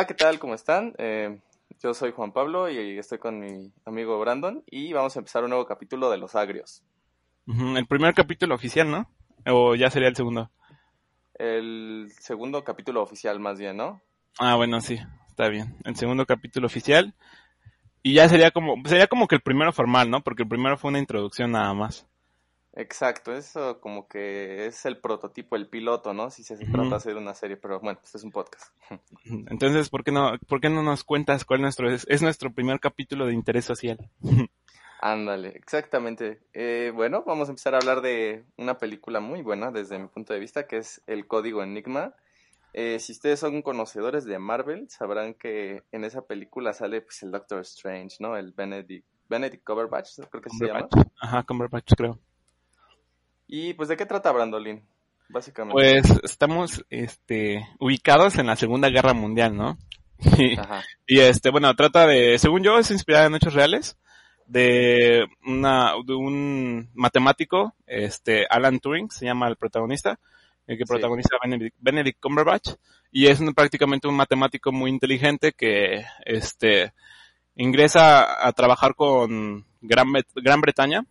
Hola, 0.00 0.06
¿qué 0.06 0.14
tal? 0.14 0.38
¿Cómo 0.38 0.54
están? 0.54 0.94
Eh, 0.96 1.40
yo 1.82 1.92
soy 1.92 2.12
Juan 2.12 2.32
Pablo 2.32 2.70
y 2.70 2.98
estoy 2.98 3.18
con 3.18 3.38
mi 3.38 3.70
amigo 3.84 4.18
Brandon 4.18 4.64
y 4.64 4.94
vamos 4.94 5.14
a 5.14 5.18
empezar 5.18 5.44
un 5.44 5.50
nuevo 5.50 5.66
capítulo 5.66 6.10
de 6.10 6.16
Los 6.16 6.36
Agrios. 6.36 6.82
El 7.46 7.86
primer 7.86 8.14
capítulo 8.14 8.54
oficial, 8.54 8.90
¿no? 8.90 9.10
O 9.44 9.74
ya 9.74 9.90
sería 9.90 10.08
el 10.08 10.16
segundo. 10.16 10.50
El 11.34 12.10
segundo 12.18 12.64
capítulo 12.64 13.02
oficial 13.02 13.40
más 13.40 13.58
bien, 13.58 13.76
¿no? 13.76 14.00
Ah, 14.38 14.56
bueno, 14.56 14.80
sí, 14.80 14.98
está 15.28 15.50
bien. 15.50 15.76
El 15.84 15.94
segundo 15.96 16.24
capítulo 16.24 16.66
oficial. 16.66 17.12
Y 18.02 18.14
ya 18.14 18.26
sería 18.26 18.52
como, 18.52 18.76
sería 18.86 19.06
como 19.06 19.28
que 19.28 19.34
el 19.34 19.42
primero 19.42 19.70
formal, 19.70 20.08
¿no? 20.08 20.22
Porque 20.22 20.44
el 20.44 20.48
primero 20.48 20.78
fue 20.78 20.88
una 20.88 20.98
introducción 20.98 21.52
nada 21.52 21.74
más. 21.74 22.06
Exacto, 22.74 23.32
eso 23.32 23.80
como 23.80 24.06
que 24.06 24.66
es 24.66 24.86
el 24.86 24.98
prototipo, 24.98 25.56
el 25.56 25.68
piloto, 25.68 26.14
¿no? 26.14 26.30
Si 26.30 26.44
se 26.44 26.56
trata 26.56 26.88
de 26.88 26.94
hacer 26.94 27.16
una 27.16 27.34
serie, 27.34 27.56
pero 27.56 27.80
bueno, 27.80 27.98
este 28.02 28.18
es 28.18 28.24
un 28.24 28.30
podcast. 28.30 28.72
Entonces, 29.24 29.88
¿por 29.90 30.04
qué 30.04 30.12
no, 30.12 30.38
por 30.46 30.60
qué 30.60 30.70
no 30.70 30.82
nos 30.82 31.02
cuentas 31.02 31.44
cuál 31.44 31.62
nuestro 31.62 31.90
es, 31.90 32.06
es 32.08 32.22
nuestro 32.22 32.52
primer 32.52 32.78
capítulo 32.78 33.26
de 33.26 33.34
interés 33.34 33.64
social? 33.64 33.98
Ándale, 35.02 35.48
exactamente. 35.48 36.42
Eh, 36.52 36.92
bueno, 36.94 37.24
vamos 37.26 37.48
a 37.48 37.52
empezar 37.52 37.74
a 37.74 37.78
hablar 37.78 38.02
de 38.02 38.44
una 38.58 38.78
película 38.78 39.20
muy 39.20 39.40
buena 39.40 39.70
desde 39.70 39.98
mi 39.98 40.08
punto 40.08 40.34
de 40.34 40.40
vista, 40.40 40.66
que 40.66 40.76
es 40.76 41.02
El 41.06 41.26
Código 41.26 41.62
Enigma. 41.62 42.14
Eh, 42.72 42.98
si 43.00 43.12
ustedes 43.12 43.40
son 43.40 43.62
conocedores 43.62 44.26
de 44.26 44.38
Marvel, 44.38 44.88
sabrán 44.90 45.34
que 45.34 45.82
en 45.90 46.04
esa 46.04 46.26
película 46.26 46.72
sale 46.74 47.00
pues, 47.00 47.22
el 47.22 47.32
Doctor 47.32 47.60
Strange, 47.62 48.18
¿no? 48.20 48.36
El 48.36 48.52
Benedict, 48.52 49.06
Benedict 49.28 49.64
Cumberbatch, 49.64 50.20
creo 50.30 50.42
que 50.42 50.50
se 50.50 50.66
llama. 50.66 50.86
Ajá, 51.20 51.42
Cumberbatch, 51.44 51.94
creo. 51.96 52.20
Y 53.52 53.74
pues, 53.74 53.88
¿de 53.88 53.96
qué 53.96 54.06
trata 54.06 54.30
Brandolin? 54.30 54.82
Básicamente. 55.28 55.72
Pues 55.74 56.04
estamos, 56.22 56.84
este, 56.88 57.66
ubicados 57.80 58.36
en 58.38 58.46
la 58.46 58.54
Segunda 58.56 58.88
Guerra 58.88 59.12
Mundial, 59.12 59.56
¿no? 59.56 59.76
Y, 60.38 60.56
Ajá. 60.58 60.82
y, 61.06 61.18
este, 61.20 61.50
bueno, 61.50 61.74
trata 61.74 62.06
de, 62.06 62.38
según 62.38 62.62
yo, 62.62 62.78
es 62.78 62.90
inspirada 62.90 63.26
en 63.26 63.34
hechos 63.34 63.54
reales 63.54 63.96
de 64.46 65.24
una, 65.46 65.92
de 66.04 66.14
un 66.14 66.90
matemático, 66.94 67.74
este, 67.86 68.46
Alan 68.50 68.78
Turing, 68.80 69.10
se 69.10 69.24
llama 69.26 69.48
el 69.48 69.56
protagonista, 69.56 70.18
el 70.66 70.76
que 70.78 70.84
protagoniza 70.84 71.30
Benedict, 71.42 71.74
Benedict 71.80 72.20
Cumberbatch, 72.20 72.70
y 73.10 73.26
es 73.26 73.40
un- 73.40 73.54
prácticamente 73.54 74.08
un 74.08 74.14
matemático 74.16 74.70
muy 74.72 74.90
inteligente 74.90 75.52
que, 75.52 76.04
este, 76.24 76.92
ingresa 77.56 78.46
a 78.46 78.52
trabajar 78.52 78.94
con 78.94 79.64
Gran, 79.80 80.08
Gran 80.36 80.60
Bretaña, 80.60 81.04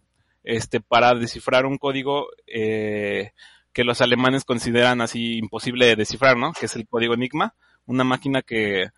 este, 0.49 0.81
para 0.81 1.13
descifrar 1.13 1.67
un 1.67 1.77
código, 1.77 2.27
eh, 2.47 3.33
que 3.71 3.83
los 3.83 4.01
alemanes 4.01 4.45
consideran 4.45 4.99
así 4.99 5.37
imposible 5.37 5.85
de 5.85 5.95
descifrar, 5.95 6.37
¿no? 6.37 6.53
Que 6.53 6.65
es 6.65 6.75
el 6.75 6.87
código 6.87 7.13
Enigma, 7.13 7.53
una 7.85 8.03
máquina 8.03 8.41
que, 8.41 8.89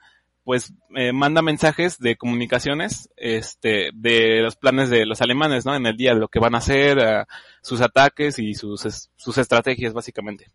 pues, 0.46 0.74
eh, 0.96 1.12
manda 1.12 1.42
mensajes 1.42 2.00
de 2.00 2.16
comunicaciones, 2.16 3.10
este, 3.18 3.90
de 3.94 4.42
los 4.42 4.56
planes 4.56 4.90
de 4.90 5.06
los 5.06 5.22
alemanes, 5.22 5.66
¿no? 5.66 5.76
En 5.76 5.86
el 5.86 5.98
día 5.98 6.14
de 6.14 6.22
lo 6.22 6.30
que 6.30 6.40
van 6.40 6.56
a 6.56 6.60
hacer, 6.60 7.00
eh, 7.00 7.26
sus 7.62 7.82
ataques 7.82 8.40
y 8.40 8.54
sus, 8.54 9.10
sus 9.18 9.38
estrategias, 9.38 9.94
básicamente. 9.94 10.48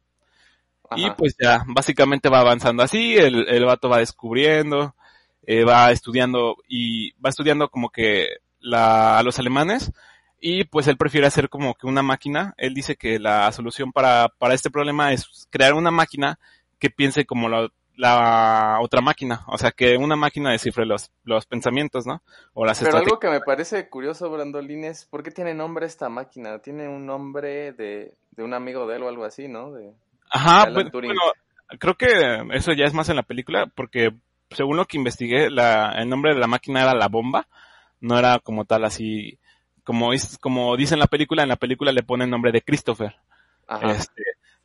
Y 0.96 1.10
pues 1.10 1.36
ya, 1.38 1.62
básicamente 1.66 2.30
va 2.30 2.40
avanzando 2.40 2.82
así, 2.82 3.16
el, 3.16 3.48
el 3.48 3.64
vato 3.66 3.90
va 3.90 3.98
descubriendo, 3.98 4.94
eh, 5.42 5.64
va 5.64 5.90
estudiando 5.90 6.56
y 6.68 7.10
va 7.20 7.28
estudiando 7.30 7.68
como 7.68 7.90
que 7.90 8.28
la, 8.60 9.18
a 9.18 9.22
los 9.22 9.38
alemanes 9.38 9.92
y 10.48 10.62
pues 10.62 10.86
él 10.86 10.96
prefiere 10.96 11.26
hacer 11.26 11.48
como 11.48 11.74
que 11.74 11.88
una 11.88 12.02
máquina, 12.02 12.54
él 12.56 12.72
dice 12.72 12.94
que 12.94 13.18
la 13.18 13.50
solución 13.50 13.90
para, 13.90 14.28
para 14.38 14.54
este 14.54 14.70
problema 14.70 15.12
es 15.12 15.48
crear 15.50 15.74
una 15.74 15.90
máquina 15.90 16.38
que 16.78 16.88
piense 16.88 17.26
como 17.26 17.48
la, 17.48 17.68
la 17.96 18.78
otra 18.80 19.00
máquina, 19.00 19.42
o 19.48 19.58
sea 19.58 19.72
que 19.72 19.96
una 19.96 20.14
máquina 20.14 20.52
descifre 20.52 20.86
los, 20.86 21.10
los 21.24 21.46
pensamientos, 21.46 22.06
¿no? 22.06 22.22
O 22.54 22.64
las 22.64 22.80
Pero 22.80 22.98
algo 22.98 23.18
que 23.18 23.28
me 23.28 23.40
parece 23.40 23.88
curioso, 23.88 24.30
Brandolin, 24.30 24.84
es 24.84 25.04
¿por 25.04 25.24
qué 25.24 25.32
tiene 25.32 25.52
nombre 25.52 25.84
esta 25.84 26.08
máquina? 26.08 26.60
Tiene 26.60 26.86
un 26.86 27.06
nombre 27.06 27.72
de, 27.72 28.14
de 28.30 28.44
un 28.44 28.54
amigo 28.54 28.86
de 28.86 28.96
él 28.98 29.02
o 29.02 29.08
algo 29.08 29.24
así, 29.24 29.48
¿no? 29.48 29.72
De, 29.72 29.94
Ajá, 30.30 30.70
pues, 30.72 30.92
bueno, 30.92 31.22
creo 31.80 31.96
que 31.96 32.06
eso 32.52 32.72
ya 32.72 32.84
es 32.84 32.94
más 32.94 33.08
en 33.08 33.16
la 33.16 33.24
película, 33.24 33.66
porque 33.74 34.14
según 34.50 34.76
lo 34.76 34.84
que 34.84 34.96
investigué, 34.96 35.50
la, 35.50 35.90
el 35.98 36.08
nombre 36.08 36.34
de 36.34 36.38
la 36.38 36.46
máquina 36.46 36.82
era 36.82 36.94
la 36.94 37.08
bomba, 37.08 37.48
no 38.00 38.16
era 38.16 38.38
como 38.38 38.64
tal 38.64 38.84
así, 38.84 39.40
como 39.86 40.12
es, 40.12 40.36
como 40.38 40.76
dice 40.76 40.94
en 40.94 41.00
la 41.00 41.06
película, 41.06 41.42
en 41.44 41.48
la 41.48 41.56
película 41.56 41.92
le 41.92 42.02
pone 42.02 42.24
el 42.24 42.30
nombre 42.30 42.50
de 42.52 42.60
Christopher, 42.60 43.14
Ajá. 43.68 43.92
este, 43.92 44.22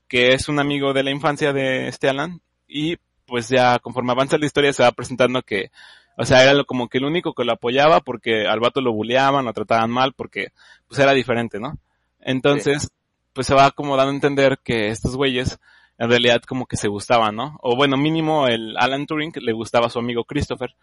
que 0.07 0.33
es 0.33 0.49
un 0.49 0.59
amigo 0.59 0.91
de 0.93 1.03
la 1.03 1.11
infancia 1.11 1.53
de 1.53 1.87
este 1.87 2.09
Alan, 2.09 2.41
y 2.67 2.97
pues 3.27 3.47
ya 3.47 3.79
conforme 3.79 4.11
avanza 4.11 4.37
la 4.37 4.45
historia 4.47 4.73
se 4.73 4.83
va 4.83 4.91
presentando 4.91 5.41
que, 5.43 5.71
o 6.17 6.25
sea, 6.25 6.41
era 6.43 6.53
lo- 6.53 6.65
como 6.65 6.89
que 6.89 6.97
el 6.97 7.05
único 7.05 7.33
que 7.33 7.45
lo 7.45 7.53
apoyaba 7.53 8.01
porque 8.01 8.45
al 8.47 8.59
vato 8.59 8.81
lo 8.81 8.91
bulleaban, 8.91 9.45
lo 9.45 9.53
trataban 9.53 9.89
mal, 9.91 10.11
porque 10.13 10.49
pues 10.87 10.99
era 10.99 11.13
diferente, 11.13 11.59
¿no? 11.59 11.77
Entonces, 12.19 12.89
pues 13.33 13.47
se 13.47 13.53
va 13.53 13.71
como 13.71 13.95
dando 13.95 14.11
a 14.11 14.15
entender 14.15 14.59
que 14.63 14.87
estos 14.89 15.15
güeyes 15.15 15.59
en 15.97 16.09
realidad 16.09 16.41
como 16.41 16.65
que 16.65 16.77
se 16.77 16.87
gustaban, 16.87 17.35
¿no? 17.35 17.57
O 17.61 17.75
bueno, 17.75 17.95
mínimo 17.95 18.47
el 18.47 18.75
Alan 18.77 19.05
Turing 19.05 19.31
le 19.35 19.53
gustaba 19.53 19.85
a 19.85 19.89
su 19.89 19.99
amigo 19.99 20.23
Christopher, 20.25 20.75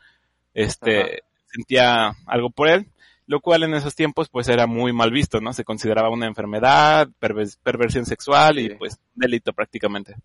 este, 0.55 1.00
Ajá. 1.00 1.10
sentía 1.47 2.12
algo 2.26 2.50
por 2.50 2.69
él, 2.69 2.87
lo 3.28 3.41
cual 3.41 3.62
en 3.62 3.75
esos 3.75 3.94
tiempos 3.94 4.28
pues 4.31 4.49
era 4.49 4.66
muy 4.66 4.93
mal 4.93 5.12
visto, 5.12 5.41
¿no? 5.41 5.53
Se 5.53 5.62
consideraba 5.62 6.09
una 6.09 6.27
enfermedad, 6.27 7.09
pervers- 7.21 7.59
perversión 7.62 8.06
sexual 8.06 8.59
y 8.59 8.75
pues 8.75 8.99
delito 9.15 9.53
prácticamente. 9.53 10.16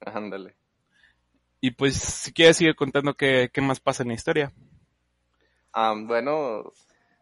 Ándale. 0.00 0.54
Y 1.60 1.72
pues 1.72 1.96
si 1.96 2.32
quieres 2.32 2.56
sigue 2.56 2.74
contando 2.74 3.14
qué, 3.14 3.50
qué 3.52 3.60
más 3.60 3.80
pasa 3.80 4.04
en 4.04 4.10
la 4.10 4.14
historia. 4.14 4.52
Bueno, 5.74 6.72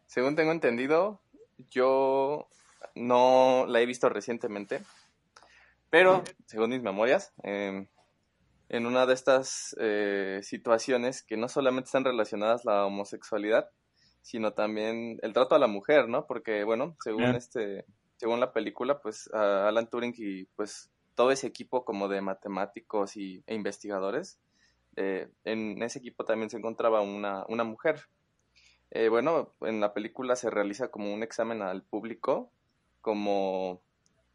según 0.06 0.36
tengo 0.36 0.52
entendido, 0.52 1.20
yo 1.70 2.48
no 2.94 3.64
la 3.66 3.80
he 3.80 3.86
visto 3.86 4.08
recientemente, 4.10 4.82
pero 5.88 6.22
según 6.44 6.70
mis 6.70 6.82
memorias, 6.82 7.32
eh, 7.42 7.86
en 8.68 8.86
una 8.86 9.06
de 9.06 9.14
estas 9.14 9.74
eh, 9.80 10.40
situaciones 10.42 11.22
que 11.22 11.38
no 11.38 11.48
solamente 11.48 11.86
están 11.86 12.04
relacionadas 12.04 12.66
la 12.66 12.84
homosexualidad, 12.84 13.70
sino 14.26 14.54
también 14.54 15.20
el 15.22 15.32
trato 15.32 15.54
a 15.54 15.60
la 15.60 15.68
mujer, 15.68 16.08
¿no? 16.08 16.26
Porque, 16.26 16.64
bueno, 16.64 16.96
según 16.98 17.36
este, 17.36 17.84
según 18.16 18.40
la 18.40 18.52
película, 18.52 19.00
pues 19.00 19.32
Alan 19.32 19.88
Turing 19.88 20.14
y 20.16 20.46
pues 20.56 20.90
todo 21.14 21.30
ese 21.30 21.46
equipo 21.46 21.84
como 21.84 22.08
de 22.08 22.20
matemáticos 22.22 23.16
y, 23.16 23.44
e 23.46 23.54
investigadores, 23.54 24.40
eh, 24.96 25.28
en 25.44 25.80
ese 25.80 26.00
equipo 26.00 26.24
también 26.24 26.50
se 26.50 26.56
encontraba 26.56 27.02
una, 27.02 27.44
una 27.46 27.62
mujer. 27.62 28.00
Eh, 28.90 29.08
bueno, 29.08 29.54
en 29.60 29.78
la 29.78 29.94
película 29.94 30.34
se 30.34 30.50
realiza 30.50 30.88
como 30.88 31.14
un 31.14 31.22
examen 31.22 31.62
al 31.62 31.84
público, 31.84 32.50
como 33.02 33.80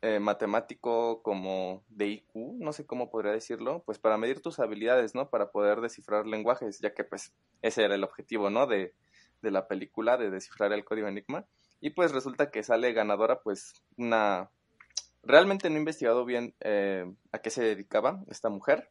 eh, 0.02 0.22
matemático, 0.22 1.22
como 1.22 1.84
de 1.90 2.08
IQ, 2.08 2.34
no 2.60 2.72
sé 2.72 2.86
cómo 2.86 3.12
podría 3.12 3.34
decirlo, 3.34 3.84
pues 3.86 4.00
para 4.00 4.18
medir 4.18 4.42
tus 4.42 4.60
habilidades, 4.60 5.16
¿no? 5.16 5.30
Para 5.30 5.52
poder 5.52 5.82
descifrar 5.82 6.28
lenguajes, 6.28 6.80
ya 6.80 6.94
que 6.94 7.04
pues 7.04 7.34
ese 7.62 7.84
era 7.84 7.96
el 7.96 8.06
objetivo, 8.06 8.50
¿no? 8.50 8.68
De, 8.68 8.94
de 9.42 9.52
la 9.52 9.68
película, 9.68 10.18
de 10.18 10.30
descifrar 10.30 10.72
el 10.74 10.86
código 10.86 11.08
Enigma. 11.08 11.46
Y 11.80 11.92
pues 11.92 12.12
resulta 12.12 12.52
que 12.52 12.64
sale 12.64 12.94
ganadora, 12.94 13.42
pues 13.42 13.74
una... 13.98 14.50
Realmente 15.24 15.70
no 15.70 15.76
he 15.76 15.80
investigado 15.80 16.26
bien 16.26 16.56
eh, 16.62 17.12
a 17.32 17.40
qué 17.40 17.50
se 17.50 17.64
dedicaba 17.64 18.24
esta 18.30 18.50
mujer, 18.50 18.90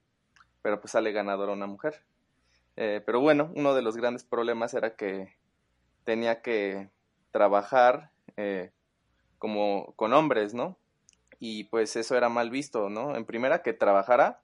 pero 0.63 0.81
pues 0.81 0.93
sale 0.93 1.13
ganadora 1.13 1.53
una 1.53 1.67
mujer. 1.67 2.03
Eh, 2.77 3.03
pero 3.05 3.21
bueno, 3.21 3.51
uno 3.55 3.75
de 3.75 3.83
los 3.83 3.97
grandes 3.97 4.25
problemas 4.25 4.75
era 4.75 4.95
que 4.95 5.35
tenía 6.05 6.41
que 6.43 6.89
trabajar 7.33 8.11
eh, 8.37 8.73
como 9.39 9.93
con 9.97 10.13
hombres, 10.13 10.55
¿no? 10.55 10.79
Y 11.39 11.65
pues 11.65 11.97
eso 11.97 12.17
era 12.17 12.29
mal 12.29 12.51
visto, 12.51 12.91
¿no? 12.91 13.17
En 13.17 13.25
primera 13.25 13.63
que 13.63 13.73
trabajara 13.73 14.41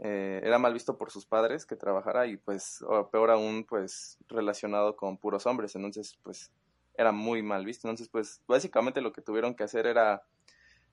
eh, 0.00 0.40
era 0.42 0.58
mal 0.58 0.72
visto 0.72 0.98
por 0.98 1.10
sus 1.10 1.24
padres 1.24 1.66
que 1.66 1.76
trabajara 1.76 2.26
y 2.26 2.36
pues 2.36 2.82
o 2.82 3.08
peor 3.10 3.30
aún 3.30 3.64
pues 3.64 4.18
relacionado 4.28 4.96
con 4.96 5.18
puros 5.18 5.46
hombres, 5.46 5.76
entonces 5.76 6.18
pues 6.22 6.50
era 6.96 7.12
muy 7.12 7.42
mal 7.42 7.64
visto, 7.64 7.86
entonces 7.88 8.08
pues 8.08 8.42
básicamente 8.46 9.00
lo 9.00 9.12
que 9.12 9.22
tuvieron 9.22 9.54
que 9.54 9.64
hacer 9.64 9.86
era 9.86 10.22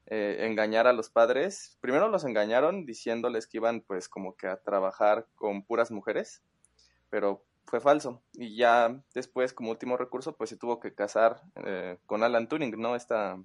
eh, 0.07 0.37
engañar 0.41 0.87
a 0.87 0.93
los 0.93 1.09
padres, 1.09 1.77
primero 1.81 2.09
los 2.09 2.25
engañaron 2.25 2.85
diciéndoles 2.85 3.47
que 3.47 3.57
iban 3.57 3.81
pues 3.81 4.07
como 4.07 4.35
que 4.35 4.47
a 4.47 4.57
trabajar 4.57 5.27
con 5.35 5.63
puras 5.63 5.89
mujeres, 5.91 6.43
pero 7.09 7.43
fue 7.65 7.79
falso 7.79 8.21
y 8.33 8.55
ya 8.55 9.01
después 9.13 9.53
como 9.53 9.71
último 9.71 9.97
recurso 9.97 10.35
pues 10.35 10.49
se 10.49 10.57
tuvo 10.57 10.79
que 10.79 10.93
casar 10.93 11.41
eh, 11.65 11.97
con 12.05 12.23
Alan 12.23 12.47
Turing, 12.47 12.79
¿no? 12.79 12.95
Esta, 12.95 13.37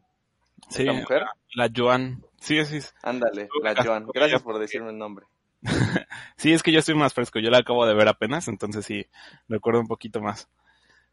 sí, 0.68 0.84
mujer. 0.84 1.24
La, 1.54 1.70
Joan. 1.74 2.22
Sí, 2.40 2.62
sí. 2.64 2.80
Ándale, 3.02 3.48
la 3.62 3.74
Joan. 3.82 4.06
Gracias 4.12 4.42
por 4.42 4.58
decirme 4.58 4.90
el 4.90 4.98
nombre. 4.98 5.26
sí, 6.36 6.52
es 6.52 6.62
que 6.62 6.72
yo 6.72 6.78
estoy 6.78 6.94
más 6.94 7.14
fresco, 7.14 7.38
yo 7.38 7.50
la 7.50 7.58
acabo 7.58 7.86
de 7.86 7.94
ver 7.94 8.08
apenas, 8.08 8.48
entonces 8.48 8.84
sí, 8.84 9.06
recuerdo 9.48 9.80
un 9.80 9.88
poquito 9.88 10.20
más. 10.20 10.48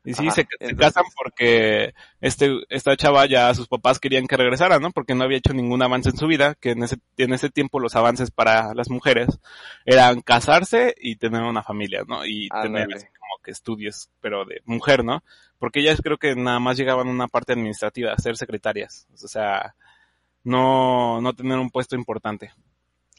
Y 0.05 0.13
sí, 0.13 0.29
se, 0.31 0.45
casan 0.75 1.05
porque 1.15 1.93
este, 2.19 2.51
esta 2.69 2.97
chava 2.97 3.25
ya 3.25 3.53
sus 3.53 3.69
papás 3.69 4.01
querían 4.01 4.27
que 4.27 4.35
regresara, 4.35 4.77
¿no? 4.79 4.91
Porque 4.91 5.15
no 5.15 5.23
había 5.23 5.37
hecho 5.37 5.53
ningún 5.53 5.81
avance 5.81 6.09
en 6.09 6.17
su 6.17 6.27
vida, 6.27 6.55
que 6.55 6.71
en 6.71 6.83
ese, 6.83 6.97
en 7.15 7.33
ese 7.33 7.49
tiempo 7.49 7.79
los 7.79 7.95
avances 7.95 8.29
para 8.29 8.73
las 8.73 8.89
mujeres 8.89 9.39
eran 9.85 10.19
casarse 10.19 10.93
y 10.99 11.15
tener 11.15 11.43
una 11.43 11.63
familia, 11.63 12.03
¿no? 12.05 12.25
Y 12.25 12.49
tener 12.49 12.89
como 12.89 13.41
que 13.41 13.51
estudios, 13.51 14.09
pero 14.19 14.43
de 14.43 14.61
mujer, 14.65 15.05
¿no? 15.05 15.23
Porque 15.57 15.79
ellas 15.79 16.01
creo 16.03 16.17
que 16.17 16.35
nada 16.35 16.59
más 16.59 16.75
llegaban 16.75 17.07
a 17.07 17.11
una 17.11 17.29
parte 17.29 17.53
administrativa, 17.53 18.11
a 18.11 18.17
ser 18.17 18.35
secretarias. 18.35 19.07
O 19.13 19.27
sea, 19.29 19.73
no, 20.43 21.21
no 21.21 21.33
tener 21.33 21.57
un 21.59 21.69
puesto 21.69 21.95
importante. 21.95 22.51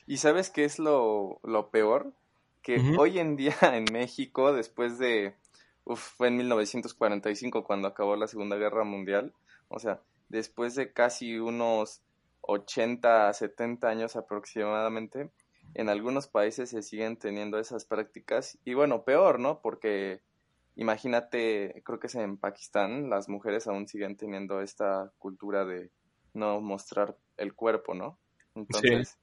¿Y 0.07 0.19
sabes 0.19 0.51
qué 0.51 0.65
es 0.65 0.79
lo, 0.79 1.41
lo 1.43 1.71
peor? 1.71 2.13
Que 2.63 2.81
hoy 2.99 3.19
en 3.19 3.37
día 3.37 3.55
en 3.75 3.85
México, 3.93 4.53
después 4.53 4.99
de, 4.99 5.35
uf, 5.85 6.01
fue 6.01 6.29
en 6.29 6.37
1945 6.37 7.65
cuando 7.65 7.89
acabó 7.89 8.17
la 8.17 8.27
Segunda 8.27 8.57
Guerra 8.57 8.85
Mundial, 8.85 9.33
o 9.69 9.79
sea, 9.79 10.01
después 10.29 10.75
de 10.75 10.93
casi 10.93 11.39
unos 11.39 12.03
80, 12.43 13.33
70 13.33 13.89
años 13.89 14.17
aproximadamente, 14.17 15.31
en 15.75 15.89
algunos 15.89 16.29
países 16.29 16.71
se 16.71 16.83
siguen 16.83 17.17
teniendo 17.17 17.59
esas 17.59 17.85
prácticas 17.85 18.59
y 18.65 18.75
bueno, 18.75 19.05
peor, 19.05 19.41
¿no? 19.41 19.61
Porque 19.61 20.21
imagínate, 20.77 21.83
creo 21.85 21.99
que 21.99 22.09
es 22.09 22.15
en 22.15 22.37
Pakistán, 22.37 23.09
las 23.09 23.29
mujeres 23.29 23.67
aún 23.67 23.89
siguen 23.89 24.17
teniendo 24.17 24.61
esta 24.61 25.13
cultura 25.19 25.65
de 25.65 25.91
no 26.35 26.61
mostrar 26.61 27.17
el 27.37 27.55
cuerpo, 27.55 27.95
¿no? 27.95 28.19
Entonces, 28.55 29.19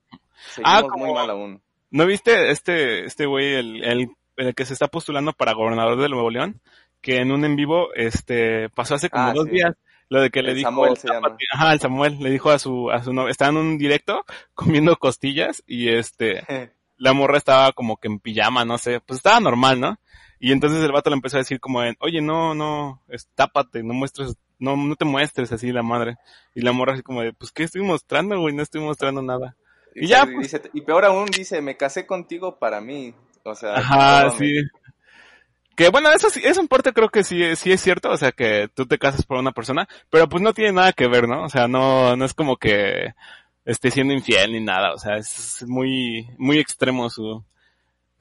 ah, 0.64 0.84
muy 0.96 1.14
mal 1.14 1.30
aún. 1.30 1.62
¿No 1.90 2.06
viste 2.06 2.52
este, 2.52 3.06
este 3.06 3.26
güey, 3.26 3.54
el, 3.56 3.84
el, 3.84 4.10
el, 4.38 4.56
que 4.56 4.66
se 4.66 4.74
está 4.74 4.88
postulando 4.88 5.34
para 5.34 5.54
gobernador 5.54 6.00
de 6.00 6.10
Nuevo 6.10 6.30
León? 6.30 6.62
Que 7.02 7.18
en 7.18 7.32
un 7.32 7.44
en 7.46 7.56
vivo, 7.56 7.94
este, 7.96 8.70
pasó 8.70 8.96
hace 8.96 9.10
como 9.10 9.26
ah, 9.26 9.34
dos 9.34 9.46
días, 9.48 9.76
lo 10.10 10.22
de 10.22 10.30
que 10.30 10.44
le 10.44 10.54
dijo, 10.54 10.70
Samuel 10.70 10.98
se 10.98 11.08
llama. 11.08 11.36
ajá, 11.54 11.74
el 11.74 11.80
Samuel, 11.80 12.20
le 12.20 12.30
dijo 12.30 12.52
a 12.52 12.60
su, 12.60 12.92
a 12.92 13.04
su 13.04 13.14
novia, 13.14 13.32
estaba 13.32 13.50
en 13.52 13.58
un 13.58 13.78
directo 13.78 14.26
comiendo 14.54 14.96
costillas 14.98 15.64
y 15.66 15.90
este, 15.90 16.44
la 16.98 17.14
morra 17.14 17.38
estaba 17.38 17.72
como 17.72 17.98
que 17.98 18.08
en 18.08 18.20
pijama, 18.20 18.64
no 18.64 18.78
sé, 18.78 19.00
pues 19.00 19.18
estaba 19.18 19.40
normal, 19.40 19.80
¿no? 19.80 19.98
Y 20.40 20.52
entonces 20.52 20.84
el 20.84 20.92
vato 20.92 21.10
le 21.10 21.16
empezó 21.16 21.38
a 21.38 21.40
decir 21.40 21.60
como 21.60 21.84
en, 21.84 21.96
oye, 22.00 22.22
no, 22.22 22.54
no, 22.56 23.02
tápate, 23.36 23.84
no 23.84 23.94
muestres 23.94 24.36
no, 24.62 24.78
no 24.78 24.96
te 24.96 25.06
muestres 25.06 25.52
así 25.52 25.72
la 25.72 25.82
madre. 25.82 26.18
Y 26.54 26.62
la 26.62 26.72
morra 26.72 26.94
así 26.94 27.02
como 27.02 27.22
de, 27.22 27.34
pues, 27.34 27.52
¿qué 27.52 27.64
estoy 27.64 27.82
mostrando, 27.82 28.40
güey? 28.40 28.56
No 28.56 28.62
estoy 28.62 28.80
mostrando 28.80 29.22
nada. 29.22 29.58
Y, 29.96 30.08
ya, 30.08 30.26
pues 30.26 30.56
y 30.72 30.82
peor 30.82 31.04
aún 31.04 31.26
dice, 31.26 31.62
me 31.62 31.76
casé 31.76 32.06
contigo 32.06 32.58
para 32.58 32.80
mí. 32.80 33.14
O 33.44 33.56
sea, 33.56 33.74
Ajá, 33.74 34.30
sí. 34.38 34.54
Que 35.76 35.90
bueno, 35.90 36.12
eso 36.12 36.30
sí, 36.30 36.42
eso 36.44 36.62
en 36.62 36.68
parte 36.68 36.94
creo 36.94 37.10
que 37.10 37.24
sí, 37.24 37.56
sí 37.56 37.72
es 37.72 37.82
cierto, 37.82 38.12
o 38.12 38.18
sea, 38.18 38.32
que 38.32 38.70
tú 38.74 38.86
te 38.86 39.00
casas 39.00 39.26
por 39.26 39.38
una 39.38 39.52
persona, 39.52 39.88
pero 40.10 40.30
pues 40.30 40.44
no 40.44 40.54
tiene 40.54 40.74
nada 40.74 40.94
que 40.94 41.08
ver, 41.08 41.28
¿no? 41.28 41.44
O 41.46 41.50
sea, 41.50 41.68
no, 41.68 42.16
no 42.16 42.26
es 42.26 42.34
como 42.34 42.58
que 42.58 43.14
esté 43.66 43.90
siendo 43.90 44.14
infiel 44.14 44.52
ni 44.52 44.60
nada, 44.60 44.94
o 44.94 45.00
sea, 45.00 45.18
es 45.18 45.66
muy, 45.68 46.28
muy 46.38 46.60
extremo 46.60 47.10
su, 47.10 47.44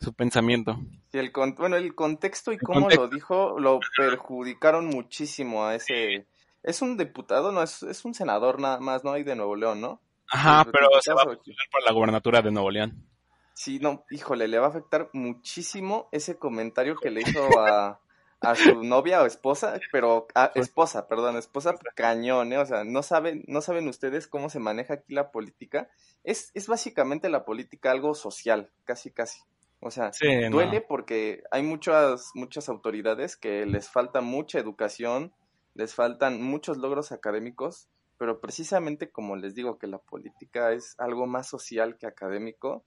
su 0.00 0.14
pensamiento. 0.14 0.78
Y 1.12 1.18
el 1.18 1.30
bueno, 1.56 1.76
el 1.76 1.94
contexto 1.94 2.52
y 2.52 2.58
cómo 2.58 2.88
lo 2.88 3.08
dijo 3.08 3.58
lo 3.58 3.80
perjudicaron 3.96 4.86
muchísimo 4.86 5.64
a 5.66 5.74
ese... 5.74 6.26
Es 6.62 6.82
un 6.82 6.96
diputado, 6.96 7.52
no, 7.52 7.62
es, 7.62 7.82
es 7.82 8.04
un 8.04 8.14
senador 8.14 8.60
nada 8.60 8.80
más, 8.80 9.02
¿no? 9.02 9.12
hay 9.12 9.24
de 9.24 9.34
Nuevo 9.34 9.56
León, 9.56 9.80
¿no? 9.80 10.00
Ajá, 10.30 10.64
pero 10.70 10.88
se 11.00 11.12
va 11.12 11.22
a 11.22 11.24
postular 11.24 11.56
la 11.84 11.92
gobernatura 11.92 12.42
de 12.42 12.50
Nuevo 12.50 12.70
León. 12.70 13.06
Sí, 13.54 13.78
no, 13.78 14.04
híjole, 14.10 14.46
le 14.48 14.58
va 14.58 14.66
a 14.66 14.70
afectar 14.70 15.10
muchísimo 15.12 16.08
ese 16.12 16.38
comentario 16.38 16.96
que 16.96 17.10
le 17.10 17.22
hizo 17.22 17.60
a, 17.60 18.00
a 18.40 18.54
su 18.54 18.82
novia 18.84 19.22
o 19.22 19.26
esposa, 19.26 19.78
pero 19.92 20.28
a, 20.34 20.52
esposa, 20.54 21.08
perdón, 21.08 21.36
esposa 21.36 21.74
cañón, 21.94 22.52
¿eh? 22.52 22.58
o 22.58 22.66
sea, 22.66 22.84
no 22.84 23.02
saben, 23.02 23.44
no 23.48 23.60
saben 23.60 23.88
ustedes 23.88 24.26
cómo 24.28 24.48
se 24.48 24.60
maneja 24.60 24.94
aquí 24.94 25.14
la 25.14 25.30
política. 25.30 25.90
Es, 26.24 26.52
es 26.54 26.68
básicamente 26.68 27.28
la 27.28 27.44
política 27.44 27.90
algo 27.90 28.14
social, 28.14 28.70
casi, 28.84 29.10
casi. 29.10 29.40
O 29.80 29.90
sea, 29.90 30.10
duele 30.50 30.82
porque 30.82 31.42
hay 31.50 31.62
muchas, 31.62 32.30
muchas 32.34 32.68
autoridades 32.68 33.36
que 33.36 33.64
les 33.64 33.88
falta 33.88 34.20
mucha 34.20 34.58
educación, 34.58 35.32
les 35.74 35.94
faltan 35.94 36.42
muchos 36.42 36.76
logros 36.76 37.12
académicos, 37.12 37.88
pero 38.18 38.40
precisamente 38.40 39.10
como 39.10 39.36
les 39.36 39.54
digo 39.54 39.78
que 39.78 39.86
la 39.86 39.98
política 39.98 40.72
es 40.72 40.94
algo 40.98 41.26
más 41.26 41.48
social 41.48 41.96
que 41.96 42.06
académico, 42.06 42.84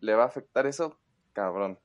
le 0.00 0.14
va 0.14 0.24
a 0.24 0.26
afectar 0.26 0.66
eso, 0.66 0.98
cabrón. 1.32 1.78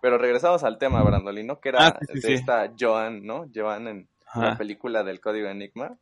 Pero 0.00 0.16
regresamos 0.16 0.64
al 0.64 0.78
tema, 0.78 1.02
Brandolino, 1.02 1.60
que 1.60 1.70
era 1.70 1.88
ah, 1.88 1.98
de 2.00 2.34
esta 2.34 2.72
Joan, 2.78 3.24
¿no? 3.24 3.46
Joan 3.54 3.88
en 3.88 4.08
la 4.34 4.56
película 4.56 5.02
del 5.02 5.20
Código 5.20 5.48
Enigma. 5.48 5.98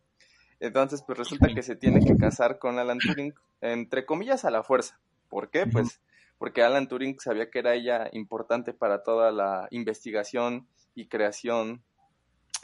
Entonces, 0.59 1.03
pues 1.05 1.19
resulta 1.19 1.49
que 1.55 1.63
se 1.63 1.77
tiene 1.77 2.05
que 2.05 2.17
casar 2.17 2.59
con 2.59 2.79
Alan 2.79 2.99
Turing, 2.99 3.35
entre 3.61 4.07
comillas, 4.07 4.45
a 4.45 4.51
la 4.51 4.63
fuerza. 4.63 5.01
¿Por 5.29 5.51
qué? 5.51 5.67
Pues 5.67 6.01
porque 6.43 6.65
Alan 6.65 6.89
Turing 6.89 7.21
sabía 7.21 7.51
que 7.51 7.61
era 7.61 7.75
ella 7.75 8.09
importante 8.11 8.75
para 8.75 9.05
toda 9.05 9.31
la 9.31 9.69
investigación 9.71 10.67
y 10.93 11.07
creación 11.07 11.85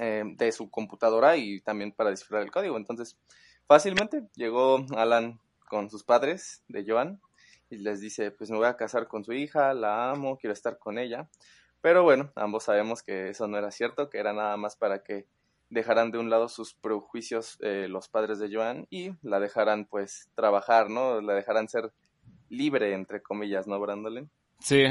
eh, 0.01 0.25
de 0.37 0.51
su 0.51 0.69
computadora 0.69 1.37
y 1.37 1.61
también 1.61 1.93
para 1.93 2.11
descifrar 2.11 2.43
el 2.43 2.51
código. 2.51 2.77
Entonces, 2.77 3.17
fácilmente 3.69 4.25
llegó 4.35 4.85
Alan 4.97 5.39
con 5.71 5.91
sus 5.91 6.03
padres 6.03 6.65
de 6.67 6.85
Joan 6.85 7.21
y 7.71 7.77
les 7.77 8.01
dice, 8.01 8.33
pues 8.33 8.51
me 8.51 8.57
voy 8.57 8.67
a 8.67 8.77
casar 8.77 9.07
con 9.07 9.23
su 9.23 9.33
hija, 9.33 9.73
la 9.75 10.11
amo, 10.11 10.39
quiero 10.39 10.55
estar 10.55 10.81
con 10.81 10.99
ella. 10.99 11.29
Pero 11.81 12.03
bueno, 12.03 12.33
ambos 12.35 12.65
sabemos 12.65 13.05
que 13.05 13.29
eso 13.29 13.47
no 13.47 13.59
era 13.59 13.71
cierto, 13.71 14.11
que 14.11 14.19
era 14.19 14.33
nada 14.33 14.57
más 14.57 14.75
para 14.75 15.05
que 15.05 15.29
dejaran 15.71 16.11
de 16.11 16.19
un 16.19 16.31
lado 16.31 16.49
sus 16.49 16.75
prejuicios 16.75 17.59
eh, 17.61 17.87
los 17.89 18.09
padres 18.09 18.41
de 18.41 18.53
Joan 18.53 18.89
y 18.91 19.13
la 19.23 19.39
dejaran 19.39 19.85
pues 19.85 20.31
trabajar, 20.35 20.91
¿no? 20.91 21.21
La 21.21 21.35
dejaran 21.35 21.69
ser 21.69 21.93
libre, 22.51 22.95
entre 22.95 23.23
comillas, 23.23 23.67
¿no, 23.67 23.79
Brandolin? 23.81 24.31
Sí. 24.61 24.85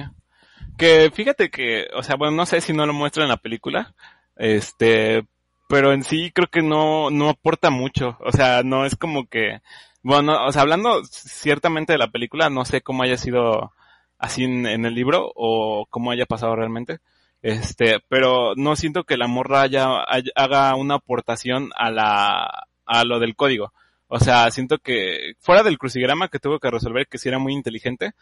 Que 0.78 1.12
fíjate 1.14 1.50
que, 1.50 1.88
o 1.96 2.04
sea, 2.04 2.16
bueno, 2.16 2.36
no 2.36 2.46
sé 2.46 2.62
si 2.62 2.74
no 2.74 2.86
lo 2.86 2.94
muestra 2.94 3.24
en 3.24 3.30
la 3.30 3.38
película, 3.38 3.96
este, 4.36 5.26
pero 5.68 5.94
en 5.94 6.04
sí 6.04 6.32
creo 6.34 6.48
que 6.48 6.62
no, 6.62 7.10
no 7.10 7.30
aporta 7.30 7.70
mucho. 7.70 8.18
O 8.22 8.32
sea, 8.32 8.64
no 8.64 8.86
es 8.86 8.96
como 8.96 9.28
que, 9.28 9.62
bueno, 10.04 10.46
o 10.46 10.52
sea, 10.52 10.62
hablando 10.62 11.04
ciertamente 11.06 11.94
de 11.94 12.00
la 12.00 12.12
película, 12.12 12.50
no 12.50 12.66
sé 12.66 12.82
cómo 12.82 13.04
haya 13.04 13.18
sido 13.18 13.74
así 14.18 14.44
en, 14.44 14.66
el 14.66 14.96
libro 14.96 15.32
o 15.36 15.86
cómo 15.90 16.12
haya 16.12 16.26
pasado 16.26 16.56
realmente. 16.56 17.00
Este, 17.42 18.00
pero 18.10 18.56
no 18.56 18.76
siento 18.76 19.04
que 19.04 19.18
la 19.18 19.28
morra 19.28 19.62
haya, 19.62 20.04
haga 20.36 20.76
una 20.76 20.96
aportación 20.96 21.72
a 21.76 21.92
la, 21.92 22.68
a 22.86 23.04
lo 23.04 23.20
del 23.20 23.36
código. 23.36 23.74
O 24.08 24.20
sea, 24.20 24.50
siento 24.52 24.78
que 24.78 25.34
fuera 25.40 25.64
del 25.64 25.78
crucigrama 25.78 26.30
que 26.30 26.40
tuvo 26.40 26.60
que 26.60 26.72
resolver, 26.72 27.08
que 27.08 27.18
si 27.18 27.28
era 27.28 27.40
muy 27.40 27.54
inteligente, 27.54 28.14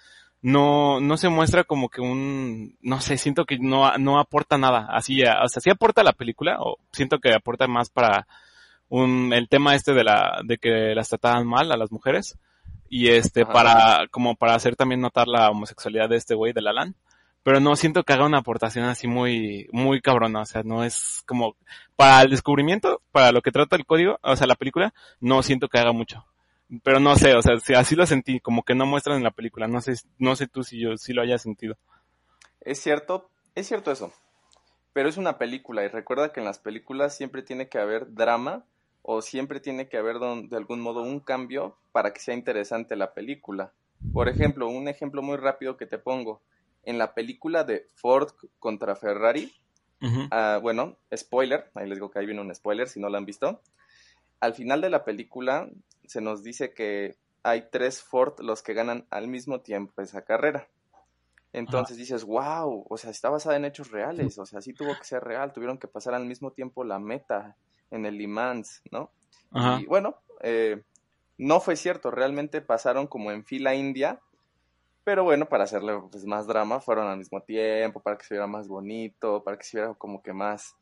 no, 0.41 0.99
no 0.99 1.17
se 1.17 1.29
muestra 1.29 1.63
como 1.63 1.89
que 1.89 2.01
un, 2.01 2.77
no 2.81 3.01
sé, 3.01 3.17
siento 3.17 3.45
que 3.45 3.57
no, 3.59 3.95
no 3.97 4.19
aporta 4.19 4.57
nada. 4.57 4.87
Así, 4.89 5.21
o 5.23 5.47
sea, 5.47 5.61
sí 5.61 5.69
aporta 5.69 6.03
la 6.03 6.13
película, 6.13 6.57
o 6.59 6.77
siento 6.91 7.19
que 7.19 7.33
aporta 7.33 7.67
más 7.67 7.89
para 7.89 8.27
un, 8.89 9.31
el 9.33 9.47
tema 9.47 9.75
este 9.75 9.93
de 9.93 10.03
la, 10.03 10.41
de 10.43 10.57
que 10.57 10.95
las 10.95 11.09
trataban 11.09 11.47
mal 11.47 11.71
a 11.71 11.77
las 11.77 11.91
mujeres. 11.91 12.37
Y 12.89 13.09
este, 13.09 13.45
para, 13.45 14.07
como 14.11 14.35
para 14.35 14.55
hacer 14.55 14.75
también 14.75 15.01
notar 15.01 15.27
la 15.27 15.49
homosexualidad 15.49 16.09
de 16.09 16.17
este 16.17 16.35
güey, 16.35 16.53
de 16.53 16.61
Alan 16.61 16.95
pero 17.45 17.59
no 17.59 17.75
siento 17.75 18.03
que 18.03 18.11
haga 18.11 18.25
una 18.25 18.39
aportación 18.39 18.85
así 18.85 19.07
muy, 19.07 19.69
muy 19.71 20.01
cabrona, 20.01 20.41
o 20.41 20.45
sea, 20.45 20.63
no 20.63 20.83
es 20.83 21.21
como, 21.27 21.55
para 21.95 22.23
el 22.23 22.31
descubrimiento, 22.31 23.03
para 23.11 23.31
lo 23.31 23.43
que 23.43 23.51
trata 23.51 23.75
el 23.75 23.85
código, 23.85 24.17
o 24.23 24.35
sea, 24.35 24.47
la 24.47 24.55
película, 24.55 24.95
no 25.19 25.43
siento 25.43 25.67
que 25.67 25.77
haga 25.77 25.91
mucho. 25.91 26.25
Pero 26.81 26.99
no 26.99 27.15
sé, 27.17 27.35
o 27.35 27.43
sea, 27.43 27.59
si 27.59 27.75
así 27.75 27.95
lo 27.95 28.07
sentí, 28.07 28.39
como 28.39 28.63
que 28.63 28.73
no 28.73 28.87
muestran 28.87 29.17
en 29.17 29.23
la 29.23 29.29
película, 29.29 29.67
no 29.67 29.79
sé, 29.79 29.93
no 30.17 30.35
sé 30.35 30.47
tú 30.47 30.63
si 30.63 30.79
yo, 30.79 30.97
si 30.97 31.13
lo 31.13 31.21
haya 31.21 31.37
sentido. 31.37 31.77
Es 32.61 32.81
cierto, 32.81 33.29
es 33.53 33.67
cierto 33.67 33.91
eso, 33.91 34.11
pero 34.93 35.07
es 35.07 35.17
una 35.17 35.37
película 35.37 35.83
y 35.83 35.87
recuerda 35.87 36.33
que 36.33 36.39
en 36.39 36.47
las 36.47 36.57
películas 36.57 37.15
siempre 37.15 37.43
tiene 37.43 37.69
que 37.69 37.77
haber 37.77 38.15
drama 38.15 38.63
o 39.03 39.21
siempre 39.21 39.59
tiene 39.59 39.87
que 39.87 39.97
haber 39.97 40.17
de 40.17 40.57
algún 40.57 40.81
modo 40.81 41.03
un 41.03 41.19
cambio 41.19 41.77
para 41.91 42.11
que 42.11 42.21
sea 42.21 42.33
interesante 42.33 42.95
la 42.95 43.13
película. 43.13 43.71
Por 44.13 44.29
ejemplo, 44.29 44.67
un 44.67 44.87
ejemplo 44.87 45.21
muy 45.21 45.37
rápido 45.37 45.77
que 45.77 45.85
te 45.85 45.99
pongo. 45.99 46.41
En 46.85 46.97
la 46.97 47.13
película 47.13 47.63
de 47.63 47.89
Ford 47.95 48.29
contra 48.59 48.95
Ferrari, 48.95 49.51
uh 50.01 50.61
bueno, 50.61 50.97
spoiler, 51.15 51.71
ahí 51.73 51.87
les 51.87 51.97
digo 51.97 52.11
que 52.11 52.19
ahí 52.19 52.25
viene 52.25 52.41
un 52.41 52.53
spoiler 52.53 52.87
si 52.87 52.99
no 52.99 53.09
lo 53.09 53.17
han 53.17 53.25
visto. 53.25 53.61
Al 54.39 54.53
final 54.53 54.81
de 54.81 54.89
la 54.89 55.03
película 55.03 55.69
se 56.05 56.21
nos 56.21 56.43
dice 56.43 56.73
que 56.73 57.17
hay 57.43 57.69
tres 57.71 58.01
Ford 58.01 58.39
los 58.39 58.61
que 58.61 58.73
ganan 58.73 59.05
al 59.09 59.27
mismo 59.27 59.61
tiempo 59.61 60.01
esa 60.01 60.23
carrera. 60.23 60.67
Entonces 61.53 61.95
dices, 61.95 62.25
wow, 62.25 62.85
o 62.89 62.97
sea, 62.97 63.11
está 63.11 63.29
basada 63.29 63.55
en 63.55 63.63
hechos 63.63 63.89
reales, 63.89 64.37
o 64.37 64.45
sea, 64.45 64.59
sí 64.59 64.73
tuvo 64.73 64.93
que 64.97 65.05
ser 65.05 65.23
real, 65.23 65.53
tuvieron 65.53 65.77
que 65.77 65.87
pasar 65.87 66.13
al 66.13 66.25
mismo 66.25 66.51
tiempo 66.51 66.83
la 66.83 66.99
meta 66.99 67.55
en 67.91 68.05
el 68.05 68.17
Le 68.17 68.27
Mans, 68.27 68.81
¿no? 68.91 69.11
Y 69.79 69.85
bueno, 69.85 70.17
eh, 70.41 70.83
no 71.37 71.61
fue 71.61 71.77
cierto, 71.77 72.11
realmente 72.11 72.61
pasaron 72.61 73.07
como 73.07 73.31
en 73.31 73.45
fila 73.45 73.73
india, 73.73 74.19
pero 75.05 75.23
bueno, 75.23 75.47
para 75.47 75.63
hacerle 75.63 75.97
pues, 76.11 76.25
más 76.25 76.47
drama, 76.47 76.81
fueron 76.81 77.07
al 77.07 77.19
mismo 77.19 77.39
tiempo, 77.41 78.01
para 78.01 78.17
que 78.17 78.25
se 78.25 78.33
viera 78.33 78.47
más 78.47 78.67
bonito, 78.67 79.43
para 79.43 79.55
que 79.55 79.63
se 79.63 79.77
viera 79.77 79.93
como 79.93 80.21
que 80.23 80.33
más, 80.33 80.75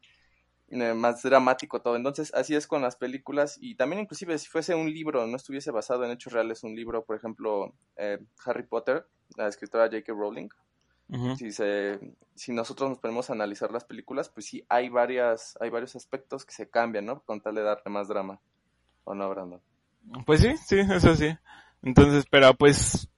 eh, 0.69 0.93
más 0.93 1.21
dramático 1.21 1.81
todo. 1.81 1.97
Entonces, 1.97 2.33
así 2.33 2.55
es 2.55 2.65
con 2.65 2.81
las 2.81 2.95
películas 2.95 3.57
y 3.61 3.75
también 3.75 4.01
inclusive 4.01 4.37
si 4.39 4.47
fuese 4.47 4.75
un 4.75 4.91
libro, 4.91 5.27
no 5.27 5.35
estuviese 5.35 5.71
basado 5.71 6.05
en 6.05 6.11
hechos 6.11 6.31
reales, 6.31 6.63
un 6.63 6.73
libro, 6.73 7.03
por 7.03 7.17
ejemplo, 7.17 7.73
eh, 7.97 8.17
Harry 8.45 8.63
Potter, 8.63 9.05
la 9.35 9.49
escritora 9.49 9.85
J.K. 9.85 10.13
Rowling, 10.13 10.47
si, 11.37 11.51
se, 11.51 11.99
si 12.33 12.53
nosotros 12.53 12.89
nos 12.89 12.99
ponemos 12.99 13.29
a 13.29 13.33
analizar 13.33 13.71
las 13.71 13.83
películas, 13.83 14.29
pues 14.29 14.47
sí, 14.47 14.65
hay, 14.67 14.89
varias, 14.89 15.57
hay 15.59 15.69
varios 15.69 15.95
aspectos 15.95 16.45
que 16.45 16.53
se 16.53 16.69
cambian, 16.69 17.05
¿no? 17.05 17.21
Con 17.21 17.39
tal 17.41 17.53
de 17.55 17.61
darle 17.61 17.91
más 17.91 18.07
drama. 18.07 18.39
¿O 19.03 19.13
no, 19.13 19.29
Brandon? 19.29 19.61
Pues 20.25 20.39
sí, 20.39 20.55
sí, 20.57 20.79
eso 20.79 21.13
sí. 21.15 21.29
Entonces, 21.83 22.25
pero 22.31 22.53
pues, 22.55 23.09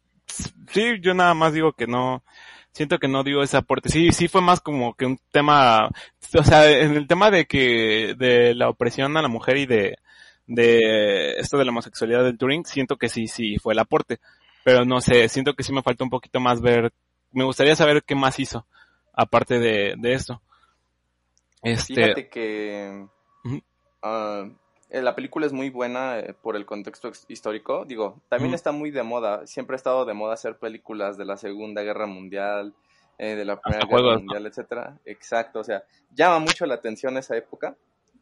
sí, 0.69 0.99
yo 1.01 1.13
nada 1.13 1.33
más 1.33 1.53
digo 1.53 1.73
que 1.73 1.87
no, 1.87 2.23
siento 2.71 2.99
que 2.99 3.07
no 3.07 3.23
dio 3.23 3.41
ese 3.41 3.57
aporte. 3.57 3.89
Sí, 3.89 4.11
sí 4.11 4.27
fue 4.27 4.41
más 4.41 4.61
como 4.61 4.93
que 4.95 5.05
un 5.05 5.19
tema, 5.31 5.89
o 6.37 6.43
sea, 6.43 6.69
en 6.69 6.95
el 6.95 7.07
tema 7.07 7.31
de 7.31 7.45
que, 7.45 8.15
de 8.17 8.53
la 8.55 8.69
opresión 8.69 9.15
a 9.17 9.21
la 9.21 9.27
mujer 9.27 9.57
y 9.57 9.65
de, 9.65 9.97
de 10.47 11.33
esto 11.37 11.57
de 11.57 11.65
la 11.65 11.71
homosexualidad 11.71 12.23
del 12.23 12.37
Turing, 12.37 12.65
siento 12.65 12.97
que 12.97 13.09
sí, 13.09 13.27
sí 13.27 13.57
fue 13.57 13.73
el 13.73 13.79
aporte. 13.79 14.19
Pero 14.63 14.83
no 14.83 14.99
sé, 14.99 15.29
siento 15.29 15.53
que 15.53 15.63
sí 15.63 15.71
me 15.71 15.83
falta 15.83 16.03
un 16.03 16.09
poquito 16.09 16.39
más 16.39 16.59
ver 16.59 16.91
me 17.35 17.43
gustaría 17.43 17.75
saber 17.75 18.03
qué 18.03 18.15
más 18.15 18.39
hizo, 18.39 18.65
aparte 19.13 19.59
de, 19.59 19.95
de 19.97 20.13
esto. 20.13 20.41
Este... 21.61 21.93
Fíjate 21.93 22.29
que 22.29 22.87
eh, 22.87 24.51
la 25.01 25.15
película 25.15 25.45
es 25.45 25.53
muy 25.53 25.69
buena 25.69 26.19
eh, 26.19 26.33
por 26.33 26.55
el 26.55 26.65
contexto 26.65 27.11
histórico. 27.27 27.85
Digo, 27.85 28.21
también 28.29 28.53
está 28.53 28.71
muy 28.71 28.91
de 28.91 29.03
moda. 29.03 29.45
Siempre 29.47 29.75
ha 29.75 29.77
estado 29.77 30.05
de 30.05 30.13
moda 30.13 30.33
hacer 30.33 30.57
películas 30.57 31.17
de 31.17 31.25
la 31.25 31.37
Segunda 31.37 31.81
Guerra 31.81 32.05
Mundial, 32.05 32.73
eh, 33.17 33.35
de 33.35 33.45
la 33.45 33.59
Primera 33.59 33.85
Guerra 33.85 34.17
Mundial, 34.17 34.45
etcétera. 34.45 34.99
Exacto, 35.05 35.59
o 35.59 35.63
sea, 35.63 35.83
llama 36.13 36.39
mucho 36.39 36.65
la 36.65 36.75
atención 36.75 37.17
esa 37.17 37.35
época. 37.35 37.75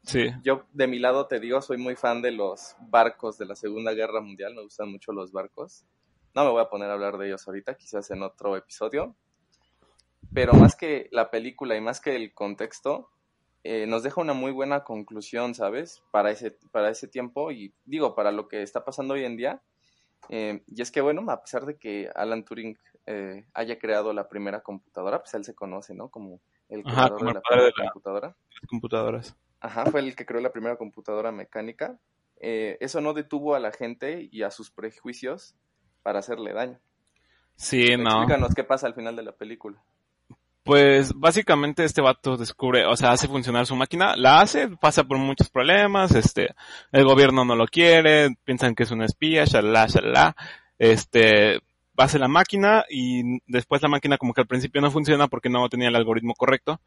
Sí. 0.03 0.29
Yo, 0.43 0.65
de 0.73 0.87
mi 0.87 0.99
lado, 0.99 1.27
te 1.27 1.39
digo, 1.39 1.61
soy 1.61 1.77
muy 1.77 1.95
fan 1.95 2.21
de 2.21 2.31
los 2.31 2.75
barcos 2.79 3.37
de 3.37 3.45
la 3.45 3.55
Segunda 3.55 3.93
Guerra 3.93 4.21
Mundial. 4.21 4.53
Me 4.53 4.61
gustan 4.61 4.91
mucho 4.91 5.13
los 5.13 5.31
barcos. 5.31 5.85
No 6.35 6.43
me 6.43 6.51
voy 6.51 6.61
a 6.61 6.69
poner 6.69 6.89
a 6.89 6.93
hablar 6.93 7.17
de 7.17 7.27
ellos 7.27 7.47
ahorita, 7.47 7.75
quizás 7.75 8.09
en 8.11 8.23
otro 8.23 8.57
episodio. 8.57 9.15
Pero 10.33 10.53
más 10.53 10.75
que 10.75 11.07
la 11.11 11.29
película 11.29 11.75
y 11.75 11.81
más 11.81 12.01
que 12.01 12.15
el 12.15 12.33
contexto, 12.33 13.09
eh, 13.63 13.87
nos 13.87 14.03
deja 14.03 14.19
una 14.19 14.33
muy 14.33 14.51
buena 14.51 14.83
conclusión, 14.83 15.55
¿sabes? 15.55 16.03
Para 16.11 16.31
ese, 16.31 16.51
para 16.71 16.89
ese 16.89 17.07
tiempo 17.07 17.51
y 17.51 17.73
digo, 17.85 18.13
para 18.13 18.31
lo 18.31 18.47
que 18.47 18.61
está 18.61 18.83
pasando 18.83 19.13
hoy 19.13 19.23
en 19.23 19.37
día. 19.37 19.61
Eh, 20.29 20.63
y 20.67 20.81
es 20.81 20.91
que, 20.91 21.01
bueno, 21.01 21.29
a 21.29 21.41
pesar 21.41 21.65
de 21.65 21.77
que 21.77 22.09
Alan 22.13 22.43
Turing 22.43 22.77
eh, 23.05 23.45
haya 23.53 23.79
creado 23.79 24.11
la 24.13 24.27
primera 24.27 24.61
computadora, 24.61 25.19
pues 25.19 25.33
él 25.33 25.45
se 25.45 25.55
conoce, 25.55 25.93
¿no? 25.93 26.09
Como 26.09 26.41
el 26.67 26.83
creador 26.83 27.25
de 27.25 27.33
la 27.33 27.41
primera 27.41 27.71
computadora. 27.71 28.35
computadoras. 28.67 29.35
Ajá, 29.61 29.85
fue 29.85 30.01
el 30.01 30.15
que 30.15 30.25
creó 30.25 30.41
la 30.41 30.51
primera 30.51 30.75
computadora 30.75 31.31
mecánica. 31.31 31.99
eso 32.37 32.99
no 32.99 33.13
detuvo 33.13 33.55
a 33.55 33.59
la 33.59 33.71
gente 33.71 34.27
y 34.29 34.43
a 34.43 34.51
sus 34.51 34.71
prejuicios 34.71 35.55
para 36.01 36.19
hacerle 36.19 36.51
daño. 36.51 36.81
Sí, 37.55 37.95
no. 37.95 38.09
Explícanos 38.09 38.53
qué 38.55 38.65
pasa 38.65 38.87
al 38.87 38.93
final 38.93 39.15
de 39.15 39.23
la 39.23 39.31
película. 39.31 39.81
Pues 40.63 41.11
básicamente 41.13 41.83
este 41.83 42.01
vato 42.01 42.37
descubre, 42.37 42.85
o 42.85 42.95
sea, 42.95 43.11
hace 43.11 43.27
funcionar 43.27 43.65
su 43.65 43.75
máquina, 43.75 44.15
la 44.15 44.39
hace, 44.39 44.69
pasa 44.69 45.03
por 45.03 45.17
muchos 45.17 45.49
problemas, 45.49 46.15
este, 46.15 46.55
el 46.93 47.03
gobierno 47.03 47.43
no 47.43 47.55
lo 47.55 47.67
quiere, 47.67 48.29
piensan 48.45 48.73
que 48.73 48.83
es 48.83 48.91
una 48.91 49.05
espía, 49.05 49.43
shalala, 49.43 49.87
shalala, 49.87 50.35
este, 50.79 51.59
hace 51.97 52.17
la 52.17 52.29
máquina 52.29 52.85
y 52.89 53.39
después 53.45 53.81
la 53.81 53.89
máquina 53.89 54.17
como 54.17 54.33
que 54.33 54.41
al 54.41 54.47
principio 54.47 54.81
no 54.81 54.89
funciona 54.89 55.27
porque 55.27 55.49
no 55.49 55.67
tenía 55.67 55.89
el 55.89 55.95
algoritmo 55.97 56.33
correcto 56.33 56.79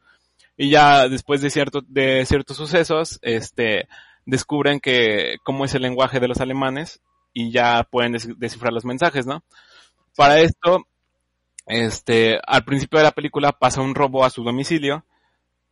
y 0.56 0.70
ya 0.70 1.08
después 1.08 1.42
de 1.42 1.50
cierto, 1.50 1.82
de 1.86 2.24
ciertos 2.24 2.56
sucesos, 2.56 3.18
este, 3.22 3.88
descubren 4.24 4.80
que 4.80 5.36
cómo 5.44 5.64
es 5.64 5.74
el 5.74 5.82
lenguaje 5.82 6.20
de 6.20 6.28
los 6.28 6.40
alemanes 6.40 7.00
y 7.32 7.50
ya 7.50 7.86
pueden 7.90 8.16
descifrar 8.38 8.72
los 8.72 8.84
mensajes, 8.84 9.26
¿no? 9.26 9.44
Para 10.16 10.40
esto, 10.40 10.86
este, 11.66 12.40
al 12.46 12.64
principio 12.64 12.98
de 12.98 13.04
la 13.04 13.12
película 13.12 13.52
pasa 13.52 13.80
un 13.80 13.94
robo 13.94 14.24
a 14.24 14.30
su 14.30 14.42
domicilio 14.44 15.04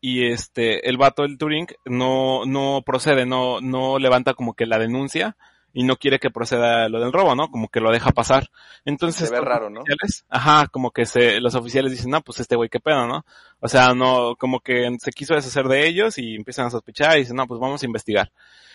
y 0.01 0.27
este, 0.27 0.89
el 0.89 0.99
vato 0.99 1.23
del 1.23 1.39
Turing 1.39 1.69
no, 1.87 2.45
no 2.45 2.83
procede, 2.85 3.25
no, 3.25 3.61
no 3.61 3.99
levanta 3.99 4.35
como 4.35 4.55
que 4.55 4.67
la 4.67 4.79
denuncia 4.79 5.37
y 5.73 5.83
no 5.83 5.97
quiere 5.97 6.21
que 6.21 6.31
proceda 6.31 6.89
lo 6.89 7.01
del 7.01 7.13
robo, 7.13 7.35
¿no? 7.35 7.51
Como 7.51 7.69
que 7.69 7.81
lo 7.81 7.91
deja 7.91 8.13
pasar. 8.13 8.49
Entonces, 8.85 9.29
se 9.29 9.35
ve 9.35 9.41
raro, 9.41 9.71
¿no? 9.71 9.83
Ajá, 10.29 10.69
como 10.69 10.93
que 10.93 11.05
se, 11.05 11.41
los 11.41 11.57
oficiales 11.57 11.91
dicen, 11.91 12.11
no, 12.11 12.23
pues 12.23 12.39
este 12.39 12.55
güey 12.55 12.69
qué 12.69 12.79
pedo, 12.79 13.07
¿no? 13.09 13.25
O 13.59 13.67
sea, 13.67 13.93
no, 13.93 14.37
como 14.37 14.61
que 14.61 14.89
se 15.01 15.11
quiso 15.11 15.35
deshacer 15.35 15.67
de 15.67 15.87
ellos 15.87 16.17
y 16.19 16.37
empiezan 16.37 16.67
a 16.67 16.71
sospechar 16.71 17.17
y 17.17 17.21
dicen, 17.21 17.37
no, 17.37 17.49
pues 17.49 17.59
vamos 17.59 17.83
a 17.83 17.87
investigar. 17.87 18.31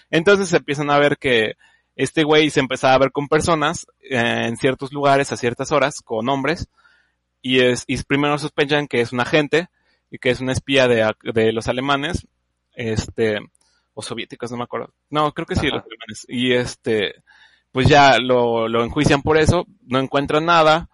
Entonces 0.10 0.52
empiezan 0.54 0.90
a 0.90 1.00
ver 1.00 1.18
que 1.18 1.54
este 1.96 2.24
güey 2.24 2.50
se 2.50 2.60
empezaba 2.60 2.96
a 2.96 3.00
ver 3.00 3.12
con 3.12 3.28
personas 3.30 3.88
eh, 4.02 4.46
en 4.48 4.58
ciertos 4.58 4.92
lugares 4.92 5.32
a 5.32 5.38
ciertas 5.38 5.72
horas, 5.72 6.02
con 6.02 6.28
hombres, 6.28 6.68
y 7.42 7.60
es, 7.60 7.84
y 7.88 8.02
primero 8.04 8.38
sospechan 8.38 8.88
que 8.88 9.02
es 9.02 9.14
un 9.14 9.20
agente 9.20 9.70
y 10.10 10.18
que 10.18 10.30
es 10.30 10.42
una 10.42 10.52
espía 10.52 10.88
de, 10.88 11.12
de 11.34 11.54
los 11.54 11.68
alemanes, 11.68 12.28
este, 12.74 13.40
o 13.94 14.02
soviéticos, 14.02 14.52
no 14.52 14.58
me 14.58 14.64
acuerdo. 14.64 14.94
No, 15.10 15.32
creo 15.34 15.46
que 15.46 15.56
sí, 15.56 15.68
los 15.68 15.84
alemanes. 15.84 16.26
Y 16.28 16.54
este, 16.54 17.16
pues 17.72 17.88
ya 17.88 18.18
lo, 18.20 18.68
lo 18.68 18.84
enjuician 18.84 19.22
por 19.22 19.38
eso, 19.38 19.66
no 19.86 20.00
encuentran 20.00 20.46
nada, 20.46 20.90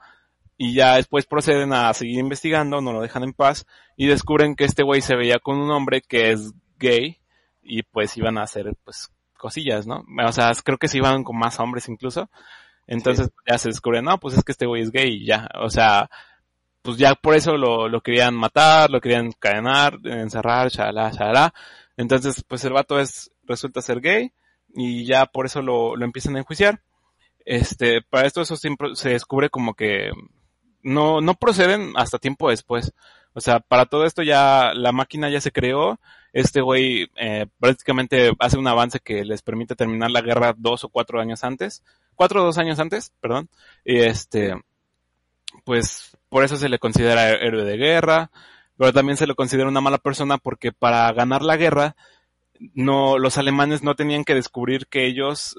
y 0.57 0.73
ya 0.73 0.95
después 0.95 1.25
proceden 1.25 1.73
a 1.73 1.93
seguir 1.93 2.19
investigando, 2.19 2.81
no 2.81 2.93
lo 2.93 3.01
dejan 3.01 3.23
en 3.23 3.33
paz, 3.33 3.65
y 3.97 4.07
descubren 4.07 4.55
que 4.55 4.65
este 4.65 4.83
güey 4.83 5.01
se 5.01 5.15
veía 5.15 5.39
con 5.39 5.57
un 5.57 5.71
hombre 5.71 6.01
que 6.01 6.31
es 6.31 6.53
gay, 6.77 7.19
y 7.61 7.83
pues 7.83 8.15
iban 8.17 8.37
a 8.37 8.43
hacer, 8.43 8.75
pues, 8.83 9.11
cosillas, 9.37 9.85
¿no? 9.85 10.05
O 10.25 10.31
sea, 10.31 10.51
creo 10.63 10.77
que 10.77 10.87
se 10.87 10.97
iban 10.97 11.23
con 11.23 11.37
más 11.37 11.59
hombres 11.59 11.87
incluso. 11.89 12.29
Entonces 12.87 13.29
ya 13.49 13.57
se 13.57 13.69
descubre, 13.69 14.01
no, 14.01 14.19
pues 14.19 14.37
es 14.37 14.43
que 14.43 14.51
este 14.51 14.65
güey 14.65 14.81
es 14.81 14.91
gay 14.91 15.09
y 15.09 15.25
ya. 15.25 15.49
O 15.55 15.69
sea, 15.69 16.09
pues 16.85 16.97
ya 16.97 17.15
por 17.15 17.35
eso 17.35 17.57
lo, 17.57 17.89
lo 17.89 18.01
querían 18.01 18.35
matar, 18.35 18.91
lo 18.91 19.01
querían 19.01 19.25
encadenar, 19.25 19.97
encerrar, 20.03 20.69
shalala, 20.69 21.09
shalala. 21.11 21.53
Entonces, 21.97 22.43
pues 22.47 22.63
el 22.63 22.73
vato 22.73 22.99
es, 22.99 23.31
resulta 23.43 23.81
ser 23.81 24.01
gay 24.01 24.31
y 24.75 25.03
ya 25.05 25.25
por 25.25 25.47
eso 25.47 25.63
lo, 25.63 25.95
lo 25.95 26.05
empiezan 26.05 26.35
a 26.35 26.39
enjuiciar. 26.39 26.81
Este, 27.43 28.03
para 28.03 28.27
esto 28.27 28.41
eso 28.41 28.55
siempre 28.55 28.95
se 28.95 29.09
descubre 29.09 29.49
como 29.49 29.73
que 29.73 30.11
no, 30.83 31.21
no 31.21 31.33
proceden 31.33 31.93
hasta 31.95 32.19
tiempo 32.19 32.51
después. 32.51 32.93
O 33.33 33.41
sea, 33.41 33.59
para 33.59 33.87
todo 33.87 34.05
esto 34.05 34.21
ya 34.21 34.71
la 34.75 34.91
máquina 34.91 35.29
ya 35.29 35.41
se 35.41 35.51
creó. 35.51 35.99
Este 36.33 36.61
güey 36.61 37.09
eh, 37.15 37.47
prácticamente 37.59 38.31
hace 38.37 38.59
un 38.59 38.67
avance 38.67 38.99
que 38.99 39.25
les 39.25 39.41
permite 39.41 39.75
terminar 39.75 40.11
la 40.11 40.21
guerra 40.21 40.53
dos 40.55 40.83
o 40.83 40.89
cuatro 40.89 41.19
años 41.19 41.43
antes. 41.43 41.83
Cuatro 42.13 42.43
o 42.43 42.45
dos 42.45 42.59
años 42.59 42.79
antes, 42.79 43.11
perdón. 43.19 43.49
Y 43.83 43.97
este, 43.97 44.53
pues 45.63 46.15
por 46.35 46.43
eso 46.43 46.57
se 46.57 46.67
le 46.67 46.79
considera 46.79 47.29
héroe 47.29 47.63
de 47.63 47.77
guerra. 47.77 48.29
Pero 48.77 48.91
también 48.91 49.15
se 49.15 49.25
le 49.25 49.35
considera 49.35 49.69
una 49.69 49.79
mala 49.79 49.99
persona 49.99 50.37
porque 50.37 50.73
para 50.73 51.09
ganar 51.13 51.41
la 51.41 51.55
guerra, 51.55 51.95
no, 52.73 53.17
los 53.17 53.37
alemanes 53.37 53.83
no 53.83 53.95
tenían 53.95 54.25
que 54.25 54.35
descubrir 54.35 54.87
que 54.87 55.05
ellos 55.05 55.55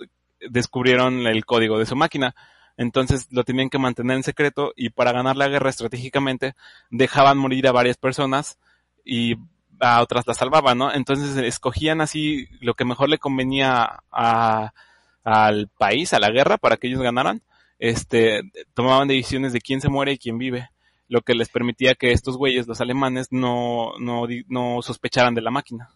descubrieron 0.51 1.27
el 1.27 1.47
código 1.47 1.79
de 1.79 1.87
su 1.87 1.97
máquina 1.97 2.35
entonces 2.77 3.29
lo 3.31 3.45
tenían 3.45 3.71
que 3.71 3.79
mantener 3.79 4.19
en 4.19 4.23
secreto 4.23 4.73
y 4.77 4.91
para 4.91 5.13
ganar 5.13 5.37
la 5.37 5.49
guerra 5.49 5.71
estratégicamente 5.71 6.55
dejaban 6.91 7.39
morir 7.39 7.67
a 7.67 7.73
varias 7.73 7.97
personas 7.97 8.59
y 9.03 9.37
a 9.81 10.03
otras 10.03 10.27
las 10.27 10.37
salvaban, 10.37 10.77
¿no? 10.79 10.93
Entonces 10.93 11.37
escogían 11.39 12.01
así 12.01 12.49
lo 12.61 12.75
que 12.75 12.85
mejor 12.85 13.09
le 13.09 13.19
convenía 13.19 14.03
al 14.11 15.69
país, 15.79 16.13
a 16.13 16.19
la 16.19 16.31
guerra, 16.31 16.59
para 16.59 16.77
que 16.77 16.89
ellos 16.89 17.01
ganaran. 17.01 17.43
Este, 17.79 18.43
tomaban 18.75 19.09
decisiones 19.09 19.53
de 19.53 19.61
quién 19.61 19.81
se 19.81 19.89
muere 19.89 20.13
y 20.13 20.19
quién 20.19 20.39
vive, 20.39 20.71
lo 21.09 21.23
que 21.23 21.35
les 21.35 21.49
permitía 21.49 21.95
que 21.95 22.13
estos 22.13 22.37
güeyes, 22.37 22.67
los 22.67 22.81
alemanes, 22.81 23.29
no, 23.31 23.93
no, 23.99 24.27
no 24.49 24.83
sospecharan 24.83 25.35
de 25.35 25.43
la 25.43 25.51
máquina. 25.51 25.91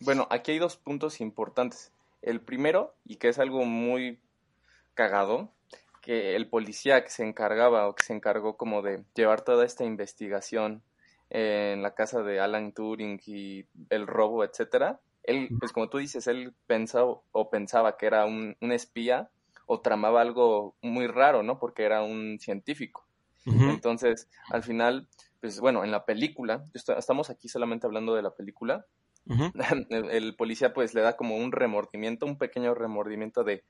Bueno, 0.00 0.26
aquí 0.30 0.52
hay 0.52 0.58
dos 0.58 0.76
puntos 0.76 1.20
importantes. 1.20 1.92
El 2.22 2.40
primero, 2.40 2.94
y 3.04 3.16
que 3.16 3.28
es 3.28 3.38
algo 3.38 3.64
muy 3.64 4.18
cagado, 4.94 5.50
que 6.00 6.34
el 6.34 6.48
policía 6.48 7.02
que 7.04 7.10
se 7.10 7.24
encargaba 7.24 7.88
o 7.88 7.94
que 7.94 8.02
se 8.02 8.12
encargó 8.12 8.56
como 8.56 8.82
de 8.82 9.04
llevar 9.14 9.42
toda 9.42 9.64
esta 9.64 9.84
investigación 9.84 10.82
en 11.30 11.82
la 11.82 11.94
casa 11.94 12.22
de 12.22 12.40
Alan 12.40 12.72
Turing 12.72 13.20
y 13.26 13.64
el 13.88 14.06
robo, 14.06 14.44
etcétera, 14.44 15.00
él, 15.22 15.48
pues 15.58 15.72
como 15.72 15.88
tú 15.88 15.98
dices, 15.98 16.26
él 16.26 16.52
pensaba 16.66 17.20
o 17.30 17.50
pensaba 17.50 17.96
que 17.96 18.06
era 18.06 18.26
un, 18.26 18.56
espía 18.60 19.30
o 19.66 19.80
tramaba 19.80 20.20
algo 20.20 20.76
muy 20.82 21.06
raro, 21.06 21.42
¿no? 21.42 21.58
Porque 21.58 21.84
era 21.84 22.02
un 22.02 22.38
científico. 22.38 23.06
Entonces, 23.44 24.28
al 24.50 24.62
final, 24.62 25.08
pues 25.40 25.58
bueno, 25.58 25.82
en 25.82 25.90
la 25.90 26.04
película, 26.04 26.64
estamos 26.74 27.28
aquí 27.28 27.48
solamente 27.48 27.86
hablando 27.86 28.14
de 28.14 28.22
la 28.22 28.34
película, 28.34 28.86
el, 29.90 30.34
policía 30.36 30.72
pues 30.72 30.94
le 30.94 31.00
da 31.00 31.16
como 31.16 31.36
un 31.36 31.52
remordimiento, 31.52 32.26
un 32.26 32.38
pequeño 32.38 32.74
remordimiento 32.74 33.42
de, 33.44 33.64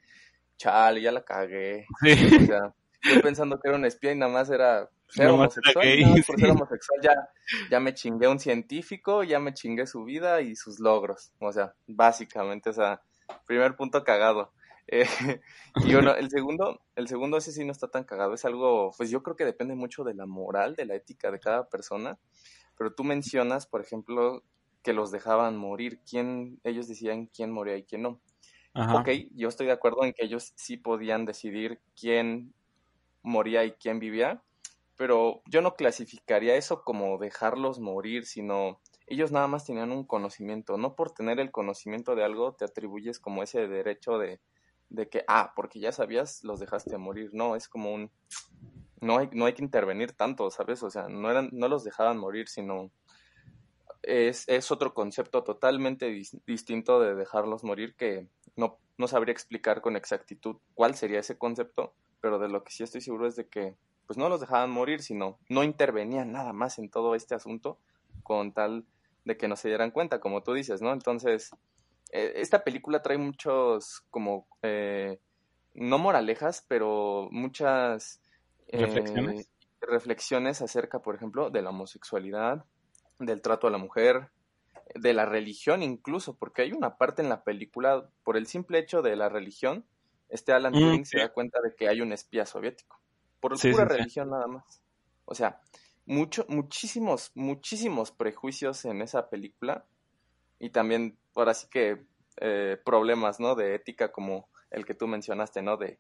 chale, 0.56 1.00
ya 1.00 1.12
la 1.12 1.24
cagué. 1.24 1.86
O 2.02 2.46
sea, 2.46 2.74
yo 3.02 3.20
pensando 3.22 3.58
que 3.58 3.68
era 3.68 3.76
un 3.76 3.84
espía 3.84 4.12
y 4.12 4.16
nada 4.16 4.32
más 4.32 4.50
era, 4.50 4.88
ser 5.08 5.28
homosexual, 5.28 5.86
por 6.26 6.40
ser 6.40 6.50
homosexual 6.50 7.00
ya, 7.02 7.28
ya 7.70 7.80
me 7.80 7.94
chingué 7.94 8.28
un 8.28 8.38
científico, 8.38 9.24
ya 9.24 9.40
me 9.40 9.52
chingué 9.52 9.86
su 9.86 10.04
vida 10.04 10.40
y 10.40 10.56
sus 10.56 10.78
logros. 10.78 11.32
O 11.38 11.52
sea, 11.52 11.74
básicamente, 11.86 12.70
o 12.70 12.72
sea, 12.72 13.02
primer 13.46 13.76
punto 13.76 14.04
cagado. 14.04 14.52
Eh, 14.88 15.06
y 15.76 15.92
bueno, 15.92 16.14
el 16.14 16.30
segundo, 16.30 16.80
el 16.96 17.08
segundo 17.08 17.36
ese 17.36 17.52
sí 17.52 17.64
no 17.64 17.72
está 17.72 17.88
tan 17.88 18.04
cagado, 18.04 18.34
es 18.34 18.44
algo, 18.44 18.92
pues 18.96 19.10
yo 19.10 19.22
creo 19.22 19.36
que 19.36 19.44
depende 19.44 19.74
mucho 19.74 20.04
de 20.04 20.14
la 20.14 20.26
moral, 20.26 20.74
de 20.74 20.86
la 20.86 20.94
ética 20.94 21.30
de 21.30 21.40
cada 21.40 21.68
persona, 21.68 22.18
pero 22.76 22.94
tú 22.94 23.04
mencionas, 23.04 23.66
por 23.66 23.80
ejemplo, 23.80 24.42
que 24.82 24.92
los 24.92 25.10
dejaban 25.10 25.56
morir, 25.56 26.00
quién, 26.08 26.60
ellos 26.64 26.88
decían 26.88 27.26
quién 27.26 27.50
moría 27.50 27.76
y 27.76 27.84
quién 27.84 28.02
no. 28.02 28.20
Ok, 28.74 29.10
yo 29.34 29.48
estoy 29.48 29.66
de 29.66 29.72
acuerdo 29.72 30.02
en 30.02 30.14
que 30.14 30.24
ellos 30.24 30.54
sí 30.56 30.78
podían 30.78 31.26
decidir 31.26 31.80
quién 31.94 32.54
moría 33.22 33.64
y 33.64 33.72
quién 33.72 33.98
vivía, 33.98 34.42
pero 34.96 35.42
yo 35.46 35.60
no 35.60 35.74
clasificaría 35.74 36.56
eso 36.56 36.82
como 36.82 37.18
dejarlos 37.18 37.80
morir, 37.80 38.24
sino 38.24 38.80
ellos 39.06 39.30
nada 39.30 39.46
más 39.46 39.66
tenían 39.66 39.92
un 39.92 40.04
conocimiento. 40.04 40.78
No 40.78 40.96
por 40.96 41.12
tener 41.12 41.38
el 41.38 41.50
conocimiento 41.50 42.14
de 42.14 42.24
algo 42.24 42.54
te 42.54 42.64
atribuyes 42.64 43.18
como 43.18 43.42
ese 43.42 43.68
derecho 43.68 44.16
de, 44.18 44.40
de 44.92 45.08
que, 45.08 45.24
ah, 45.26 45.52
porque 45.56 45.80
ya 45.80 45.90
sabías, 45.90 46.44
los 46.44 46.60
dejaste 46.60 46.96
morir. 46.98 47.30
No, 47.32 47.56
es 47.56 47.68
como 47.68 47.92
un... 47.92 48.10
No 49.00 49.18
hay, 49.18 49.28
no 49.32 49.46
hay 49.46 49.54
que 49.54 49.64
intervenir 49.64 50.12
tanto, 50.12 50.50
¿sabes? 50.50 50.82
O 50.82 50.90
sea, 50.90 51.08
no, 51.08 51.30
eran, 51.30 51.48
no 51.52 51.66
los 51.66 51.82
dejaban 51.82 52.18
morir, 52.18 52.48
sino 52.48 52.92
es, 54.02 54.48
es 54.48 54.70
otro 54.70 54.94
concepto 54.94 55.42
totalmente 55.42 56.06
distinto 56.46 57.00
de 57.00 57.14
dejarlos 57.14 57.64
morir 57.64 57.96
que 57.96 58.28
no, 58.54 58.78
no 58.98 59.08
sabría 59.08 59.32
explicar 59.32 59.80
con 59.80 59.96
exactitud 59.96 60.56
cuál 60.74 60.94
sería 60.94 61.20
ese 61.20 61.36
concepto, 61.36 61.94
pero 62.20 62.38
de 62.38 62.48
lo 62.48 62.62
que 62.62 62.70
sí 62.70 62.84
estoy 62.84 63.00
seguro 63.00 63.26
es 63.26 63.34
de 63.34 63.48
que 63.48 63.76
pues 64.06 64.18
no 64.18 64.28
los 64.28 64.40
dejaban 64.40 64.70
morir, 64.70 65.02
sino 65.02 65.38
no 65.48 65.64
intervenían 65.64 66.30
nada 66.30 66.52
más 66.52 66.78
en 66.78 66.90
todo 66.90 67.14
este 67.14 67.34
asunto 67.34 67.78
con 68.22 68.52
tal 68.52 68.84
de 69.24 69.36
que 69.36 69.48
no 69.48 69.56
se 69.56 69.68
dieran 69.68 69.90
cuenta, 69.90 70.20
como 70.20 70.42
tú 70.42 70.52
dices, 70.52 70.82
¿no? 70.82 70.92
Entonces, 70.92 71.50
esta 72.12 72.62
película 72.62 73.02
trae 73.02 73.18
muchos 73.18 74.04
como, 74.10 74.46
eh, 74.62 75.18
no 75.74 75.98
moralejas, 75.98 76.64
pero 76.68 77.28
muchas 77.30 78.20
eh, 78.68 78.78
reflexiones. 78.78 79.48
reflexiones 79.80 80.62
acerca, 80.62 81.00
por 81.00 81.14
ejemplo, 81.14 81.50
de 81.50 81.62
la 81.62 81.70
homosexualidad, 81.70 82.64
del 83.18 83.40
trato 83.40 83.66
a 83.66 83.70
la 83.70 83.78
mujer, 83.78 84.30
de 84.94 85.14
la 85.14 85.24
religión 85.24 85.82
incluso, 85.82 86.36
porque 86.36 86.62
hay 86.62 86.72
una 86.72 86.98
parte 86.98 87.22
en 87.22 87.30
la 87.30 87.44
película, 87.44 88.08
por 88.24 88.36
el 88.36 88.46
simple 88.46 88.78
hecho 88.78 89.00
de 89.00 89.16
la 89.16 89.30
religión, 89.30 89.86
este 90.28 90.52
Alan 90.52 90.72
mm, 90.72 90.78
Turing 90.78 91.06
se 91.06 91.18
da 91.18 91.32
cuenta 91.32 91.60
de 91.62 91.74
que 91.74 91.88
hay 91.88 92.00
un 92.02 92.12
espía 92.12 92.44
soviético, 92.44 93.00
por 93.40 93.58
pura 93.58 93.84
religión 93.86 94.30
nada 94.30 94.46
más. 94.46 94.82
O 95.24 95.34
sea, 95.34 95.60
mucho, 96.04 96.44
muchísimos, 96.48 97.32
muchísimos 97.34 98.10
prejuicios 98.10 98.84
en 98.84 99.00
esa 99.02 99.30
película 99.30 99.86
y 100.62 100.70
también, 100.70 101.18
ahora 101.34 101.54
sí 101.54 101.66
que 101.68 102.04
eh, 102.40 102.78
problemas, 102.84 103.40
¿no? 103.40 103.56
De 103.56 103.74
ética 103.74 104.12
como 104.12 104.48
el 104.70 104.86
que 104.86 104.94
tú 104.94 105.08
mencionaste, 105.08 105.60
¿no? 105.60 105.76
De 105.76 105.98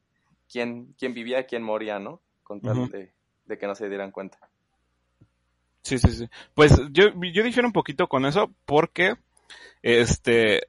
quién, 0.48 0.94
quién 0.96 1.14
vivía, 1.14 1.46
quién 1.46 1.64
moría, 1.64 1.98
¿no? 1.98 2.20
Con 2.44 2.60
tal 2.60 2.88
de, 2.88 3.12
de 3.44 3.58
que 3.58 3.66
no 3.66 3.74
se 3.74 3.88
dieran 3.88 4.12
cuenta. 4.12 4.38
Sí, 5.82 5.98
sí, 5.98 6.10
sí. 6.12 6.28
Pues 6.54 6.80
yo, 6.92 7.06
yo 7.32 7.42
difiero 7.42 7.66
un 7.66 7.72
poquito 7.72 8.06
con 8.06 8.24
eso 8.24 8.52
porque, 8.64 9.16
este, 9.82 10.68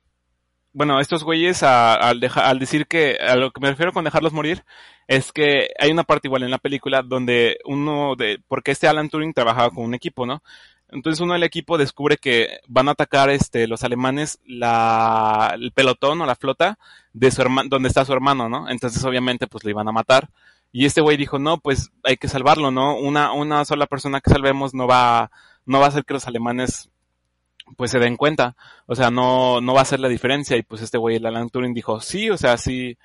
bueno, 0.72 1.00
estos 1.00 1.24
güeyes 1.24 1.62
al, 1.62 2.20
al 2.36 2.60
decir 2.60 2.88
que, 2.88 3.18
a 3.22 3.36
lo 3.36 3.52
que 3.52 3.62
me 3.62 3.70
refiero 3.70 3.94
con 3.94 4.06
dejarlos 4.06 4.34
morir, 4.34 4.66
es 5.08 5.32
que 5.32 5.70
hay 5.80 5.92
una 5.92 6.04
parte 6.04 6.28
igual 6.28 6.42
en 6.42 6.52
la 6.52 6.58
película 6.58 7.04
donde 7.04 7.60
uno 7.66 8.16
de, 8.16 8.40
porque 8.48 8.72
este 8.72 8.88
Alan 8.88 9.10
Turing 9.10 9.34
trabajaba 9.34 9.70
con 9.70 9.86
un 9.86 9.94
equipo, 9.94 10.26
¿no? 10.26 10.42
Entonces 10.90 11.22
uno 11.22 11.34
del 11.34 11.44
equipo 11.44 11.78
descubre 11.78 12.18
que 12.18 12.60
van 12.68 12.88
a 12.88 12.92
atacar 12.92 13.30
este 13.30 13.68
los 13.68 13.84
alemanes 13.84 14.40
la 14.46 15.54
el 15.56 15.72
pelotón 15.72 16.22
o 16.22 16.26
la 16.26 16.36
flota 16.36 16.78
de 17.14 17.32
su 17.32 17.42
hermano 17.42 17.70
donde 17.70 17.90
está 17.90 18.06
su 18.06 18.14
hermano, 18.14 18.48
¿no? 18.48 18.70
Entonces 18.70 19.04
obviamente 19.04 19.48
pues 19.48 19.64
lo 19.64 19.72
iban 19.72 19.88
a 19.88 19.92
matar. 19.92 20.30
Y 20.72 20.86
este 20.86 21.02
güey 21.02 21.18
dijo, 21.18 21.38
no, 21.38 21.60
pues 21.60 21.92
hay 22.04 22.18
que 22.18 22.28
salvarlo, 22.28 22.72
¿no? 22.72 22.98
Una, 22.98 23.32
una 23.32 23.64
sola 23.64 23.86
persona 23.86 24.22
que 24.22 24.32
salvemos 24.32 24.74
no 24.74 24.88
va, 24.88 25.30
no 25.66 25.80
va 25.80 25.86
a 25.86 25.90
hacer 25.90 26.04
que 26.04 26.16
los 26.16 26.28
alemanes 26.28 26.90
pues 27.78 27.92
se 27.92 28.00
den 28.00 28.18
cuenta. 28.18 28.56
O 28.88 28.96
sea, 28.96 29.12
no, 29.12 29.62
no 29.62 29.74
va 29.74 29.80
a 29.80 29.84
hacer 29.84 30.00
la 30.00 30.10
diferencia. 30.10 30.58
Y 30.58 30.64
pues 30.64 30.82
este 30.82 30.98
güey, 30.98 31.18
el 31.18 31.26
Alan 31.26 31.50
Turing, 31.50 31.74
dijo, 31.76 32.02
sí, 32.02 32.30
o 32.32 32.38
sea, 32.38 32.58
sí, 32.58 32.98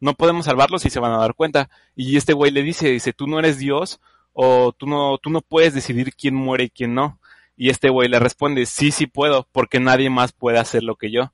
no 0.00 0.14
podemos 0.14 0.46
salvarlos 0.46 0.84
y 0.84 0.90
se 0.90 1.00
van 1.00 1.12
a 1.12 1.18
dar 1.18 1.34
cuenta. 1.34 1.70
Y 1.94 2.16
este 2.16 2.32
güey 2.32 2.50
le 2.50 2.62
dice, 2.62 2.88
dice, 2.88 3.12
tú 3.12 3.28
no 3.28 3.38
eres 3.38 3.58
Dios 3.58 4.00
o 4.32 4.72
tú 4.72 4.86
no, 4.86 5.18
tú 5.18 5.30
no 5.30 5.42
puedes 5.42 5.74
decidir 5.74 6.14
quién 6.14 6.34
muere 6.34 6.64
y 6.64 6.70
quién 6.70 6.94
no. 6.94 7.20
Y 7.62 7.70
este 7.70 7.90
güey 7.90 8.08
le 8.08 8.18
responde, 8.18 8.66
sí, 8.66 8.90
sí 8.90 9.06
puedo, 9.06 9.46
porque 9.52 9.78
nadie 9.78 10.10
más 10.10 10.32
puede 10.32 10.58
hacer 10.58 10.82
lo 10.82 10.96
que 10.96 11.12
yo. 11.12 11.30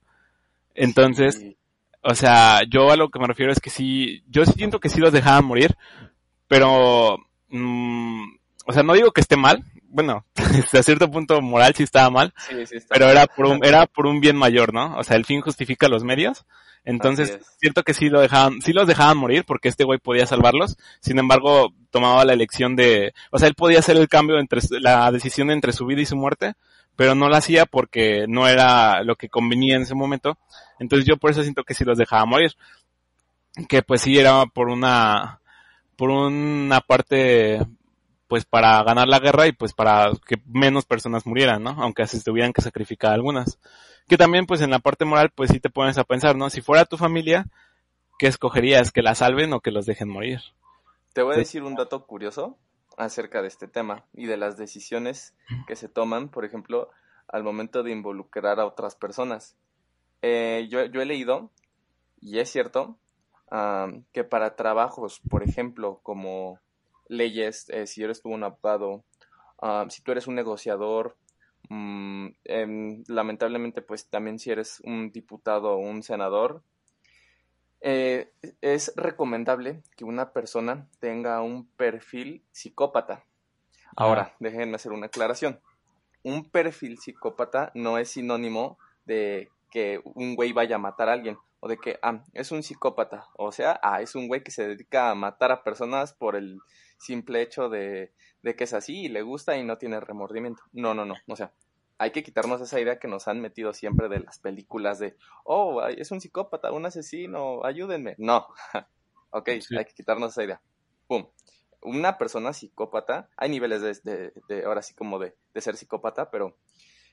Entonces, 0.75 1.43
o 2.03 2.15
sea, 2.15 2.65
yo 2.69 2.91
a 2.91 2.97
lo 2.97 3.09
que 3.09 3.19
me 3.19 3.27
refiero 3.27 3.51
es 3.51 3.61
que 3.61 3.71
sí, 3.71 4.23
yo 4.29 4.45
siento 4.45 4.79
que 4.79 4.91
sí 4.91 5.01
los 5.01 5.11
dejaban 5.11 5.47
morir, 5.47 5.75
pero, 6.47 7.17
mm, 7.49 8.25
o 8.67 8.73
sea, 8.75 8.83
no 8.83 8.93
digo 8.93 9.13
que 9.13 9.23
esté 9.23 9.39
mal, 9.39 9.65
bueno, 9.89 10.25
a 10.73 10.83
cierto 10.83 11.11
punto 11.11 11.41
moral 11.41 11.75
sí 11.75 11.83
estaba 11.83 12.11
mal, 12.11 12.35
pero 12.89 13.09
era 13.09 13.27
por 13.27 13.47
un, 13.47 13.65
era 13.65 13.87
por 13.87 14.07
un 14.07 14.21
bien 14.21 14.37
mayor, 14.37 14.73
¿no? 14.73 14.97
O 14.97 15.05
sea, 15.05 15.17
el 15.17 15.25
fin 15.25 15.41
justifica 15.41 15.89
los 15.89 16.05
medios. 16.05 16.45
Entonces, 16.85 17.39
siento 17.59 17.83
que 17.83 17.93
sí 17.93 18.09
lo 18.09 18.21
dejaban, 18.21 18.63
sí 18.63 18.73
los 18.73 18.87
dejaban 18.87 19.19
morir 19.19 19.45
porque 19.47 19.69
este 19.69 19.85
güey 19.85 19.99
podía 19.99 20.27
salvarlos. 20.27 20.79
Sin 21.01 21.19
embargo, 21.19 21.75
tomaba 21.91 22.25
la 22.25 22.33
elección 22.33 22.77
de, 22.77 23.13
o 23.31 23.39
sea, 23.39 23.49
él 23.49 23.55
podía 23.55 23.81
hacer 23.81 23.97
el 23.97 24.09
cambio 24.09 24.39
entre 24.39 24.61
la 24.81 25.11
decisión 25.13 25.51
entre 25.51 25.73
su 25.73 25.85
vida 25.85 26.01
y 26.01 26.07
su 26.07 26.17
muerte, 26.17 26.55
pero 26.97 27.15
no 27.15 27.29
la 27.29 27.39
hacía 27.39 27.67
porque 27.67 28.25
no 28.27 28.49
era 28.49 29.03
lo 29.03 29.17
que 29.17 29.29
convenía 29.29 29.77
en 29.77 29.83
ese 29.83 29.95
momento. 29.95 30.39
Entonces 30.79 31.07
yo 31.07 31.17
por 31.17 31.31
eso 31.31 31.43
siento 31.43 31.65
que 31.65 31.75
sí 31.75 31.85
los 31.85 31.99
dejaba 31.99 32.25
morir. 32.25 32.53
Que 33.69 33.83
pues 33.83 34.03
sí 34.03 34.19
era 34.19 34.47
por 34.47 34.69
una, 34.69 35.41
por 35.97 36.11
una 36.11 36.81
parte, 36.81 37.61
pues 38.29 38.45
para 38.45 38.83
ganar 38.85 39.09
la 39.09 39.19
guerra 39.19 39.47
y 39.47 39.53
pues 39.53 39.73
para 39.73 40.13
que 40.27 40.37
menos 40.47 40.85
personas 40.85 41.27
murieran, 41.27 41.63
¿no? 41.63 41.71
Aunque 41.83 42.07
se 42.07 42.23
tuvieran 42.23 42.53
que 42.53 42.63
sacrificar 42.63 43.13
algunas. 43.13 43.59
Que 44.07 44.19
también 44.19 44.47
pues 44.47 44.61
en 44.61 44.71
la 44.71 44.79
parte 44.79 45.05
moral 45.05 45.31
pues 45.35 45.51
sí 45.51 45.61
te 45.61 45.71
pones 45.71 45.99
a 45.99 46.05
pensar, 46.05 46.37
¿no? 46.37 46.51
Si 46.51 46.61
fuera 46.61 46.85
tu 46.85 46.99
familia, 46.99 47.47
¿qué 48.19 48.27
escogerías? 48.27 48.93
¿Que 48.93 49.03
la 49.03 49.15
salven 49.15 49.53
o 49.55 49.61
que 49.61 49.71
los 49.71 49.87
dejen 49.87 50.11
morir? 50.11 50.41
Te 51.15 51.23
voy 51.23 51.35
a 51.35 51.39
decir 51.39 51.63
un 51.63 51.75
dato 51.75 52.07
curioso 52.07 52.59
acerca 52.99 53.41
de 53.41 53.49
este 53.49 53.67
tema 53.67 54.05
y 54.13 54.27
de 54.27 54.37
las 54.37 54.57
decisiones 54.57 55.35
que 55.67 55.77
se 55.77 55.89
toman, 55.89 56.29
por 56.29 56.45
ejemplo, 56.45 56.91
al 57.29 57.45
momento 57.45 57.83
de 57.83 57.93
involucrar 57.93 58.61
a 58.61 58.67
otras 58.67 58.95
personas. 58.95 59.57
Eh, 60.21 60.69
yo, 60.71 60.81
he 60.81 61.07
leído, 61.07 61.51
y 62.21 62.41
es 62.41 62.51
cierto, 62.51 62.99
que 64.13 64.25
para 64.25 64.57
trabajos, 64.57 65.21
por 65.31 65.43
ejemplo, 65.43 66.01
como 66.03 66.61
leyes, 67.09 67.69
eh, 67.71 67.87
si 67.87 68.03
eres 68.03 68.23
tú 68.23 68.31
un 68.31 68.45
abogado, 68.45 69.05
si 69.89 70.03
tú 70.03 70.13
eres 70.13 70.27
un 70.27 70.37
negociador, 70.37 71.17
mm, 71.69 72.29
em, 72.45 73.05
lamentablemente, 73.09 73.83
pues 73.83 74.09
también 74.09 74.39
si 74.39 74.51
eres 74.51 74.81
un 74.85 75.11
diputado 75.11 75.73
o 75.73 75.79
un 75.79 76.03
senador, 76.03 76.63
eh, 77.81 78.33
es 78.61 78.93
recomendable 78.97 79.83
que 79.97 80.05
una 80.05 80.33
persona 80.33 80.89
tenga 81.01 81.41
un 81.43 81.67
perfil 81.67 82.43
psicópata. 82.51 83.25
Ahora, 83.97 84.35
déjenme 84.41 84.77
hacer 84.77 84.93
una 84.93 85.07
aclaración. 85.07 85.61
Un 86.23 86.51
perfil 86.51 86.99
psicópata 86.99 87.71
no 87.75 87.99
es 87.99 88.11
sinónimo 88.11 88.79
de 89.05 89.51
que 89.71 90.01
un 90.05 90.35
güey 90.35 90.53
vaya 90.53 90.77
a 90.77 90.81
matar 90.81 91.09
a 91.09 91.13
alguien 91.13 91.39
o 91.61 91.69
de 91.69 91.77
que 91.79 91.99
ah, 92.03 92.25
es 92.35 92.53
un 92.53 92.63
psicópata, 92.63 93.27
o 93.37 93.53
sea, 93.53 93.81
ah, 93.83 94.01
es 94.01 94.15
un 94.15 94.29
güey 94.29 94.43
que 94.43 94.51
se 94.51 94.67
dedica 94.67 95.11
a 95.11 95.15
matar 95.15 95.51
a 95.51 95.65
personas 95.65 96.13
por 96.13 96.37
el 96.37 96.59
simple 96.99 97.43
hecho 97.43 97.69
de, 97.69 98.13
de 98.43 98.57
que 98.57 98.65
es 98.65 98.75
así 98.75 99.05
y 99.05 99.09
le 99.09 99.23
gusta 99.23 99.57
y 99.57 99.65
no 99.65 99.79
tiene 99.79 100.01
remordimiento. 100.01 100.63
No, 100.73 100.95
no, 100.95 101.05
no, 101.05 101.15
o 101.27 101.37
sea, 101.37 101.53
hay 101.99 102.13
que 102.13 102.23
quitarnos 102.23 102.61
esa 102.61 102.81
idea 102.81 102.99
que 102.99 103.09
nos 103.09 103.27
han 103.27 103.41
metido 103.41 103.73
siempre 103.75 104.09
de 104.09 104.21
las 104.21 104.39
películas 104.39 104.99
de, 105.01 105.17
oh, 105.45 105.85
es 105.87 106.11
un 106.13 106.21
psicópata, 106.21 106.71
un 106.71 106.87
asesino, 106.87 107.65
ayúdenme. 107.65 108.15
No, 108.19 108.47
ok, 109.31 109.49
hay 109.49 109.85
que 109.85 109.95
quitarnos 109.95 110.33
esa 110.33 110.45
idea. 110.45 110.63
pum, 111.09 111.27
una 111.83 112.19
persona 112.19 112.53
psicópata, 112.53 113.31
hay 113.37 113.51
niveles 113.51 114.03
de, 114.05 114.33
de, 114.49 114.65
ahora 114.65 114.83
sí 114.83 114.95
como 114.95 115.19
de, 115.19 115.37
de, 115.55 115.61
ser 115.61 115.77
psicópata, 115.77 116.31
pero 116.31 116.57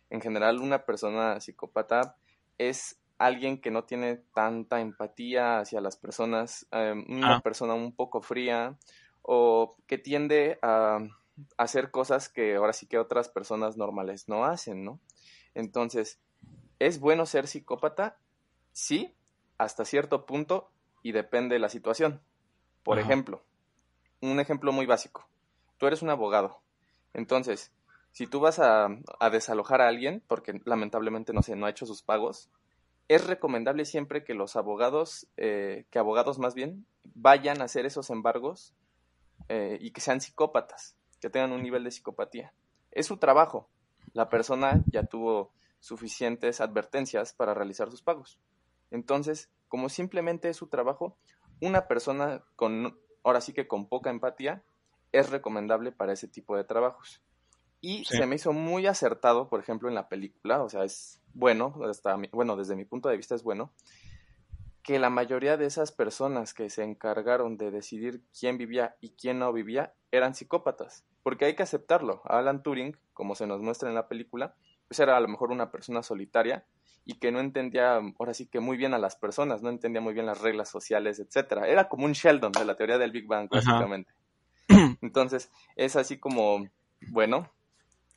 en 0.10 0.22
general 0.22 0.60
una 0.60 0.86
persona 0.86 1.40
psicópata 1.40 2.16
es 2.58 3.00
alguien 3.18 3.60
que 3.60 3.72
no 3.72 3.84
tiene 3.86 4.18
tanta 4.34 4.82
empatía 4.82 5.60
hacia 5.60 5.82
las 5.82 5.98
personas, 5.98 6.68
em, 6.72 7.06
una 7.10 7.36
ah. 7.36 7.42
persona 7.42 7.74
un 7.74 7.96
poco 7.96 8.22
fría 8.22 8.78
o 9.22 9.78
que 9.88 9.98
tiende 9.98 10.60
a 10.62 11.00
hacer 11.58 11.92
cosas 11.92 12.30
que 12.30 12.56
ahora 12.56 12.74
sí 12.74 12.88
que 12.88 12.98
otras 12.98 13.30
personas 13.30 13.78
normales 13.78 14.28
no 14.28 14.46
hacen, 14.46 14.84
¿no? 14.84 15.00
Entonces, 15.54 16.20
¿es 16.80 17.00
bueno 17.00 17.26
ser 17.26 17.48
psicópata? 17.48 18.18
Sí, 18.72 19.16
hasta 19.58 19.86
cierto 19.86 20.26
punto 20.26 20.70
y 21.02 21.12
depende 21.12 21.56
de 21.56 21.60
la 21.60 21.70
situación. 21.70 22.22
Por 22.84 23.00
ejemplo, 23.00 23.42
un 24.22 24.40
ejemplo 24.40 24.72
muy 24.72 24.86
básico. 24.86 25.28
Tú 25.78 25.88
eres 25.88 26.02
un 26.02 26.10
abogado. 26.10 26.62
Entonces, 27.14 27.72
si 28.16 28.28
tú 28.28 28.40
vas 28.40 28.60
a, 28.60 28.88
desalojar 29.30 29.82
a 29.82 29.90
alguien, 29.90 30.24
porque 30.26 30.62
lamentablemente 30.64 31.34
no 31.34 31.42
sé, 31.42 31.58
no 31.58 31.66
ha 31.66 31.70
hecho 31.70 31.86
sus 31.86 32.02
pagos, 32.02 32.50
es 33.10 33.28
recomendable 33.28 33.84
siempre 33.84 34.24
que 34.24 34.34
los 34.34 34.56
abogados, 34.56 35.28
eh, 35.36 35.86
que 35.92 36.00
abogados 36.00 36.40
más 36.40 36.56
bien, 36.56 36.86
vayan 37.04 37.62
a 37.62 37.66
hacer 37.66 37.86
esos 37.86 38.10
embargos 38.10 38.74
eh, 39.50 39.80
y 39.82 39.92
que 39.92 40.00
sean 40.00 40.22
psicópatas, 40.22 40.96
que 41.20 41.30
tengan 41.30 41.52
un 41.52 41.62
nivel 41.62 41.84
de 41.84 41.92
psicopatía. 41.92 42.54
Es 42.92 43.08
su 43.08 43.18
trabajo. 43.18 43.68
La 44.14 44.30
persona 44.30 44.82
ya 44.88 45.04
tuvo 45.04 45.52
suficientes 45.82 46.62
advertencias 46.62 47.34
para 47.34 47.54
realizar 47.54 47.92
sus 47.92 48.02
pagos. 48.02 48.40
Entonces, 48.92 49.50
como 49.68 49.90
simplemente 49.90 50.48
es 50.48 50.56
su 50.56 50.68
trabajo, 50.68 51.18
una 51.60 51.90
persona 51.90 52.46
con 52.56 52.98
ahora 53.26 53.42
sí 53.42 53.52
que 53.52 53.68
con 53.68 53.90
poca 53.90 54.10
empatía, 54.10 54.64
es 55.12 55.32
recomendable 55.32 55.92
para 55.92 56.14
ese 56.14 56.30
tipo 56.30 56.56
de 56.56 56.64
trabajos. 56.64 57.22
Y 57.82 58.06
se 58.06 58.26
me 58.26 58.36
hizo 58.36 58.52
muy 58.52 58.88
acertado, 58.88 59.48
por 59.48 59.60
ejemplo, 59.60 59.90
en 59.90 59.96
la 59.96 60.10
película, 60.10 60.64
o 60.64 60.70
sea, 60.70 60.84
es 60.84 61.22
bueno, 61.34 61.76
hasta, 61.88 62.18
bueno, 62.32 62.56
desde 62.56 62.76
mi 62.76 62.86
punto 62.86 63.10
de 63.10 63.18
vista 63.18 63.36
es 63.36 63.44
bueno, 63.44 63.72
que 64.82 65.00
la 65.00 65.10
mayoría 65.10 65.58
de 65.58 65.66
esas 65.66 65.92
personas 65.92 66.54
que 66.54 66.70
se 66.70 66.84
encargaron 66.84 67.58
de 67.58 67.72
decidir 67.72 68.22
quién 68.40 68.58
vivía 68.58 68.96
y 69.02 69.12
quién 69.12 69.40
no 69.40 69.52
vivía 69.52 69.94
eran 70.12 70.36
psicópatas. 70.36 71.06
Porque 71.24 71.46
hay 71.46 71.56
que 71.56 71.64
aceptarlo. 71.64 72.22
Alan 72.26 72.62
Turing, 72.62 72.96
como 73.14 73.34
se 73.34 73.48
nos 73.48 73.62
muestra 73.62 73.90
en 73.90 73.96
la 73.96 74.08
película, 74.08 74.56
pues 74.88 75.00
era 75.00 75.18
a 75.18 75.20
lo 75.20 75.28
mejor 75.28 75.52
una 75.52 75.72
persona 75.72 76.04
solitaria 76.04 76.66
y 77.04 77.16
que 77.16 77.32
no 77.32 77.40
entendía, 77.40 78.00
ahora 78.20 78.34
sí 78.34 78.48
que 78.48 78.60
muy 78.60 78.78
bien 78.78 78.94
a 78.94 79.00
las 79.00 79.16
personas, 79.16 79.64
no 79.64 79.70
entendía 79.70 80.02
muy 80.02 80.14
bien 80.14 80.28
las 80.28 80.42
reglas 80.42 80.70
sociales, 80.70 81.20
etcétera. 81.20 81.68
Era 81.68 81.90
como 81.90 82.06
un 82.06 82.14
Sheldon 82.14 82.52
de 82.52 82.66
la 82.66 82.76
teoría 82.76 82.98
del 82.98 83.12
Big 83.12 83.28
Bang, 83.28 83.50
básicamente. 83.50 84.14
Entonces, 85.02 85.52
es 85.76 85.96
así 85.96 86.20
como, 86.20 86.68
bueno, 87.10 87.52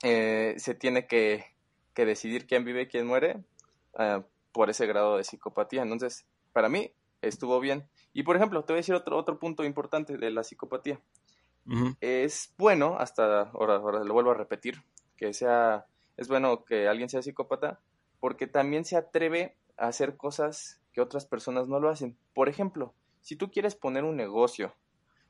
eh, 0.02 0.54
se 0.58 0.74
tiene 0.74 1.06
que, 1.06 1.44
que, 1.94 2.04
decidir 2.04 2.46
quién 2.46 2.64
vive 2.64 2.82
y 2.82 2.86
quién 2.86 3.06
muere 3.06 3.42
uh, 3.94 4.22
por 4.52 4.70
ese 4.70 4.86
grado 4.86 5.16
de 5.16 5.24
psicopatía. 5.24 5.82
Entonces, 5.82 6.26
para 6.52 6.68
mí, 6.68 6.92
estuvo 7.22 7.60
bien. 7.60 7.88
Y, 8.12 8.22
por 8.22 8.36
ejemplo, 8.36 8.64
te 8.64 8.72
voy 8.72 8.78
a 8.78 8.82
decir 8.82 8.94
otro, 8.94 9.16
otro 9.16 9.38
punto 9.38 9.64
importante 9.64 10.16
de 10.16 10.30
la 10.30 10.44
psicopatía. 10.44 11.00
Es 12.00 12.54
bueno, 12.56 12.96
hasta 12.98 13.42
ahora, 13.42 13.76
ahora 13.76 14.02
lo 14.02 14.14
vuelvo 14.14 14.30
a 14.30 14.34
repetir, 14.34 14.82
que 15.18 15.34
sea, 15.34 15.84
es 16.16 16.26
bueno 16.26 16.64
que 16.64 16.88
alguien 16.88 17.10
sea 17.10 17.20
psicópata, 17.20 17.78
porque 18.20 18.46
también 18.46 18.86
se 18.86 18.96
atreve 18.96 19.54
a 19.76 19.88
hacer 19.88 20.16
cosas 20.16 20.80
que 20.94 21.02
otras 21.02 21.26
personas 21.26 21.68
no 21.68 21.78
lo 21.78 21.90
hacen. 21.90 22.16
Por 22.32 22.48
ejemplo, 22.48 22.94
si 23.20 23.36
tú 23.36 23.50
quieres 23.50 23.74
poner 23.74 24.04
un 24.04 24.16
negocio, 24.16 24.74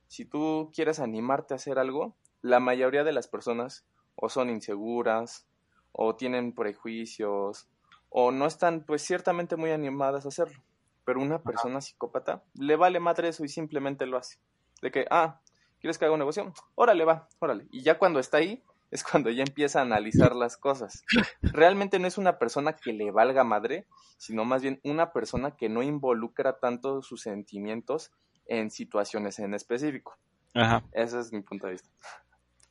si 0.07 0.25
tú 0.25 0.71
quieres 0.73 1.01
animarte 1.01 1.55
a 1.55 1.57
hacer 1.57 1.81
algo, 1.81 2.15
la 2.41 2.61
mayoría 2.61 3.03
de 3.03 3.13
las 3.13 3.27
personas 3.27 3.85
o 4.21 4.29
son 4.29 4.51
inseguras, 4.51 5.47
o 5.93 6.17
tienen 6.17 6.53
prejuicios, 6.53 7.69
o 8.09 8.33
no 8.33 8.47
están 8.47 8.85
pues 8.85 9.03
ciertamente 9.03 9.57
muy 9.57 9.71
animadas 9.71 10.25
a 10.25 10.29
hacerlo. 10.29 10.61
Pero 11.05 11.21
una 11.21 11.43
persona 11.43 11.81
psicópata 11.81 12.43
le 12.55 12.77
vale 12.77 13.01
madre 13.01 13.29
eso 13.29 13.45
y 13.45 13.49
simplemente 13.49 14.07
lo 14.07 14.19
hace. 14.19 14.39
De 14.83 14.91
que, 14.91 15.07
ah, 15.11 15.41
¿quieres 15.81 15.99
que 15.99 16.05
haga 16.05 16.15
un 16.15 16.19
negocio? 16.19 16.53
Órale, 16.75 17.05
va, 17.05 17.29
órale. 17.39 17.67
Y 17.71 17.83
ya 17.83 17.99
cuando 17.99 18.19
está 18.19 18.39
ahí, 18.39 18.63
es 18.91 19.05
cuando 19.05 19.31
ya 19.31 19.45
empieza 19.45 19.79
a 19.79 19.83
analizar 19.83 20.35
las 20.35 20.57
cosas. 20.57 21.05
Realmente 21.41 21.99
no 21.99 22.09
es 22.09 22.19
una 22.19 22.39
persona 22.39 22.75
que 22.75 22.93
le 22.93 23.11
valga 23.11 23.45
madre, 23.45 23.87
sino 24.17 24.45
más 24.45 24.63
bien 24.63 24.81
una 24.83 25.13
persona 25.13 25.53
que 25.53 25.69
no 25.69 25.83
involucra 25.83 26.59
tanto 26.59 27.03
sus 27.03 27.23
sentimientos 27.23 28.11
en 28.47 28.71
situaciones 28.71 29.39
en 29.39 29.55
específico. 29.55 30.17
Ajá. 30.55 30.83
Ese 30.93 31.21
es 31.21 31.33
mi 31.33 31.43
punto 31.43 31.67
de 31.67 31.75
vista. 31.75 31.91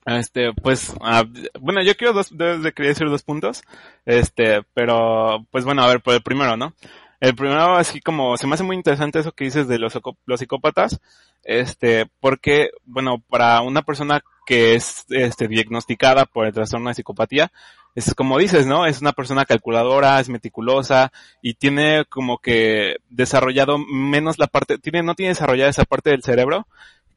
Este, 0.08 0.54
pues, 0.54 0.94
ah, 1.02 1.26
bueno, 1.60 1.84
yo 1.84 1.98
quiero 1.98 2.14
dos, 2.14 2.30
quería 2.30 2.92
decir 2.92 3.10
dos 3.10 3.24
puntos, 3.24 3.62
este, 4.06 4.64
pero, 4.74 5.46
pues 5.52 5.66
bueno, 5.66 5.84
a 5.84 5.88
ver, 5.88 6.00
por 6.00 6.14
el 6.14 6.22
primero, 6.22 6.56
¿no? 6.56 6.74
El 7.20 7.36
primero, 7.36 7.76
así 7.76 8.00
como, 8.00 8.38
se 8.38 8.48
me 8.48 8.54
hace 8.54 8.64
muy 8.64 8.78
interesante 8.78 9.20
eso 9.20 9.34
que 9.34 9.44
dices 9.44 9.68
de 9.68 9.80
los, 9.80 10.00
los 10.26 10.40
psicópatas, 10.40 11.02
este, 11.44 12.06
porque, 12.22 12.70
bueno, 12.86 13.22
para 13.28 13.60
una 13.62 13.82
persona 13.82 14.22
que 14.46 14.76
es 14.76 15.04
este, 15.10 15.50
diagnosticada 15.50 16.26
por 16.26 16.46
el 16.46 16.54
trastorno 16.54 16.88
de 16.88 16.96
psicopatía, 16.96 17.52
es 17.94 18.14
como 18.16 18.38
dices, 18.38 18.66
¿no? 18.66 18.86
Es 18.86 19.02
una 19.02 19.12
persona 19.12 19.44
calculadora, 19.44 20.22
es 20.22 20.30
meticulosa 20.30 21.12
y 21.42 21.56
tiene 21.56 22.06
como 22.06 22.38
que 22.38 22.98
desarrollado 23.10 23.78
menos 23.78 24.38
la 24.40 24.48
parte, 24.48 24.78
tiene, 24.78 25.04
no 25.04 25.16
tiene 25.16 25.32
desarrollada 25.32 25.70
esa 25.70 25.84
parte 25.84 26.12
del 26.12 26.24
cerebro 26.24 26.68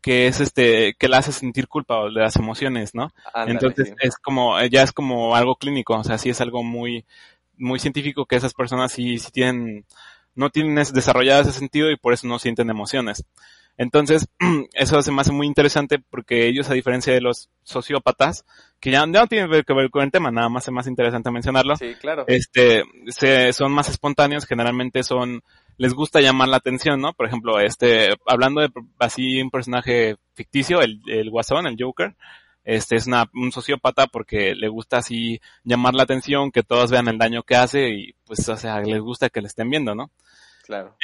que 0.01 0.27
es 0.27 0.41
este, 0.41 0.95
que 0.99 1.09
la 1.09 1.19
hace 1.19 1.33
sentir 1.33 1.69
culpa 1.69 2.05
de 2.05 2.11
las 2.13 2.37
emociones, 2.37 2.95
¿no? 2.95 3.13
Entonces 3.47 3.95
es 4.01 4.17
como, 4.17 4.61
ya 4.65 4.83
es 4.83 4.93
como 4.93 5.37
algo 5.37 5.57
clínico, 5.57 5.95
o 5.95 6.05
sea, 6.05 6.19
sí 6.19 6.31
es 6.31 6.41
algo 6.41 6.63
muy, 6.63 7.05
muy 7.57 7.79
científico 7.79 8.27
que 8.27 8.37
esas 8.37 8.55
personas 8.55 8.93
sí, 8.93 9.19
sí 9.19 9.31
tienen, 9.31 9.85
no 10.35 10.51
tienen 10.51 10.75
desarrollado 10.75 11.43
ese 11.43 11.53
sentido 11.53 11.91
y 11.91 11.97
por 11.97 12.13
eso 12.13 12.27
no 12.27 12.39
sienten 12.39 12.71
emociones. 12.71 13.25
Entonces, 13.77 14.29
eso 14.75 15.01
se 15.01 15.11
me 15.11 15.23
hace 15.23 15.33
muy 15.33 15.47
interesante 15.47 15.99
porque 15.99 16.47
ellos, 16.47 16.69
a 16.69 16.75
diferencia 16.75 17.15
de 17.15 17.23
los 17.23 17.49
sociópatas, 17.63 18.45
que 18.79 18.91
ya, 18.91 19.07
no 19.07 19.27
tienen 19.27 19.51
que 19.65 19.75
ver 19.75 19.91
con 19.91 20.03
el 20.03 20.11
tema, 20.11 20.31
nada 20.31 20.51
más 20.51 20.69
es 20.69 20.73
más 20.73 20.87
interesante 20.87 21.31
mencionarlo. 21.31 21.77
Sí, 21.77 21.95
claro. 21.99 22.25
Este, 22.27 22.85
se, 23.09 23.53
son 23.55 23.73
más 23.73 23.89
espontáneos, 23.89 24.45
generalmente 24.45 25.03
son, 25.03 25.43
les 25.81 25.95
gusta 25.95 26.21
llamar 26.21 26.49
la 26.49 26.59
atención, 26.59 27.01
¿no? 27.01 27.15
Por 27.15 27.27
ejemplo, 27.27 27.59
este, 27.59 28.11
hablando 28.27 28.61
de 28.61 28.69
así 28.99 29.41
un 29.41 29.51
personaje 29.51 30.17
ficticio, 30.35 30.83
el, 30.83 31.01
el 31.07 31.31
Guasón, 31.31 31.67
el 31.67 31.77
Joker, 31.79 32.15
este 32.65 32.97
es 32.97 33.07
una, 33.07 33.31
un 33.33 33.51
sociópata 33.51 34.07
porque 34.07 34.55
le 34.55 34.69
gusta 34.69 34.99
así 34.99 35.41
llamar 35.65 35.95
la 35.95 36.03
atención, 36.03 36.51
que 36.51 36.63
todos 36.63 36.91
vean 36.91 37.09
el 37.09 37.17
daño 37.17 37.45
que 37.45 37.57
hace 37.57 37.89
y 37.89 38.15
pues, 38.27 38.47
o 38.51 38.59
sea, 38.59 38.83
les 38.83 39.01
gusta 39.01 39.31
que 39.31 39.41
le 39.41 39.47
estén 39.47 39.71
viendo, 39.71 39.95
¿no? 39.95 40.11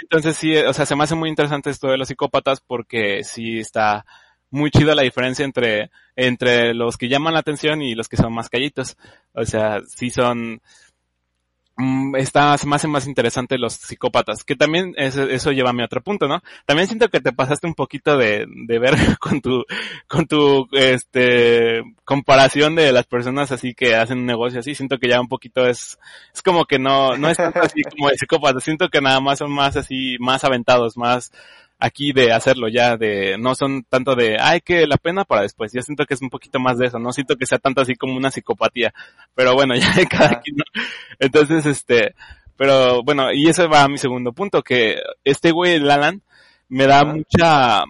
Entonces 0.03 0.37
sí, 0.37 0.55
o 0.55 0.75
sea, 0.75 0.85
se 0.85 0.95
me 0.95 1.05
hace 1.05 1.15
muy 1.15 1.31
interesante 1.31 1.71
esto 1.71 1.89
de 1.89 1.97
los 1.97 2.09
psicópatas 2.09 2.61
porque 2.61 3.25
sí 3.25 3.59
está 3.59 4.05
muy 4.51 4.71
chida 4.71 4.95
la 4.95 5.03
diferencia 5.03 5.47
entre, 5.47 5.91
entre 6.17 6.75
los 6.75 6.99
que 6.99 7.09
llaman 7.09 7.33
la 7.33 7.41
atención 7.41 7.81
y 7.81 7.95
los 7.95 8.09
que 8.09 8.19
son 8.19 8.35
más 8.35 8.51
callitos. 8.51 8.99
O 9.33 9.47
sea, 9.47 9.81
sí 9.87 10.11
son, 10.11 10.61
está, 12.17 12.57
se 12.57 12.67
me 12.67 12.77
hace 12.77 12.89
más 12.89 13.07
interesante 13.07 13.59
los 13.59 13.75
psicópatas, 13.75 14.45
que 14.45 14.57
también 14.57 14.95
eso, 14.97 15.25
eso 15.25 15.53
lleva 15.53 15.71
a 15.71 15.75
mi 15.75 15.83
otro 15.83 16.03
punto, 16.03 16.27
¿no? 16.27 16.43
También 16.65 16.89
siento 16.89 17.09
que 17.09 17.21
te 17.21 17.33
pasaste 17.33 17.67
un 17.67 17.75
poquito 17.75 18.17
de, 18.17 18.47
de 18.49 18.79
ver 18.79 18.95
con 19.21 19.41
tu, 19.41 19.65
con 20.07 20.27
tu, 20.27 20.69
este, 20.73 21.83
comparación 22.05 22.75
de 22.77 22.93
las 22.93 23.07
personas 23.07 23.53
así 23.53 23.75
que 23.75 23.95
hacen 23.95 24.19
un 24.19 24.27
negocio 24.27 24.61
así, 24.61 24.75
siento 24.75 24.99
que 24.99 25.09
ya 25.09 25.21
un 25.21 25.29
poquito 25.29 25.67
es, 25.67 25.99
es 26.33 26.43
como 26.43 26.65
que 26.65 26.79
no, 26.79 27.17
no 27.17 27.29
es 27.29 27.37
tanto 27.37 27.61
así 27.61 27.83
como 27.83 28.09
de 28.09 28.17
psicópatas, 28.17 28.65
siento 28.65 28.89
que 28.89 29.01
nada 29.01 29.21
más 29.21 29.39
son 29.39 29.53
más 29.53 29.77
así, 29.77 30.17
más 30.19 30.45
aventados, 30.45 30.97
más, 30.97 31.33
aquí 31.79 32.13
de 32.13 32.33
hacerlo 32.33 32.69
ya, 32.69 32.97
de, 32.97 33.37
no 33.39 33.55
son 33.55 33.85
tanto 33.85 34.15
de, 34.15 34.37
ay, 34.41 34.61
que 34.61 34.87
la 34.87 34.97
pena 34.97 35.25
para 35.25 35.43
después. 35.43 35.73
Yo 35.73 35.83
siento 35.83 36.07
que 36.07 36.15
es 36.15 36.23
un 36.23 36.31
poquito 36.31 36.59
más 36.59 36.79
de 36.79 36.87
eso, 36.87 36.99
no 36.99 37.13
siento 37.13 37.37
que 37.37 37.47
sea 37.47 37.59
tanto 37.59 37.81
así 37.81 37.95
como 37.97 38.17
una 38.17 38.31
psicopatía. 38.31 38.95
Pero 39.35 39.55
bueno, 39.55 39.75
ya 39.77 39.93
de 39.93 40.07
cada 40.07 40.41
quien, 40.41 40.57
Entonces, 41.19 41.67
este, 41.67 42.15
pero 42.57 43.03
bueno, 43.03 43.33
y 43.33 43.49
ese 43.49 43.67
va 43.67 43.83
a 43.83 43.89
mi 43.89 43.99
segundo 43.99 44.33
punto, 44.33 44.63
que 44.63 45.01
este 45.25 45.51
güey, 45.53 45.75
el 45.75 45.91
Alan, 45.91 46.23
me 46.69 46.87
da 46.87 47.05
mucha, 47.05 47.85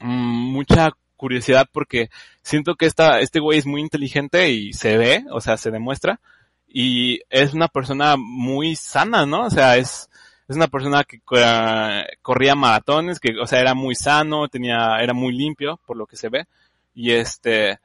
mm, 0.00 0.52
mucha 0.52 0.90
curiosidad 1.16 1.68
porque 1.72 2.10
siento 2.42 2.74
que 2.76 2.86
esta, 2.86 3.20
este 3.20 3.40
güey 3.40 3.58
es 3.58 3.66
muy 3.66 3.80
inteligente 3.80 4.50
y 4.50 4.72
se 4.72 4.96
ve, 4.96 5.24
o 5.30 5.40
sea, 5.40 5.56
se 5.56 5.70
demuestra, 5.70 6.20
y 6.68 7.20
es 7.30 7.54
una 7.54 7.68
persona 7.68 8.16
muy 8.18 8.76
sana, 8.76 9.24
¿no? 9.24 9.46
O 9.46 9.50
sea, 9.50 9.76
es, 9.76 10.10
es 10.48 10.56
una 10.56 10.68
persona 10.68 11.04
que 11.04 11.20
corría 12.22 12.54
maratones, 12.54 13.18
que, 13.20 13.38
o 13.40 13.46
sea, 13.46 13.60
era 13.60 13.74
muy 13.74 13.94
sano, 13.94 14.48
tenía, 14.48 14.98
era 15.00 15.12
muy 15.12 15.32
limpio, 15.32 15.80
por 15.86 15.96
lo 15.96 16.06
que 16.06 16.16
se 16.16 16.28
ve, 16.28 16.46
y 16.94 17.12
este, 17.12 17.78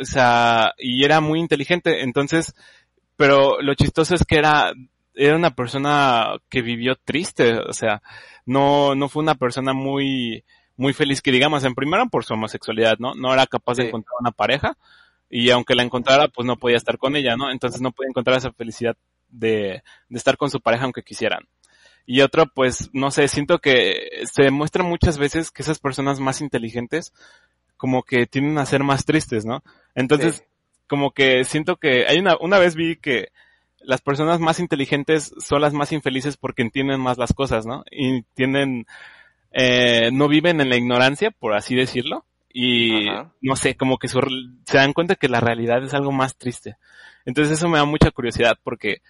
o 0.00 0.04
sea, 0.04 0.74
y 0.78 1.04
era 1.04 1.20
muy 1.20 1.40
inteligente, 1.40 2.02
entonces, 2.02 2.54
pero 3.16 3.60
lo 3.62 3.74
chistoso 3.74 4.14
es 4.14 4.24
que 4.24 4.36
era, 4.36 4.72
era 5.14 5.36
una 5.36 5.54
persona 5.54 6.36
que 6.50 6.62
vivió 6.62 6.96
triste, 6.96 7.58
o 7.58 7.72
sea, 7.72 8.02
no, 8.44 8.94
no 8.94 9.08
fue 9.08 9.22
una 9.22 9.34
persona 9.34 9.72
muy, 9.72 10.44
muy 10.76 10.92
feliz 10.92 11.22
que 11.22 11.32
digamos 11.32 11.64
en 11.64 11.74
primera 11.74 12.06
por 12.06 12.24
su 12.24 12.34
homosexualidad, 12.34 12.98
¿no? 12.98 13.14
No 13.14 13.32
era 13.32 13.46
capaz 13.46 13.76
de 13.76 13.88
encontrar 13.88 14.16
una 14.20 14.30
pareja 14.30 14.76
y 15.28 15.50
aunque 15.50 15.74
la 15.74 15.82
encontrara, 15.82 16.28
pues 16.28 16.46
no 16.46 16.56
podía 16.56 16.76
estar 16.76 16.98
con 16.98 17.16
ella, 17.16 17.36
¿no? 17.36 17.50
Entonces 17.50 17.80
no 17.80 17.92
podía 17.92 18.10
encontrar 18.10 18.36
esa 18.38 18.52
felicidad 18.52 18.96
de, 19.28 19.82
de 20.08 20.18
estar 20.18 20.36
con 20.36 20.50
su 20.50 20.60
pareja 20.60 20.84
aunque 20.84 21.02
quisieran. 21.02 21.48
Y 22.06 22.20
otro, 22.20 22.46
pues, 22.46 22.88
no 22.92 23.10
sé, 23.10 23.26
siento 23.28 23.58
que 23.58 24.22
se 24.32 24.44
demuestra 24.44 24.84
muchas 24.84 25.18
veces 25.18 25.50
que 25.50 25.62
esas 25.62 25.80
personas 25.80 26.20
más 26.20 26.40
inteligentes 26.40 27.12
como 27.76 28.04
que 28.04 28.26
tienden 28.26 28.58
a 28.58 28.66
ser 28.66 28.84
más 28.84 29.04
tristes, 29.04 29.44
¿no? 29.44 29.62
Entonces, 29.94 30.44
como 30.86 31.10
que 31.10 31.44
siento 31.44 31.76
que 31.76 32.06
hay 32.06 32.18
una, 32.18 32.36
una 32.40 32.58
vez 32.58 32.74
vi 32.76 32.96
que 32.96 33.28
las 33.80 34.00
personas 34.00 34.40
más 34.40 34.60
inteligentes 34.60 35.34
son 35.38 35.60
las 35.60 35.72
más 35.72 35.92
infelices 35.92 36.36
porque 36.36 36.62
entienden 36.62 37.00
más 37.00 37.18
las 37.18 37.32
cosas, 37.32 37.66
¿no? 37.66 37.84
Y 37.90 38.22
tienen, 38.34 38.86
eh, 39.52 40.10
no 40.12 40.28
viven 40.28 40.60
en 40.60 40.70
la 40.70 40.76
ignorancia, 40.76 41.30
por 41.30 41.54
así 41.54 41.74
decirlo. 41.74 42.24
Y 42.52 43.06
no 43.42 43.54
sé, 43.54 43.76
como 43.76 43.98
que 43.98 44.08
se 44.08 44.18
dan 44.72 44.94
cuenta 44.94 45.14
que 45.14 45.28
la 45.28 45.40
realidad 45.40 45.84
es 45.84 45.92
algo 45.92 46.10
más 46.10 46.36
triste. 46.38 46.76
Entonces 47.26 47.58
eso 47.58 47.68
me 47.68 47.78
da 47.78 47.84
mucha 47.84 48.10
curiosidad 48.10 48.58
porque, 48.62 49.02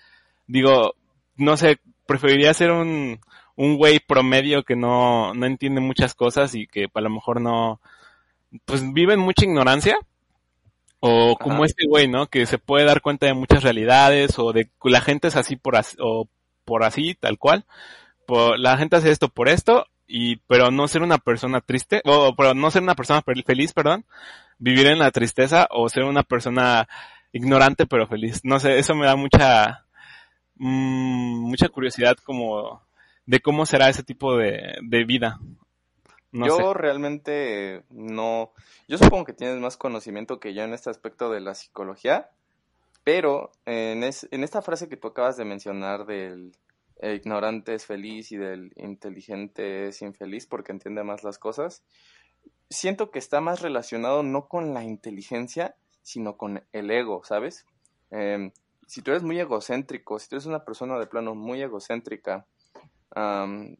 digo, 0.48 0.94
no 1.36 1.56
sé, 1.56 1.78
preferiría 2.06 2.54
ser 2.54 2.70
un, 2.70 3.20
un 3.56 3.76
güey 3.76 3.98
promedio 4.00 4.62
que 4.62 4.76
no, 4.76 5.34
no 5.34 5.46
entiende 5.46 5.80
muchas 5.80 6.14
cosas 6.14 6.54
y 6.54 6.66
que 6.66 6.86
a 6.92 7.00
lo 7.00 7.10
mejor 7.10 7.40
no, 7.40 7.80
pues 8.64 8.92
vive 8.92 9.14
en 9.14 9.20
mucha 9.20 9.44
ignorancia. 9.44 9.96
O 11.00 11.36
como 11.36 11.64
este 11.64 11.86
güey, 11.86 12.08
¿no? 12.08 12.26
Que 12.26 12.46
se 12.46 12.58
puede 12.58 12.84
dar 12.84 13.02
cuenta 13.02 13.26
de 13.26 13.34
muchas 13.34 13.62
realidades 13.62 14.38
o 14.38 14.52
de 14.52 14.64
que 14.64 14.90
la 14.90 15.00
gente 15.00 15.28
es 15.28 15.36
así 15.36 15.54
por 15.54 15.76
así, 15.76 15.96
o 16.00 16.28
por 16.64 16.84
así, 16.84 17.14
tal 17.14 17.38
cual. 17.38 17.64
Por, 18.26 18.58
la 18.58 18.76
gente 18.76 18.96
hace 18.96 19.10
esto 19.10 19.28
por 19.28 19.48
esto 19.48 19.86
y, 20.06 20.36
pero 20.48 20.70
no 20.70 20.88
ser 20.88 21.02
una 21.02 21.18
persona 21.18 21.60
triste, 21.60 22.00
o, 22.04 22.34
pero 22.34 22.54
no 22.54 22.70
ser 22.70 22.82
una 22.82 22.94
persona 22.94 23.22
feliz, 23.22 23.72
perdón, 23.72 24.04
vivir 24.58 24.86
en 24.86 24.98
la 24.98 25.10
tristeza 25.10 25.68
o 25.70 25.88
ser 25.88 26.04
una 26.04 26.22
persona 26.22 26.88
ignorante 27.32 27.86
pero 27.86 28.06
feliz. 28.06 28.40
No 28.42 28.58
sé, 28.58 28.78
eso 28.78 28.94
me 28.94 29.06
da 29.06 29.16
mucha, 29.16 29.85
mmm, 30.56 31.48
mucha 31.48 31.68
curiosidad 31.68 32.16
como 32.24 32.82
de 33.26 33.40
cómo 33.40 33.66
será 33.66 33.88
ese 33.88 34.02
tipo 34.02 34.36
de, 34.36 34.76
de 34.82 35.04
vida. 35.04 35.40
yo 36.32 36.74
realmente 36.74 37.82
no, 37.90 38.52
yo 38.88 38.98
supongo 38.98 39.24
que 39.24 39.32
tienes 39.32 39.58
más 39.60 39.76
conocimiento 39.76 40.38
que 40.38 40.54
yo 40.54 40.62
en 40.62 40.74
este 40.74 40.90
aspecto 40.90 41.30
de 41.30 41.40
la 41.40 41.54
psicología, 41.54 42.30
pero 43.04 43.52
en, 43.64 44.02
en 44.04 44.44
esta 44.44 44.62
frase 44.62 44.88
que 44.88 44.96
tú 44.96 45.08
acabas 45.08 45.36
de 45.36 45.44
mencionar 45.44 46.06
del 46.06 46.52
ignorante 47.02 47.74
es 47.74 47.84
feliz 47.84 48.32
y 48.32 48.36
del 48.36 48.72
inteligente 48.76 49.88
es 49.88 50.00
infeliz 50.02 50.46
porque 50.46 50.72
entiende 50.72 51.04
más 51.04 51.24
las 51.24 51.38
cosas, 51.38 51.84
siento 52.70 53.10
que 53.10 53.18
está 53.18 53.40
más 53.40 53.60
relacionado 53.60 54.22
no 54.22 54.48
con 54.48 54.74
la 54.74 54.82
inteligencia, 54.82 55.76
sino 56.02 56.36
con 56.36 56.64
el 56.72 56.90
ego, 56.90 57.22
¿sabes? 57.24 57.66
Eh, 58.10 58.50
si 58.86 59.02
tú 59.02 59.10
eres 59.10 59.22
muy 59.22 59.38
egocéntrico, 59.38 60.18
si 60.18 60.28
tú 60.28 60.36
eres 60.36 60.46
una 60.46 60.64
persona 60.64 60.98
de 60.98 61.06
plano 61.06 61.34
muy 61.34 61.60
egocéntrica, 61.60 62.46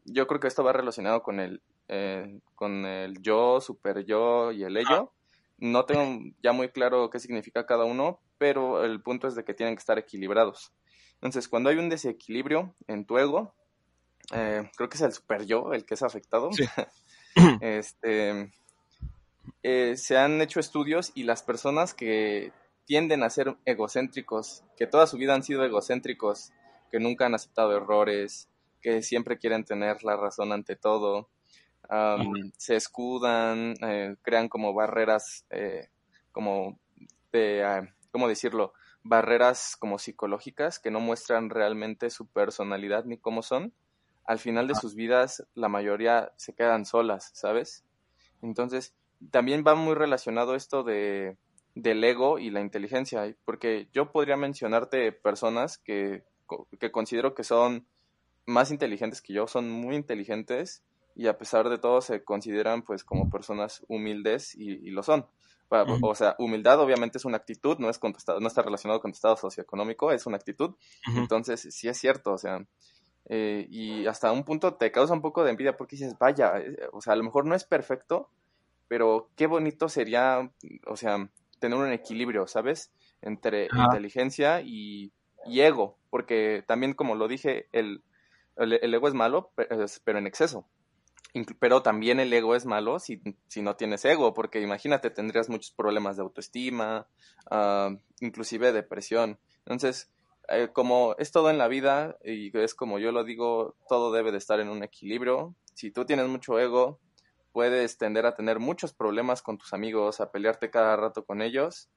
yo 0.05 0.27
creo 0.27 0.39
que 0.39 0.47
esto 0.47 0.63
va 0.63 0.73
relacionado 0.73 1.21
con 1.21 1.39
el, 1.39 1.61
eh, 1.87 2.39
con 2.55 2.85
el 2.85 3.21
yo, 3.21 3.61
super 3.61 4.03
yo 4.05 4.51
y 4.51 4.63
el 4.63 4.77
ello. 4.77 5.13
No 5.57 5.85
tengo 5.85 6.33
ya 6.43 6.51
muy 6.51 6.69
claro 6.69 7.09
qué 7.09 7.19
significa 7.19 7.65
cada 7.65 7.85
uno, 7.85 8.19
pero 8.37 8.83
el 8.83 9.01
punto 9.01 9.27
es 9.27 9.35
de 9.35 9.43
que 9.43 9.53
tienen 9.53 9.75
que 9.75 9.79
estar 9.79 9.97
equilibrados. 9.97 10.73
Entonces, 11.15 11.47
cuando 11.47 11.69
hay 11.69 11.77
un 11.77 11.89
desequilibrio 11.89 12.75
en 12.87 13.05
tu 13.05 13.17
ego, 13.17 13.55
eh, 14.33 14.69
creo 14.75 14.89
que 14.89 14.97
es 14.97 15.01
el 15.01 15.13
super 15.13 15.45
yo 15.45 15.73
el 15.73 15.85
que 15.85 15.95
es 15.95 16.03
afectado. 16.03 16.49
este, 17.61 18.51
eh, 19.63 19.97
se 19.97 20.17
han 20.17 20.41
hecho 20.41 20.59
estudios 20.59 21.11
y 21.15 21.23
las 21.23 21.41
personas 21.41 21.93
que 21.93 22.51
tienden 22.87 23.21
a 23.21 23.29
ser 23.29 23.57
egocéntricos, 23.65 24.63
que 24.77 24.87
toda 24.87 25.05
su 25.07 25.17
vida 25.17 25.35
han 25.35 25.43
sido 25.43 25.63
egocéntricos, 25.65 26.53
que 26.89 26.99
nunca 26.99 27.25
han 27.25 27.35
aceptado 27.35 27.75
errores, 27.75 28.49
que 28.81 29.03
siempre 29.03 29.37
quieren 29.37 29.65
tener 29.65 30.03
la 30.05 30.15
razón 30.15 30.53
ante 30.53 30.77
todo, 30.77 31.29
se 32.57 32.75
escudan, 32.75 33.75
eh, 33.81 34.15
crean 34.21 34.47
como 34.47 34.73
barreras, 34.73 35.45
eh, 35.49 35.89
como 36.31 36.79
de, 37.31 37.63
ah, 37.63 37.93
¿cómo 38.11 38.29
decirlo? 38.29 38.73
Barreras 39.03 39.75
como 39.77 39.99
psicológicas 39.99 40.79
que 40.79 40.91
no 40.91 41.01
muestran 41.01 41.49
realmente 41.49 42.09
su 42.09 42.27
personalidad 42.27 43.03
ni 43.03 43.17
cómo 43.17 43.41
son. 43.41 43.73
Al 44.25 44.39
final 44.39 44.67
de 44.67 44.75
sus 44.75 44.95
vidas, 44.95 45.45
la 45.55 45.69
mayoría 45.69 46.31
se 46.37 46.53
quedan 46.53 46.85
solas, 46.85 47.31
¿sabes? 47.33 47.85
Entonces, 48.41 48.93
también 49.31 49.63
va 49.65 49.75
muy 49.75 49.95
relacionado 49.95 50.55
esto 50.55 50.83
de 50.83 51.37
del 51.81 52.03
ego 52.03 52.39
y 52.39 52.49
la 52.49 52.61
inteligencia, 52.61 53.35
porque 53.45 53.87
yo 53.93 54.11
podría 54.11 54.37
mencionarte 54.37 55.11
personas 55.11 55.77
que, 55.77 56.23
que 56.79 56.91
considero 56.91 57.33
que 57.33 57.43
son 57.43 57.87
más 58.45 58.71
inteligentes 58.71 59.21
que 59.21 59.33
yo, 59.33 59.47
son 59.47 59.69
muy 59.69 59.95
inteligentes 59.95 60.83
y 61.15 61.27
a 61.27 61.37
pesar 61.37 61.69
de 61.69 61.77
todo 61.77 62.01
se 62.01 62.23
consideran 62.23 62.83
pues 62.83 63.03
como 63.03 63.29
personas 63.29 63.83
humildes 63.87 64.55
y, 64.55 64.89
lo 64.91 65.03
son. 65.03 65.25
O 65.69 66.15
sea, 66.15 66.35
humildad 66.39 66.79
obviamente 66.79 67.17
es 67.17 67.25
una 67.25 67.37
actitud, 67.37 67.77
no 67.79 67.89
es 67.89 67.99
contestado, 67.99 68.39
no 68.39 68.47
está 68.47 68.61
relacionado 68.61 69.01
con 69.01 69.11
estado 69.11 69.35
socioeconómico, 69.35 70.11
es 70.11 70.25
una 70.25 70.37
actitud. 70.37 70.75
Entonces, 71.15 71.67
sí 71.71 71.89
es 71.89 71.97
cierto, 71.97 72.31
o 72.31 72.37
sea, 72.37 72.65
eh, 73.25 73.67
y 73.69 74.05
hasta 74.05 74.31
un 74.31 74.45
punto 74.45 74.75
te 74.75 74.91
causa 74.91 75.13
un 75.13 75.21
poco 75.21 75.43
de 75.43 75.51
envidia 75.51 75.75
porque 75.75 75.97
dices, 75.97 76.17
vaya, 76.17 76.57
eh, 76.59 76.87
o 76.93 77.01
sea, 77.01 77.13
a 77.13 77.15
lo 77.17 77.23
mejor 77.23 77.45
no 77.45 77.55
es 77.55 77.65
perfecto, 77.65 78.29
pero 78.87 79.29
qué 79.35 79.47
bonito 79.47 79.89
sería, 79.89 80.49
o 80.85 80.95
sea, 80.95 81.29
tener 81.59 81.77
un 81.77 81.91
equilibrio, 81.91 82.47
¿sabes? 82.47 82.91
Entre 83.21 83.67
inteligencia 83.73 84.61
y, 84.61 85.11
ego, 85.45 85.97
porque 86.09 86.63
también 86.67 86.93
como 86.93 87.15
lo 87.15 87.27
dije, 87.27 87.67
el, 87.71 88.03
el, 88.57 88.93
ego 88.93 89.07
es 89.07 89.13
malo, 89.13 89.51
pero 89.55 90.19
en 90.19 90.27
exceso. 90.27 90.67
Pero 91.59 91.83
también 91.83 92.19
el 92.19 92.33
ego 92.33 92.55
es 92.55 92.65
malo 92.65 92.99
si, 92.99 93.21
si 93.47 93.61
no 93.61 93.75
tienes 93.75 94.03
ego, 94.05 94.33
porque 94.33 94.61
imagínate, 94.61 95.09
tendrías 95.09 95.49
muchos 95.49 95.71
problemas 95.71 96.17
de 96.17 96.23
autoestima, 96.23 97.07
uh, 97.51 97.95
inclusive 98.21 98.71
depresión. 98.71 99.37
Entonces, 99.59 100.09
eh, 100.49 100.69
como 100.71 101.15
es 101.17 101.31
todo 101.31 101.49
en 101.49 101.57
la 101.57 101.67
vida, 101.67 102.17
y 102.23 102.57
es 102.57 102.73
como 102.73 102.99
yo 102.99 103.11
lo 103.11 103.23
digo, 103.23 103.75
todo 103.89 104.11
debe 104.11 104.31
de 104.31 104.37
estar 104.37 104.59
en 104.59 104.69
un 104.69 104.83
equilibrio. 104.83 105.55
Si 105.73 105.91
tú 105.91 106.05
tienes 106.05 106.27
mucho 106.27 106.57
ego, 106.59 106.99
puedes 107.57 107.97
tender 107.97 108.27
a 108.27 108.35
tener 108.35 108.59
muchos 108.59 108.93
problemas 108.93 109.41
con 109.41 109.57
tus 109.57 109.73
amigos, 109.73 110.21
a 110.21 110.31
pelearte 110.31 110.69
cada 110.69 110.95
rato 110.95 111.25
con 111.25 111.41
ellos. 111.41 111.89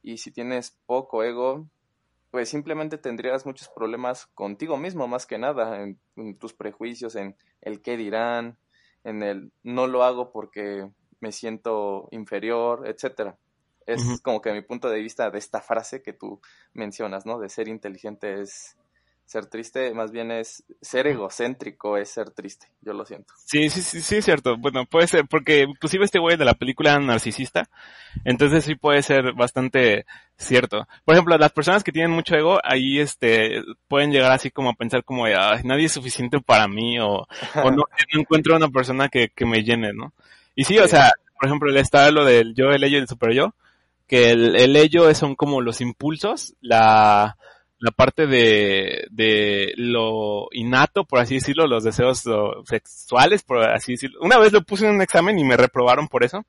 Y 0.00 0.18
si 0.18 0.30
tienes 0.30 0.78
poco 0.86 1.24
ego, 1.24 1.66
pues 2.30 2.48
simplemente 2.48 2.98
tendrías 2.98 3.44
muchos 3.44 3.68
problemas 3.68 4.26
contigo 4.26 4.76
mismo, 4.76 5.08
más 5.08 5.26
que 5.26 5.36
nada, 5.36 5.82
en, 5.82 5.98
tus 6.38 6.54
prejuicios, 6.54 7.16
en 7.16 7.34
el 7.62 7.82
qué 7.82 7.96
dirán, 7.96 8.58
en 9.02 9.24
el 9.24 9.50
no 9.64 9.88
lo 9.88 10.04
hago 10.04 10.30
porque 10.30 10.88
me 11.18 11.32
siento 11.32 12.06
inferior, 12.12 12.86
etcétera. 12.86 13.36
Es 13.86 14.22
como 14.22 14.40
que 14.40 14.52
mi 14.52 14.62
punto 14.62 14.88
de 14.88 15.00
vista 15.00 15.32
de 15.32 15.38
esta 15.40 15.60
frase 15.60 16.00
que 16.00 16.12
tú 16.12 16.40
mencionas, 16.74 17.26
¿no? 17.26 17.40
De 17.40 17.48
ser 17.48 17.66
inteligente 17.66 18.40
es 18.40 18.76
ser 19.28 19.44
triste 19.44 19.92
más 19.92 20.10
bien 20.10 20.30
es 20.30 20.64
ser 20.80 21.06
egocéntrico, 21.06 21.98
es 21.98 22.08
ser 22.08 22.30
triste, 22.30 22.68
yo 22.80 22.94
lo 22.94 23.04
siento. 23.04 23.34
Sí, 23.44 23.68
sí, 23.68 23.82
sí, 23.82 24.00
sí, 24.00 24.16
es 24.16 24.24
cierto. 24.24 24.56
Bueno, 24.56 24.86
puede 24.86 25.06
ser, 25.06 25.26
porque 25.28 25.64
inclusive 25.68 26.06
este 26.06 26.18
güey 26.18 26.38
de 26.38 26.46
la 26.46 26.54
película 26.54 26.98
narcisista, 26.98 27.68
entonces 28.24 28.64
sí 28.64 28.74
puede 28.74 29.02
ser 29.02 29.34
bastante 29.34 30.06
cierto. 30.38 30.88
Por 31.04 31.14
ejemplo, 31.14 31.36
las 31.36 31.52
personas 31.52 31.84
que 31.84 31.92
tienen 31.92 32.10
mucho 32.10 32.36
ego, 32.36 32.58
ahí 32.64 33.00
este, 33.00 33.62
pueden 33.86 34.12
llegar 34.12 34.32
así 34.32 34.50
como 34.50 34.70
a 34.70 34.74
pensar 34.74 35.04
como, 35.04 35.26
Ay, 35.26 35.60
nadie 35.62 35.84
es 35.84 35.92
suficiente 35.92 36.40
para 36.40 36.66
mí, 36.66 36.98
o, 36.98 37.26
o 37.62 37.70
no, 37.70 37.84
encuentro 38.14 38.56
una 38.56 38.68
persona 38.68 39.10
que, 39.10 39.28
que 39.28 39.44
me 39.44 39.62
llene, 39.62 39.92
¿no? 39.92 40.14
Y 40.54 40.64
sí, 40.64 40.78
o 40.78 40.88
sea, 40.88 41.12
por 41.34 41.48
ejemplo, 41.48 41.78
está 41.78 42.10
lo 42.10 42.24
del 42.24 42.54
yo, 42.54 42.70
el 42.70 42.82
ello 42.82 42.96
y 42.96 43.02
el 43.02 43.08
super 43.08 43.34
yo, 43.34 43.54
que 44.06 44.30
el, 44.30 44.56
el 44.56 44.74
ello 44.74 45.14
son 45.14 45.34
como 45.34 45.60
los 45.60 45.82
impulsos, 45.82 46.54
la, 46.62 47.36
la 47.80 47.92
parte 47.92 48.26
de, 48.26 49.06
de 49.10 49.72
lo 49.76 50.48
innato, 50.52 51.04
por 51.04 51.20
así 51.20 51.34
decirlo, 51.34 51.66
los 51.66 51.84
deseos 51.84 52.24
sexuales, 52.64 53.42
por 53.42 53.68
así 53.68 53.92
decirlo. 53.92 54.18
Una 54.20 54.38
vez 54.38 54.52
lo 54.52 54.62
puse 54.62 54.86
en 54.86 54.96
un 54.96 55.02
examen 55.02 55.38
y 55.38 55.44
me 55.44 55.56
reprobaron 55.56 56.08
por 56.08 56.24
eso. 56.24 56.44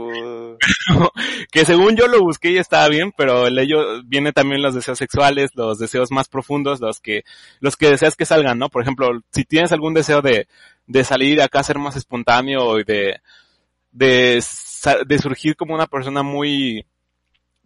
Uh. 0.00 0.56
que 1.52 1.64
según 1.64 1.96
yo 1.96 2.08
lo 2.08 2.20
busqué 2.20 2.50
y 2.50 2.58
estaba 2.58 2.88
bien, 2.88 3.12
pero 3.16 3.46
el 3.46 3.58
ello 3.58 4.02
viene 4.04 4.32
también 4.32 4.62
los 4.62 4.74
deseos 4.74 4.98
sexuales, 4.98 5.50
los 5.54 5.78
deseos 5.78 6.10
más 6.10 6.28
profundos, 6.28 6.80
los 6.80 6.98
que, 7.00 7.24
los 7.60 7.76
que 7.76 7.90
deseas 7.90 8.16
que 8.16 8.26
salgan, 8.26 8.58
¿no? 8.58 8.68
Por 8.68 8.82
ejemplo, 8.82 9.08
si 9.32 9.44
tienes 9.44 9.70
algún 9.70 9.94
deseo 9.94 10.22
de, 10.22 10.48
de 10.86 11.04
salir 11.04 11.40
acá 11.40 11.60
a 11.60 11.64
ser 11.64 11.78
más 11.78 11.94
espontáneo 11.94 12.80
y 12.80 12.84
de, 12.84 13.20
de, 13.92 14.42
de 15.06 15.18
surgir 15.18 15.54
como 15.54 15.74
una 15.74 15.86
persona 15.86 16.24
muy, 16.24 16.84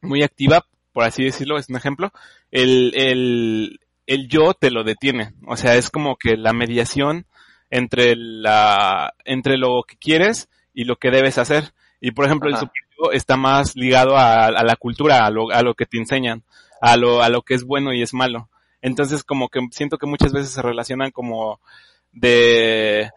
muy 0.02 0.22
activa, 0.22 0.66
por 0.92 1.04
así 1.04 1.24
decirlo, 1.24 1.58
es 1.58 1.68
un 1.68 1.76
ejemplo, 1.76 2.12
el, 2.50 2.92
el, 2.94 3.80
el 4.06 4.28
yo 4.28 4.54
te 4.54 4.70
lo 4.70 4.84
detiene. 4.84 5.34
O 5.46 5.56
sea, 5.56 5.76
es 5.76 5.90
como 5.90 6.16
que 6.16 6.36
la 6.36 6.52
mediación 6.52 7.26
entre 7.70 8.14
la, 8.16 9.14
entre 9.24 9.56
lo 9.56 9.82
que 9.86 9.96
quieres 9.96 10.48
y 10.74 10.84
lo 10.84 10.96
que 10.96 11.10
debes 11.10 11.38
hacer. 11.38 11.72
Y 12.00 12.12
por 12.12 12.26
ejemplo, 12.26 12.50
el 12.50 12.56
superego 12.56 13.12
está 13.12 13.36
más 13.36 13.76
ligado 13.76 14.16
a, 14.16 14.50
la 14.50 14.76
cultura, 14.76 15.24
a 15.24 15.30
lo, 15.30 15.50
a 15.50 15.62
lo 15.62 15.74
que 15.74 15.86
te 15.86 15.98
enseñan, 15.98 16.42
a 16.80 16.96
lo, 16.96 17.22
a 17.22 17.28
lo 17.28 17.42
que 17.42 17.54
es 17.54 17.64
bueno 17.64 17.92
y 17.92 18.02
es 18.02 18.12
malo. 18.12 18.48
Entonces 18.80 19.22
como 19.22 19.48
que 19.48 19.60
siento 19.70 19.98
que 19.98 20.06
muchas 20.06 20.32
veces 20.32 20.50
se 20.50 20.62
relacionan 20.62 21.12
como 21.12 21.60
de, 22.10 23.10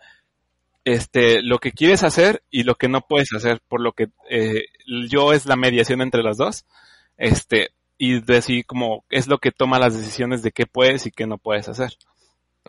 este, 0.86 1.42
lo 1.42 1.58
que 1.58 1.72
quieres 1.72 2.04
hacer 2.04 2.44
y 2.52 2.64
lo 2.64 2.76
que 2.76 2.88
no 2.88 3.02
puedes 3.02 3.34
hacer, 3.34 3.60
por 3.68 3.82
lo 3.82 3.92
que 3.92 4.10
eh, 4.30 4.66
yo 5.10 5.34
es 5.34 5.48
la 5.48 5.56
mediación 5.56 6.02
entre 6.02 6.22
los 6.22 6.38
dos, 6.38 6.66
este, 7.18 7.70
y 7.98 8.22
decir 8.22 8.66
como 8.66 9.06
es 9.10 9.28
lo 9.28 9.38
que 9.38 9.52
toma 9.52 9.80
las 9.80 9.98
decisiones 9.98 10.42
de 10.42 10.52
qué 10.52 10.66
puedes 10.66 11.06
y 11.06 11.12
qué 11.12 11.28
no 11.28 11.38
puedes 11.38 11.68
hacer. 11.70 11.94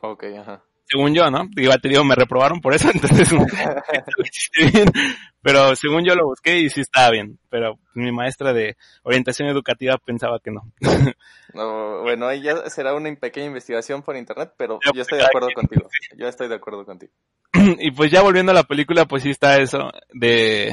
Ok, 0.02 0.24
ajá. 0.38 0.62
Según 0.88 1.14
yo, 1.14 1.28
¿no? 1.30 1.48
Digo, 1.50 1.72
te 1.82 1.88
digo, 1.88 2.04
me 2.04 2.14
reprobaron 2.14 2.60
por 2.60 2.72
eso, 2.72 2.88
entonces 2.94 3.28
pero 5.42 5.74
según 5.74 6.04
yo 6.04 6.14
lo 6.14 6.26
busqué 6.26 6.58
y 6.58 6.70
sí 6.70 6.80
estaba 6.80 7.10
bien, 7.10 7.38
pero 7.48 7.78
mi 7.94 8.12
maestra 8.12 8.52
de 8.52 8.76
orientación 9.02 9.48
educativa 9.48 9.98
pensaba 9.98 10.38
que 10.38 10.52
no. 10.52 10.70
no 11.54 12.02
bueno, 12.02 12.28
ahí 12.28 12.42
ya 12.42 12.70
será 12.70 12.94
una 12.94 13.12
pequeña 13.16 13.46
investigación 13.46 14.02
por 14.02 14.16
internet, 14.16 14.52
pero 14.56 14.78
yo 14.94 15.02
estoy 15.02 15.18
de 15.18 15.24
acuerdo 15.24 15.48
contigo. 15.54 15.88
Yo 16.16 16.28
estoy 16.28 16.48
de 16.48 16.54
acuerdo 16.54 16.84
contigo. 16.84 17.12
y 17.52 17.90
pues 17.90 18.10
ya 18.12 18.22
volviendo 18.22 18.52
a 18.52 18.56
la 18.56 18.64
película, 18.64 19.06
pues 19.06 19.24
sí 19.24 19.30
está 19.30 19.56
eso 19.56 19.90
de 20.12 20.72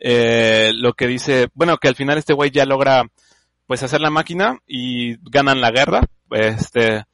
eh, 0.00 0.70
lo 0.74 0.94
que 0.94 1.06
dice, 1.06 1.48
bueno, 1.54 1.78
que 1.78 1.88
al 1.88 1.94
final 1.94 2.18
este 2.18 2.32
güey 2.32 2.50
ya 2.50 2.64
logra 2.64 3.04
pues 3.66 3.82
hacer 3.82 4.00
la 4.00 4.10
máquina 4.10 4.58
y 4.66 5.16
ganan 5.30 5.60
la 5.60 5.70
guerra, 5.70 6.02
este, 6.30 7.04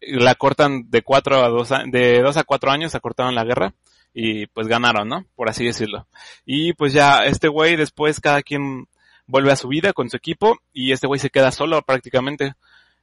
la 0.00 0.34
cortan 0.34 0.90
de 0.90 1.02
cuatro 1.02 1.44
a 1.44 1.48
dos, 1.48 1.70
de 1.86 2.22
dos 2.22 2.36
a 2.36 2.44
cuatro 2.44 2.70
años, 2.70 2.94
acortaron 2.94 3.34
la 3.34 3.44
guerra 3.44 3.74
y 4.14 4.46
pues 4.46 4.66
ganaron, 4.66 5.08
¿no? 5.08 5.26
Por 5.36 5.50
así 5.50 5.64
decirlo. 5.64 6.06
Y 6.44 6.72
pues 6.72 6.92
ya 6.92 7.24
este 7.24 7.48
güey 7.48 7.76
después 7.76 8.20
cada 8.20 8.42
quien 8.42 8.86
vuelve 9.26 9.52
a 9.52 9.56
su 9.56 9.68
vida 9.68 9.92
con 9.92 10.10
su 10.10 10.16
equipo 10.16 10.58
y 10.72 10.92
este 10.92 11.06
güey 11.06 11.20
se 11.20 11.30
queda 11.30 11.52
solo 11.52 11.82
prácticamente. 11.82 12.54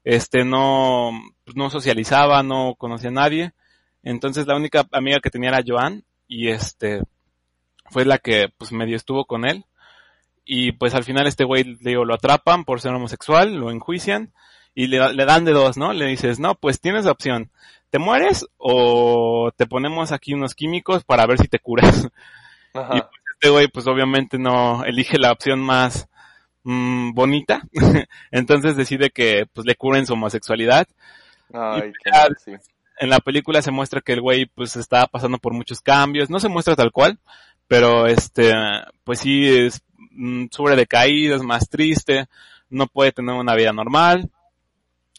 Este 0.03 0.43
no, 0.43 1.11
no 1.53 1.69
socializaba, 1.69 2.41
no 2.43 2.75
conocía 2.77 3.09
a 3.09 3.13
nadie 3.13 3.53
entonces 4.07 4.47
la 4.47 4.55
única 4.55 4.87
amiga 4.93 5.19
que 5.19 5.29
tenía 5.29 5.49
era 5.49 5.63
Joan 5.65 6.03
y 6.27 6.47
este 6.47 7.01
fue 7.89 8.06
la 8.06 8.17
que 8.17 8.50
pues 8.58 8.71
medio 8.71 8.95
estuvo 8.95 9.26
con 9.26 9.45
él. 9.45 9.65
Y 10.45 10.71
pues 10.73 10.93
al 10.95 11.04
final 11.04 11.28
este 11.28 11.43
güey, 11.43 11.63
le 11.63 11.91
digo, 11.91 12.06
lo 12.06 12.13
atrapan 12.13 12.63
por 12.63 12.80
ser 12.80 12.93
homosexual, 12.93 13.56
lo 13.56 13.69
enjuician 13.69 14.32
y 14.73 14.88
le, 14.88 15.13
le 15.13 15.26
dan 15.26 15.43
de 15.43 15.52
dos, 15.52 15.76
¿no? 15.76 15.91
Le 15.91 16.06
dices, 16.06 16.39
no, 16.39 16.56
pues 16.56 16.80
tienes 16.80 17.06
la 17.06 17.12
opción, 17.12 17.52
te 17.89 18.00
mueres 18.00 18.45
o 18.58 19.52
te 19.58 19.65
ponemos 19.65 20.12
aquí 20.12 20.34
unos 20.34 20.56
químicos 20.56 21.04
para 21.04 21.26
ver 21.26 21.38
si 21.39 21.47
te 21.47 21.60
curas. 21.60 22.08
Y 22.73 22.80
pues 22.80 23.23
este 23.34 23.50
güey 23.50 23.67
pues 23.69 23.88
obviamente 23.88 24.38
no 24.38 24.84
elige 24.84 25.17
la 25.17 25.32
opción 25.32 25.60
más 25.60 26.08
mm, 26.62 27.13
bonita, 27.13 27.63
entonces 28.32 28.76
decide 28.76 29.10
que 29.10 29.47
pues 29.52 29.65
le 29.65 29.73
curen 29.73 30.06
su 30.06 30.13
homosexualidad. 30.13 30.88
Ay, 31.52 31.91
qué 32.04 32.60
en 33.00 33.10
la 33.10 33.19
película 33.19 33.62
se 33.62 33.71
muestra 33.71 34.02
que 34.02 34.13
el 34.13 34.21
güey 34.21 34.45
pues 34.45 34.76
está 34.76 35.08
pasando 35.08 35.38
por 35.38 35.54
muchos 35.54 35.82
cambios, 35.82 36.30
no 36.30 36.39
se 36.39 36.50
muestra 36.50 36.76
tal 36.76 36.91
cual, 36.91 37.19
pero 37.67 38.08
este, 38.08 38.53
pues 39.03 39.19
sí 39.19 39.47
es 39.47 39.82
mm, 40.12 40.45
sobre 40.51 40.75
decaído, 40.75 41.36
es 41.36 41.43
más 41.43 41.69
triste, 41.69 42.27
no 42.69 42.88
puede 42.88 43.12
tener 43.12 43.36
una 43.36 43.56
vida 43.56 43.71
normal, 43.73 44.30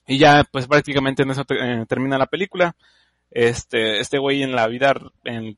y 0.07 0.19
ya 0.19 0.45
pues 0.51 0.67
prácticamente 0.67 1.23
en 1.23 1.31
eso 1.31 1.45
eh, 1.51 1.85
termina 1.87 2.19
la 2.19 2.27
película. 2.27 2.75
Este, 3.31 4.01
este 4.01 4.19
güey 4.19 4.43
en 4.43 4.53
la 4.53 4.67
vida 4.67 4.95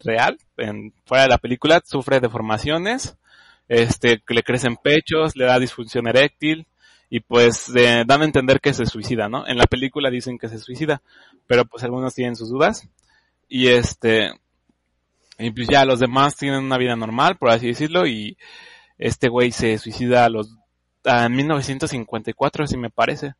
real, 0.00 0.38
en, 0.56 0.92
fuera 1.04 1.22
de 1.22 1.28
la 1.28 1.38
película, 1.38 1.80
sufre 1.84 2.18
deformaciones, 2.18 3.16
este, 3.68 4.20
le 4.28 4.42
crecen 4.42 4.76
pechos, 4.76 5.36
le 5.36 5.44
da 5.44 5.60
disfunción 5.60 6.08
eréctil, 6.08 6.66
y 7.10 7.20
pues 7.20 7.72
dan 7.72 8.22
a 8.22 8.24
entender 8.24 8.60
que 8.60 8.72
se 8.72 8.86
suicida, 8.86 9.28
¿no? 9.28 9.46
En 9.46 9.58
la 9.58 9.66
película 9.66 10.10
dicen 10.10 10.38
que 10.38 10.48
se 10.48 10.58
suicida, 10.58 11.02
pero 11.46 11.64
pues 11.64 11.82
algunos 11.82 12.14
tienen 12.14 12.36
sus 12.36 12.50
dudas 12.50 12.88
y 13.48 13.66
este 13.66 14.32
y 15.40 15.50
pues 15.50 15.68
ya 15.68 15.84
los 15.84 16.00
demás 16.00 16.36
tienen 16.36 16.64
una 16.64 16.78
vida 16.78 16.96
normal, 16.96 17.36
por 17.36 17.50
así 17.50 17.68
decirlo, 17.68 18.06
y 18.06 18.36
este 18.98 19.28
güey 19.28 19.50
se 19.50 19.78
suicida 19.78 20.24
a 20.24 20.28
los 20.28 20.56
en 21.04 21.34
1954, 21.34 22.66
si 22.66 22.76
me 22.76 22.90
parece. 22.90 23.34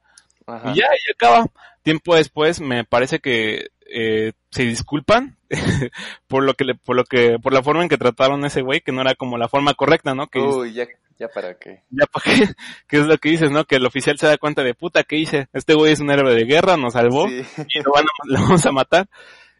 Y 0.47 0.75
ya, 0.75 0.87
y 0.87 1.13
acaba. 1.13 1.47
Tiempo 1.83 2.15
después, 2.15 2.61
me 2.61 2.85
parece 2.85 3.21
que 3.21 3.69
eh, 3.87 4.33
se 4.51 4.65
disculpan 4.65 5.37
por 6.29 6.45
lo 6.45 6.55
que 6.55 6.65
le, 6.65 6.75
por 6.75 6.97
lo 6.97 7.05
que, 7.05 7.39
por 7.39 7.53
la 7.53 7.63
forma 7.63 7.83
en 7.83 7.89
que 7.89 7.99
trataron 7.99 8.45
a 8.45 8.49
ese 8.49 8.63
güey, 8.63 8.81
que 8.81 8.93
no 8.93 9.01
era 9.01 9.15
como 9.15 9.39
la 9.39 9.49
forma 9.49 9.75
correcta, 9.75 10.15
¿no? 10.15 10.27
Que 10.27 10.41
Uy, 10.41 10.73
ya, 10.73 10.87
ya 11.19 11.29
para 11.29 11.55
qué. 11.59 11.83
Ya 11.91 12.07
para 12.07 12.25
qué, 12.25 12.49
que 12.89 12.99
es 12.99 13.07
lo 13.07 13.17
que 13.19 13.31
dices, 13.31 13.51
¿no? 13.51 13.65
Que 13.65 13.77
el 13.77 13.87
oficial 13.87 14.19
se 14.19 14.27
da 14.27 14.39
cuenta 14.39 14.63
de 14.63 14.75
puta, 14.75 15.05
¿qué 15.05 15.17
hice? 15.17 15.49
Este 15.53 15.75
güey 15.75 15.93
es 15.93 16.01
un 16.01 16.11
héroe 16.11 16.35
de 16.35 16.45
guerra, 16.45 16.77
nos 16.77 16.95
salvó, 16.95 17.29
y 17.29 17.43
lo, 17.83 17.93
van 17.93 18.05
a, 18.05 18.09
lo 18.25 18.41
vamos 18.41 18.67
a 18.67 18.73
matar. 18.73 19.09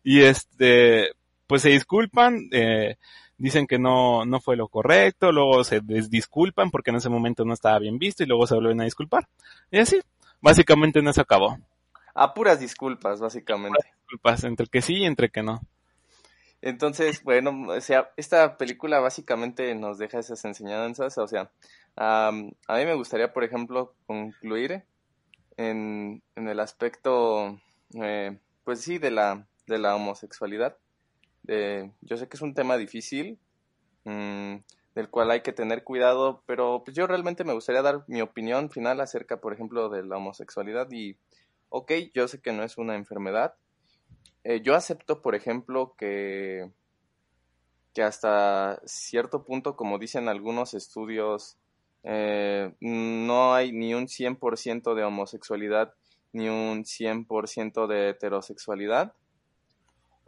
Y 0.03 0.23
este, 0.23 1.11
pues 1.51 1.63
se 1.63 1.71
disculpan, 1.71 2.49
eh, 2.53 2.97
dicen 3.37 3.67
que 3.67 3.77
no, 3.77 4.25
no 4.25 4.39
fue 4.39 4.55
lo 4.55 4.69
correcto, 4.69 5.33
luego 5.33 5.65
se 5.65 5.81
disculpan 5.81 6.71
porque 6.71 6.91
en 6.91 6.97
ese 6.99 7.09
momento 7.09 7.45
no 7.45 7.53
estaba 7.53 7.81
bien 7.81 7.99
visto 7.99 8.23
y 8.23 8.27
luego 8.27 8.47
se 8.47 8.55
vuelven 8.55 8.81
a 8.81 8.85
disculpar. 8.85 9.27
Y 9.69 9.81
así, 9.81 10.01
básicamente 10.41 11.03
no 11.03 11.13
se 11.13 11.21
acabó. 11.21 11.59
A 12.15 12.35
puras 12.35 12.61
disculpas, 12.61 13.19
básicamente. 13.19 13.81
disculpas, 13.99 14.45
entre 14.45 14.69
que 14.69 14.81
sí 14.81 14.99
y 14.99 15.07
entre 15.07 15.29
que 15.29 15.43
no. 15.43 15.61
Entonces, 16.63 17.25
bueno, 17.25 17.73
o 17.73 17.81
sea, 17.81 18.13
esta 18.17 18.57
película 18.57 19.01
básicamente 19.01 19.75
nos 19.75 19.99
deja 19.99 20.21
esas 20.21 20.45
enseñanzas, 20.45 21.19
o 21.19 21.27
sea, 21.27 21.51
a 21.97 22.31
mí 22.31 22.55
me 22.69 22.95
gustaría, 22.95 23.33
por 23.33 23.43
ejemplo, 23.43 23.97
concluir 24.07 24.85
en, 25.57 26.23
en 26.37 26.49
el 26.49 26.61
aspecto, 26.61 27.59
eh, 28.01 28.39
pues 28.63 28.83
sí, 28.83 28.99
de 28.99 29.11
la, 29.11 29.49
de 29.67 29.79
la 29.79 29.97
homosexualidad. 29.97 30.77
Yo 31.45 32.17
sé 32.17 32.29
que 32.29 32.37
es 32.37 32.43
un 32.43 32.55
tema 32.55 32.77
difícil, 32.77 33.39
mm, 34.05 34.57
del 34.95 35.09
cual 35.09 35.31
hay 35.31 35.41
que 35.43 35.53
tener 35.53 35.85
cuidado, 35.85 36.43
pero 36.47 36.83
pues 36.85 36.97
yo 36.97 37.07
realmente 37.07 37.45
me 37.45 37.53
gustaría 37.53 37.83
dar 37.83 38.05
mi 38.07 38.21
opinión 38.21 38.71
final 38.71 39.01
acerca, 39.01 39.41
por 39.41 39.53
ejemplo, 39.53 39.89
de 39.89 40.05
la 40.05 40.17
homosexualidad 40.17 40.91
y, 40.91 41.17
ok, 41.69 41.93
yo 42.15 42.29
sé 42.29 42.41
que 42.41 42.53
no 42.53 42.63
es 42.63 42.77
una 42.79 42.97
enfermedad, 42.97 43.55
eh, 44.43 44.61
yo 44.63 44.75
acepto, 44.75 45.21
por 45.21 45.35
ejemplo, 45.35 45.95
que, 45.99 46.71
que 47.93 48.03
hasta 48.03 48.81
cierto 48.85 49.45
punto, 49.45 49.77
como 49.77 49.99
dicen 49.99 50.29
algunos 50.29 50.75
estudios, 50.75 51.59
eh, 52.03 52.73
no 52.81 53.55
hay 53.55 53.73
ni 53.73 53.95
un 53.95 54.09
100% 54.09 54.95
de 54.95 55.05
homosexualidad 55.05 55.93
ni 56.33 56.49
un 56.49 56.85
100% 56.85 57.87
de 57.87 58.11
heterosexualidad. 58.11 59.13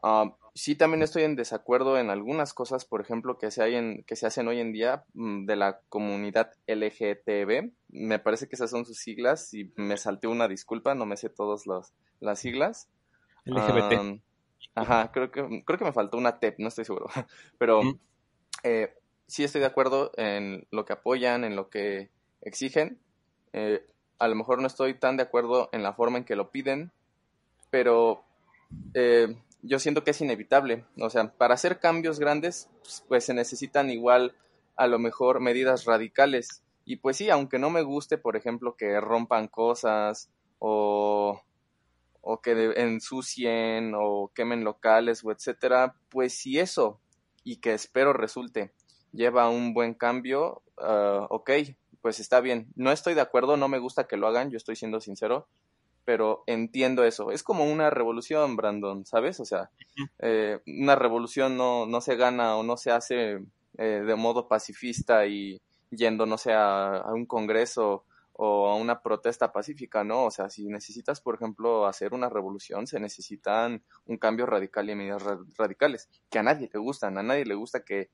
Ah, 0.02 0.34
sí, 0.54 0.74
también 0.74 1.02
estoy 1.02 1.22
en 1.22 1.36
desacuerdo 1.36 1.98
en 1.98 2.10
algunas 2.10 2.54
cosas, 2.54 2.84
por 2.84 3.00
ejemplo, 3.00 3.38
que 3.38 3.50
se, 3.50 3.62
hay 3.62 3.74
en, 3.74 4.04
que 4.04 4.16
se 4.16 4.26
hacen 4.26 4.48
hoy 4.48 4.60
en 4.60 4.72
día 4.72 5.04
mm, 5.14 5.46
de 5.46 5.56
la 5.56 5.80
comunidad 5.88 6.52
LGTB. 6.66 7.72
Me 7.88 8.18
parece 8.18 8.48
que 8.48 8.56
esas 8.56 8.70
son 8.70 8.84
sus 8.84 8.98
siglas 8.98 9.52
y 9.54 9.72
me 9.76 9.96
salté 9.96 10.26
una 10.26 10.48
disculpa, 10.48 10.94
no 10.94 11.06
me 11.06 11.16
sé 11.16 11.28
todas 11.28 11.64
las 12.20 12.38
siglas. 12.38 12.88
LGBT. 13.44 14.20
ajá, 14.74 15.10
creo 15.12 15.30
que, 15.30 15.62
creo 15.64 15.78
que 15.78 15.84
me 15.84 15.92
faltó 15.92 16.16
una 16.16 16.38
TEP, 16.38 16.58
no 16.58 16.68
estoy 16.68 16.84
seguro. 16.84 17.06
Pero 17.58 17.80
eh, 18.62 18.94
sí 19.26 19.44
estoy 19.44 19.60
de 19.60 19.66
acuerdo 19.66 20.12
en 20.16 20.66
lo 20.70 20.84
que 20.84 20.92
apoyan, 20.92 21.44
en 21.44 21.56
lo 21.56 21.68
que 21.68 22.10
exigen. 22.40 23.00
Eh, 23.52 23.84
a 24.18 24.28
lo 24.28 24.34
mejor 24.36 24.60
no 24.60 24.66
estoy 24.66 24.94
tan 24.94 25.16
de 25.16 25.24
acuerdo 25.24 25.68
en 25.72 25.82
la 25.82 25.94
forma 25.94 26.18
en 26.18 26.24
que 26.24 26.36
lo 26.36 26.50
piden, 26.50 26.92
pero 27.70 28.24
eh, 28.94 29.34
yo 29.62 29.78
siento 29.78 30.04
que 30.04 30.10
es 30.10 30.20
inevitable. 30.20 30.84
O 31.00 31.10
sea, 31.10 31.32
para 31.32 31.54
hacer 31.54 31.78
cambios 31.80 32.18
grandes, 32.18 32.68
pues, 32.82 33.04
pues, 33.08 33.24
se 33.24 33.34
necesitan 33.34 33.90
igual 33.90 34.34
a 34.76 34.86
lo 34.86 34.98
mejor 34.98 35.40
medidas 35.40 35.84
radicales. 35.84 36.62
Y 36.84 36.96
pues 36.96 37.16
sí, 37.16 37.30
aunque 37.30 37.58
no 37.58 37.70
me 37.70 37.82
guste, 37.82 38.18
por 38.18 38.36
ejemplo, 38.36 38.76
que 38.76 39.00
rompan 39.00 39.48
cosas 39.48 40.30
o 40.58 41.40
o 42.22 42.40
que 42.40 42.72
ensucien 42.76 43.94
o 43.96 44.30
quemen 44.34 44.64
locales 44.64 45.24
o 45.24 45.32
etcétera, 45.32 45.96
pues 46.08 46.34
si 46.34 46.58
eso 46.58 47.00
y 47.44 47.56
que 47.56 47.74
espero 47.74 48.12
resulte 48.12 48.72
lleva 49.12 49.50
un 49.50 49.74
buen 49.74 49.92
cambio, 49.94 50.62
uh, 50.78 51.26
ok, 51.28 51.50
pues 52.00 52.18
está 52.18 52.40
bien. 52.40 52.68
No 52.76 52.92
estoy 52.92 53.14
de 53.14 53.20
acuerdo, 53.20 53.56
no 53.56 53.68
me 53.68 53.78
gusta 53.78 54.06
que 54.06 54.16
lo 54.16 54.26
hagan, 54.26 54.50
yo 54.50 54.56
estoy 54.56 54.76
siendo 54.76 55.00
sincero, 55.00 55.46
pero 56.04 56.42
entiendo 56.46 57.04
eso. 57.04 57.30
Es 57.30 57.42
como 57.42 57.64
una 57.64 57.90
revolución, 57.90 58.56
Brandon, 58.56 59.06
¿sabes? 59.06 59.40
O 59.40 59.44
sea, 59.44 59.70
eh, 60.18 60.60
una 60.66 60.96
revolución 60.96 61.56
no, 61.56 61.86
no 61.86 62.00
se 62.00 62.16
gana 62.16 62.56
o 62.56 62.62
no 62.62 62.76
se 62.76 62.90
hace 62.90 63.38
eh, 63.78 64.02
de 64.04 64.16
modo 64.16 64.48
pacifista 64.48 65.26
y 65.26 65.60
yendo, 65.90 66.26
no 66.26 66.38
sé, 66.38 66.52
a, 66.52 67.02
un 67.12 67.26
congreso 67.26 68.04
o 68.34 68.68
a 68.68 68.76
una 68.76 69.02
protesta 69.02 69.52
pacífica, 69.52 70.04
¿no? 70.04 70.24
O 70.24 70.30
sea, 70.30 70.50
si 70.50 70.66
necesitas, 70.66 71.20
por 71.20 71.36
ejemplo, 71.36 71.86
hacer 71.86 72.14
una 72.14 72.28
revolución, 72.28 72.86
se 72.86 72.98
necesitan 72.98 73.82
un 74.06 74.16
cambio 74.16 74.46
radical 74.46 74.88
y 74.88 74.94
medidas 74.94 75.22
radicales, 75.56 76.08
que 76.30 76.38
a 76.38 76.42
nadie 76.42 76.70
le 76.72 76.80
gustan, 76.80 77.18
a 77.18 77.22
nadie 77.22 77.44
le 77.44 77.54
gusta 77.54 77.84
que, 77.84 78.10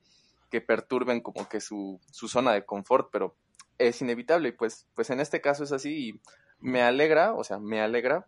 que 0.51 0.61
perturben 0.61 1.21
como 1.21 1.47
que 1.47 1.61
su, 1.61 1.99
su 2.11 2.27
zona 2.27 2.53
de 2.53 2.65
confort, 2.65 3.09
pero 3.11 3.35
es 3.77 4.01
inevitable 4.01 4.49
y 4.49 4.51
pues, 4.51 4.85
pues 4.93 5.09
en 5.09 5.21
este 5.21 5.41
caso 5.41 5.63
es 5.63 5.71
así 5.71 6.09
y 6.09 6.21
me 6.61 6.81
alegra, 6.81 7.33
o 7.33 7.43
sea, 7.43 7.59
me 7.59 7.81
alegra 7.81 8.25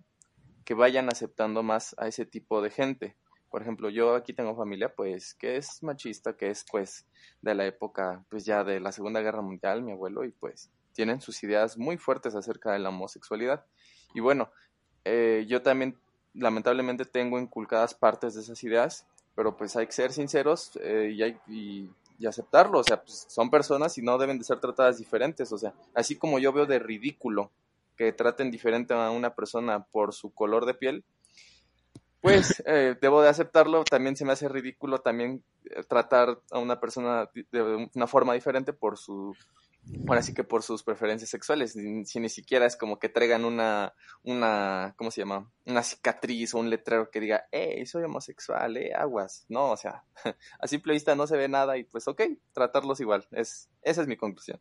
que 0.65 0.73
vayan 0.73 1.09
aceptando 1.09 1.63
más 1.63 1.95
a 1.97 2.07
ese 2.07 2.25
tipo 2.25 2.61
de 2.61 2.69
gente. 2.69 3.15
Por 3.49 3.61
ejemplo, 3.61 3.89
yo 3.89 4.15
aquí 4.15 4.33
tengo 4.33 4.55
familia, 4.55 4.93
pues, 4.95 5.33
que 5.33 5.57
es 5.57 5.83
machista, 5.83 6.37
que 6.37 6.49
es, 6.49 6.65
pues, 6.71 7.05
de 7.41 7.53
la 7.55 7.65
época, 7.65 8.23
pues, 8.29 8.45
ya 8.45 8.63
de 8.63 8.79
la 8.79 8.91
Segunda 8.91 9.21
Guerra 9.21 9.41
Mundial, 9.41 9.81
mi 9.81 9.91
abuelo, 9.91 10.23
y 10.23 10.31
pues, 10.31 10.71
tienen 10.93 11.21
sus 11.21 11.43
ideas 11.43 11.77
muy 11.77 11.97
fuertes 11.97 12.35
acerca 12.35 12.71
de 12.71 12.79
la 12.79 12.89
homosexualidad. 12.89 13.65
Y 14.13 14.19
bueno, 14.19 14.51
eh, 15.03 15.45
yo 15.47 15.61
también, 15.61 15.97
lamentablemente, 16.33 17.05
tengo 17.05 17.39
inculcadas 17.39 17.93
partes 17.93 18.35
de 18.35 18.41
esas 18.41 18.63
ideas, 18.63 19.05
pero 19.35 19.55
pues 19.55 19.75
hay 19.75 19.85
que 19.87 19.93
ser 19.93 20.13
sinceros 20.13 20.77
eh, 20.81 21.11
y, 21.13 21.23
hay, 21.23 21.37
y, 21.47 21.89
aceptarlo. 22.27 22.79
O 22.79 22.83
sea, 22.83 23.01
pues, 23.01 23.25
son 23.29 23.49
personas 23.49 23.97
y 23.97 24.03
no 24.03 24.17
deben 24.19 24.37
de 24.37 24.45
ser 24.45 24.59
tratadas 24.59 24.99
diferentes. 24.99 25.51
O 25.51 25.57
sea, 25.57 25.73
así 25.95 26.15
como 26.15 26.37
yo 26.37 26.53
veo 26.53 26.67
de 26.67 26.77
ridículo 26.77 27.51
que 28.01 28.13
traten 28.13 28.49
diferente 28.49 28.95
a 28.95 29.11
una 29.11 29.35
persona 29.35 29.83
por 29.83 30.15
su 30.15 30.33
color 30.33 30.65
de 30.65 30.73
piel, 30.73 31.05
pues 32.19 32.63
eh, 32.65 32.95
debo 32.99 33.21
de 33.21 33.29
aceptarlo. 33.29 33.83
También 33.83 34.15
se 34.15 34.25
me 34.25 34.31
hace 34.31 34.49
ridículo 34.49 35.01
también 35.01 35.43
eh, 35.65 35.83
tratar 35.87 36.41
a 36.49 36.57
una 36.57 36.79
persona 36.79 37.29
de 37.51 37.89
una 37.93 38.07
forma 38.07 38.33
diferente 38.33 38.73
por 38.73 38.97
su, 38.97 39.35
bueno, 39.83 40.19
así 40.19 40.33
que 40.33 40.43
por 40.43 40.63
sus 40.63 40.81
preferencias 40.81 41.29
sexuales. 41.29 41.73
Si, 41.73 42.19
ni 42.19 42.29
siquiera 42.29 42.65
es 42.65 42.75
como 42.75 42.97
que 42.97 43.07
traigan 43.07 43.45
una, 43.45 43.93
una, 44.23 44.95
¿cómo 44.97 45.11
se 45.11 45.21
llama? 45.21 45.51
Una 45.67 45.83
cicatriz 45.83 46.55
o 46.55 46.57
un 46.57 46.71
letrero 46.71 47.11
que 47.11 47.19
diga, 47.19 47.45
hey, 47.51 47.85
soy 47.85 48.01
homosexual, 48.01 48.77
eh, 48.77 48.95
aguas. 48.95 49.45
No, 49.47 49.69
o 49.69 49.77
sea, 49.77 50.05
a 50.59 50.67
simple 50.67 50.93
vista 50.93 51.13
no 51.13 51.27
se 51.27 51.37
ve 51.37 51.47
nada 51.47 51.77
y 51.77 51.83
pues 51.83 52.07
ok, 52.07 52.23
tratarlos 52.51 52.99
igual. 52.99 53.27
Es, 53.29 53.69
esa 53.83 54.01
es 54.01 54.07
mi 54.07 54.17
conclusión. 54.17 54.59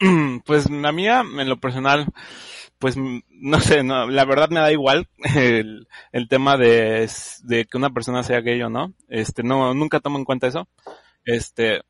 Pues 0.44 0.70
la 0.70 0.92
mía, 0.92 1.22
en 1.22 1.48
lo 1.48 1.58
personal, 1.58 2.06
pues 2.78 2.96
no 2.96 3.60
sé, 3.60 3.82
no, 3.82 4.08
la 4.08 4.24
verdad 4.24 4.50
me 4.50 4.60
da 4.60 4.72
igual 4.72 5.08
el, 5.34 6.28
tema 6.28 6.56
de, 6.56 7.08
de, 7.42 7.64
que 7.64 7.76
una 7.78 7.90
persona 7.90 8.22
sea 8.22 8.40
gay 8.40 8.60
o 8.62 8.68
no. 8.68 8.92
Este, 9.08 9.42
no, 9.42 9.74
nunca 9.74 10.00
tomo 10.00 10.18
en 10.18 10.24
cuenta 10.24 10.46
eso. 10.46 10.68
Este, 11.24 11.82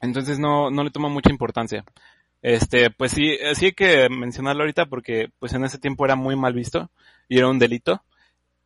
entonces 0.00 0.38
no, 0.38 0.70
no 0.70 0.84
le 0.84 0.90
tomo 0.90 1.08
mucha 1.08 1.30
importancia. 1.30 1.84
Este, 2.42 2.90
pues 2.90 3.12
sí, 3.12 3.36
sí 3.54 3.66
hay 3.66 3.72
que 3.72 4.08
mencionarlo 4.08 4.62
ahorita 4.62 4.86
porque 4.86 5.30
pues 5.38 5.52
en 5.54 5.64
ese 5.64 5.78
tiempo 5.78 6.04
era 6.04 6.14
muy 6.14 6.36
mal 6.36 6.54
visto 6.54 6.90
y 7.28 7.38
era 7.38 7.48
un 7.48 7.58
delito. 7.58 8.04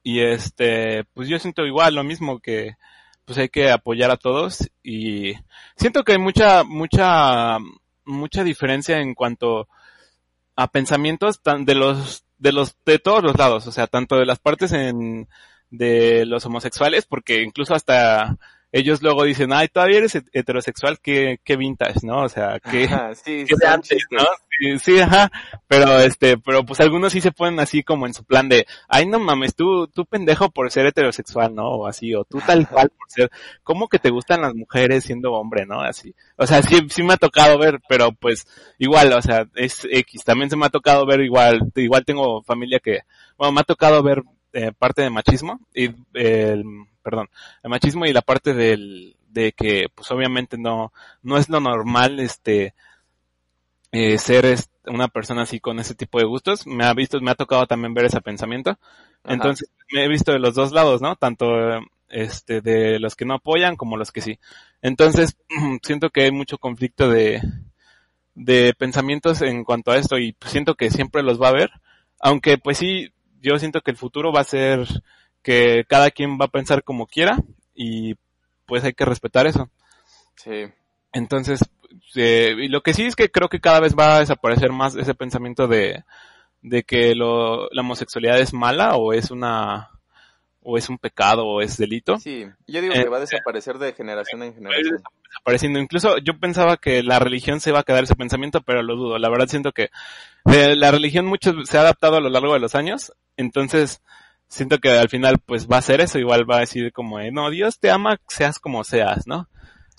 Y 0.03 0.21
este, 0.21 1.05
pues 1.15 1.29
yo 1.29 1.39
siento 1.39 1.65
igual 1.65 1.95
lo 1.95 2.05
mismo 2.05 2.41
que 2.41 2.77
pues 3.25 3.39
hay 3.39 3.49
que 3.49 3.71
apoyar 3.71 4.11
a 4.11 4.17
todos 4.17 4.71
y 4.83 5.35
siento 5.77 6.03
que 6.05 6.13
hay 6.13 6.19
mucha, 6.19 6.65
mucha 6.65 7.59
mucha 8.11 8.45
diferencia 8.45 9.01
en 9.01 9.15
cuanto 9.15 9.69
a 10.57 10.69
pensamientos 10.69 11.41
de 11.43 11.75
los 11.75 12.25
de 12.39 12.53
los 12.53 12.77
de 12.85 12.99
todos 12.99 13.23
los 13.23 13.37
lados, 13.37 13.67
o 13.67 13.73
sea, 13.73 13.87
tanto 13.87 14.17
de 14.17 14.27
las 14.27 14.39
partes 14.39 14.73
en 14.73 15.29
de 15.71 16.27
los 16.27 16.45
homosexuales, 16.47 17.07
porque 17.07 17.43
incluso 17.43 17.75
hasta 17.75 18.37
ellos 18.73 19.03
luego 19.03 19.25
dicen, 19.25 19.53
ay, 19.53 19.69
todavía 19.69 19.99
eres 19.99 20.17
heterosexual, 20.33 21.01
qué, 21.01 21.41
qué 21.45 21.57
vintage, 21.57 22.01
¿no? 22.03 22.23
O 22.23 22.29
sea, 22.29 22.61
qué, 22.61 22.89
sí, 23.15 23.45
qué 23.49 23.55
de 23.59 23.67
antes, 23.67 24.07
¿no? 24.11 24.25
Sí, 24.79 24.99
ajá, 25.01 25.31
pero 25.67 25.99
este, 26.01 26.37
pero 26.37 26.65
pues 26.65 26.81
algunos 26.81 27.13
sí 27.13 27.21
se 27.21 27.33
ponen 27.33 27.61
así 27.61 27.83
como 27.83 28.07
en 28.07 28.13
su 28.13 28.25
plan 28.25 28.49
de, 28.49 28.67
ay, 28.89 29.07
no 29.07 29.19
mames, 29.19 29.55
tú, 29.55 29.89
tú 29.89 30.05
pendejo 30.05 30.51
por 30.51 30.71
ser 30.71 30.87
heterosexual, 30.87 31.55
¿no? 31.55 31.69
O 31.69 31.87
así, 31.87 32.15
o 32.15 32.25
tú 32.25 32.41
tal 32.47 32.69
cual 32.69 32.91
por 32.91 33.11
ser, 33.11 33.31
¿cómo 33.63 33.89
que 33.89 33.99
te 33.99 34.11
gustan 34.11 34.43
las 34.43 34.55
mujeres 34.55 35.05
siendo 35.05 35.33
hombre, 35.33 35.65
no? 35.65 35.81
Así, 35.81 36.15
o 36.37 36.47
sea, 36.47 36.63
sí, 36.63 36.77
sí 36.91 37.03
me 37.03 37.15
ha 37.15 37.17
tocado 37.17 37.59
ver, 37.59 37.81
pero 37.89 38.13
pues 38.13 38.47
igual, 38.79 39.13
o 39.15 39.23
sea, 39.23 39.47
es 39.55 39.87
X, 39.91 40.25
también 40.25 40.51
se 40.51 40.57
me 40.57 40.67
ha 40.67 40.71
tocado 40.71 41.07
ver 41.07 41.21
igual, 41.21 41.61
igual 41.77 42.05
tengo 42.05 42.43
familia 42.43 42.81
que, 42.81 43.01
bueno, 43.39 43.53
me 43.53 43.61
ha 43.63 43.65
tocado 43.65 44.03
ver 44.03 44.23
eh, 44.53 44.73
parte 44.79 45.03
de 45.03 45.11
machismo 45.11 45.61
y 45.75 45.91
el 46.15 46.65
perdón, 47.03 47.29
el 47.63 47.71
machismo 47.71 48.05
y 48.05 48.13
la 48.13 48.23
parte 48.23 48.53
del, 48.55 49.17
de 49.29 49.53
que, 49.53 49.87
pues 49.95 50.11
obviamente 50.11 50.59
no, 50.59 50.93
no 51.23 51.37
es 51.39 51.49
lo 51.49 51.61
normal, 51.61 52.21
este, 52.21 52.75
eh, 53.93 54.19
ser 54.19 54.57
una 54.87 55.09
persona 55.09 55.43
así 55.43 55.61
con 55.61 55.79
ese 55.79 55.95
tipo 55.95 56.19
de 56.19 56.25
gustos. 56.25 56.67
Me 56.67 56.85
ha 56.85 56.95
visto, 56.95 57.21
me 57.21 57.31
ha 57.31 57.35
tocado 57.35 57.67
también 57.67 57.95
ver 57.95 58.07
ese 58.07 58.21
pensamiento. 58.21 58.79
Entonces, 59.25 59.71
me 59.93 60.05
he 60.05 60.09
visto 60.09 60.33
de 60.33 60.39
los 60.39 60.55
dos 60.55 60.73
lados, 60.73 61.03
¿no? 61.03 61.17
Tanto, 61.17 61.47
este, 62.09 62.61
de 62.61 62.99
los 62.99 63.17
que 63.17 63.25
no 63.25 63.35
apoyan 63.35 63.77
como 63.77 63.97
los 63.97 64.13
que 64.13 64.21
sí. 64.21 64.39
Entonces, 64.83 65.37
siento 65.83 66.11
que 66.11 66.23
hay 66.23 66.31
mucho 66.31 66.59
conflicto 66.59 67.11
de, 67.11 67.41
de 68.35 68.75
pensamientos 68.75 69.43
en 69.43 69.65
cuanto 69.65 69.91
a 69.91 69.97
esto 69.97 70.19
y 70.19 70.37
siento 70.47 70.75
que 70.75 70.91
siempre 70.91 71.23
los 71.23 71.41
va 71.41 71.49
a 71.49 71.51
haber. 71.51 71.71
Aunque, 72.21 72.59
pues 72.59 72.79
sí, 72.79 73.13
yo 73.41 73.59
siento 73.59 73.81
que 73.81 73.91
el 73.91 73.97
futuro 73.97 74.33
va 74.33 74.41
a 74.41 74.45
ser 74.45 74.87
que 75.43 75.85
cada 75.89 76.11
quien 76.11 76.39
va 76.39 76.47
a 76.47 76.51
pensar 76.51 76.85
como 76.85 77.07
quiera 77.07 77.39
y 77.75 78.15
pues 78.67 78.85
hay 78.85 78.93
que 78.93 79.05
respetar 79.05 79.47
eso. 79.47 79.71
Sí. 80.37 80.67
Entonces, 81.13 81.61
eh, 82.15 82.55
y 82.59 82.69
lo 82.69 82.83
que 82.83 82.95
sí 82.95 83.05
es 83.05 83.17
que 83.17 83.31
creo 83.31 83.49
que 83.49 83.61
cada 83.61 83.81
vez 83.81 83.95
va 83.97 84.17
a 84.17 84.21
desaparecer 84.21 84.73
más 84.73 84.97
ese 84.97 85.15
pensamiento 85.15 85.67
de, 85.69 86.05
de 86.63 86.83
que 86.83 87.15
lo, 87.15 87.69
la 87.71 87.83
homosexualidad 87.83 88.41
es 88.41 88.53
mala 88.53 88.97
o 88.97 89.13
es 89.13 89.31
una 89.31 89.91
o 90.63 90.77
es 90.77 90.89
un 90.89 90.99
pecado 90.99 91.47
o 91.47 91.63
es 91.63 91.79
delito. 91.79 92.19
Sí, 92.19 92.47
yo 92.67 92.81
digo 92.83 92.93
que 92.93 93.09
va 93.09 93.17
a 93.17 93.21
desaparecer 93.21 93.79
de 93.79 93.95
generación 93.95 94.43
en 94.43 94.55
generación. 94.55 95.03
Desapareciendo. 95.29 95.79
Incluso 95.79 96.19
yo 96.19 96.39
pensaba 96.39 96.77
que 96.77 97.03
la 97.03 97.19
religión 97.19 97.61
se 97.61 97.71
iba 97.71 97.81
a 97.81 97.83
quedar 97.83 98.05
ese 98.05 98.15
pensamiento, 98.15 98.61
pero 98.61 98.83
lo 98.83 98.95
dudo. 98.95 99.19
La 99.19 99.31
verdad 99.31 99.49
siento 99.49 99.73
que 99.73 99.91
eh, 100.53 100.77
la 100.77 100.91
religión 100.91 101.25
mucho 101.25 101.55
se 101.65 101.79
ha 101.79 101.81
adaptado 101.81 102.17
a 102.17 102.21
lo 102.21 102.29
largo 102.29 102.53
de 102.53 102.61
los 102.61 102.75
años. 102.75 103.13
Entonces, 103.37 104.03
siento 104.49 104.79
que 104.79 104.91
al 104.91 105.09
final 105.09 105.39
pues 105.39 105.67
va 105.67 105.79
a 105.79 105.83
ser 105.83 106.01
eso, 106.01 106.19
igual 106.19 106.49
va 106.49 106.57
a 106.57 106.61
decir 106.61 106.93
como, 106.93 107.21
eh, 107.21 107.31
no, 107.33 107.49
Dios 107.49 107.79
te 107.79 107.91
ama, 107.91 108.21
seas 108.29 108.59
como 108.59 108.85
seas, 108.85 109.27
¿no? 109.27 109.49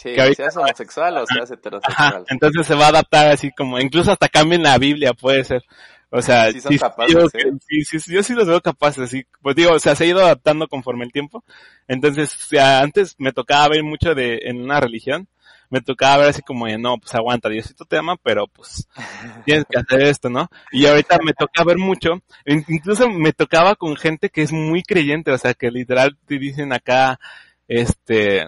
Sí, 0.02 0.14
que 0.14 0.34
seas 0.34 0.58
homosexual 0.58 1.16
o 1.18 1.28
seas 1.28 1.52
heterosexual. 1.52 2.26
entonces 2.30 2.66
se 2.66 2.74
va 2.74 2.86
a 2.86 2.90
adaptar 2.90 3.28
así 3.28 3.52
como, 3.52 3.80
incluso 3.80 4.12
hasta 4.12 4.30
cambien 4.30 4.64
la 4.64 4.80
Biblia, 4.80 5.14
puede 5.14 5.44
ser. 5.44 5.64
O 6.10 6.24
sea, 6.24 6.52
sí, 6.52 6.60
son 6.60 6.76
capaces, 6.78 7.16
¿eh? 7.36 7.52
sí, 7.86 8.00
sí, 8.00 8.14
yo 8.14 8.24
sí 8.24 8.34
los 8.34 8.48
veo 8.48 8.60
capaces, 8.62 9.12
sí. 9.12 9.26
Pues 9.42 9.56
digo, 9.56 9.74
o 9.74 9.80
sea, 9.80 9.96
se 9.96 10.04
ha 10.04 10.08
ido 10.08 10.20
adaptando 10.20 10.68
conforme 10.68 11.06
el 11.06 11.12
tiempo. 11.12 11.44
Entonces, 11.88 12.34
o 12.36 12.48
sea, 12.48 12.82
antes 12.82 13.16
me 13.20 13.32
tocaba 13.32 13.70
ver 13.70 13.84
mucho 13.84 14.16
de, 14.16 14.40
en 14.44 14.60
una 14.60 14.80
religión, 14.80 15.30
me 15.70 15.82
tocaba 15.82 16.18
ver 16.18 16.30
así 16.30 16.42
como 16.42 16.66
de, 16.66 16.80
no, 16.80 16.98
pues 16.98 17.14
aguanta, 17.14 17.48
Diosito 17.48 17.86
te 17.86 17.98
ama, 17.98 18.18
pero 18.24 18.48
pues 18.48 18.90
tienes 19.46 19.66
que 19.70 19.80
hacer 19.80 20.02
esto, 20.02 20.32
¿no? 20.32 20.50
Y 20.72 20.88
ahorita 20.88 21.20
me 21.24 21.34
toca 21.34 21.64
ver 21.64 21.78
mucho, 21.78 22.22
incluso 22.46 23.08
me 23.08 23.34
tocaba 23.34 23.76
con 23.76 23.96
gente 23.96 24.30
que 24.30 24.42
es 24.42 24.52
muy 24.52 24.82
creyente, 24.82 25.32
o 25.32 25.38
sea, 25.38 25.54
que 25.54 25.70
literal 25.70 26.18
te 26.26 26.40
dicen 26.40 26.74
acá, 26.74 27.20
este, 27.68 28.48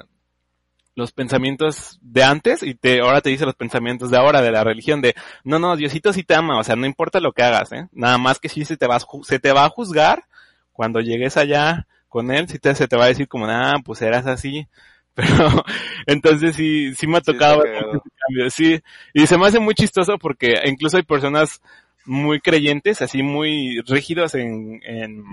los 0.96 1.12
pensamientos 1.12 2.00
de 2.02 2.24
antes 2.24 2.64
y 2.64 2.76
te, 2.76 3.02
ahora 3.02 3.22
te 3.22 3.30
dice 3.30 3.46
los 3.46 3.56
pensamientos 3.56 4.12
de 4.12 4.18
ahora, 4.18 4.42
de 4.42 4.52
la 4.52 4.64
religión, 4.64 5.02
de, 5.02 5.16
no, 5.44 5.60
no, 5.60 5.76
Diosito 5.76 6.14
sí 6.14 6.24
te 6.24 6.36
ama, 6.36 6.60
o 6.60 6.64
sea, 6.64 6.76
no 6.76 6.86
importa 6.86 7.20
lo 7.20 7.34
que 7.34 7.44
hagas, 7.44 7.72
¿eh? 7.72 7.88
Nada 7.92 8.18
más 8.18 8.40
que 8.40 8.50
sí 8.50 8.66
se 8.66 8.78
te 8.78 8.88
va, 8.88 9.00
se 9.24 9.40
te 9.40 9.52
va 9.52 9.66
a 9.66 9.70
juzgar 9.70 10.26
cuando 10.72 11.00
llegues 11.00 11.38
allá 11.38 11.88
con 12.08 12.32
él, 12.32 12.48
si 12.48 12.60
te, 12.60 12.76
se 12.76 12.88
te 12.88 12.96
va 12.96 13.06
a 13.06 13.08
decir 13.08 13.28
como, 13.28 13.48
ah, 13.48 13.76
pues 13.84 14.02
eras 14.02 14.28
así, 14.28 14.68
pero 15.16 15.64
entonces 16.06 16.56
sí, 16.56 16.94
sí 16.96 17.08
me 17.08 17.18
ha 17.18 17.22
tocado 17.22 17.64
cambio, 17.64 18.50
sí, 18.50 18.80
y 19.14 19.28
se 19.28 19.38
me 19.38 19.48
hace 19.48 19.60
muy 19.60 19.74
chistoso 19.74 20.18
porque 20.18 20.56
incluso 20.66 20.98
hay 20.98 21.04
personas 21.04 21.62
muy 22.06 22.40
creyentes, 22.40 23.02
así 23.02 23.24
muy 23.24 23.80
rígidos 23.82 24.36
en, 24.36 24.82
en, 24.84 25.24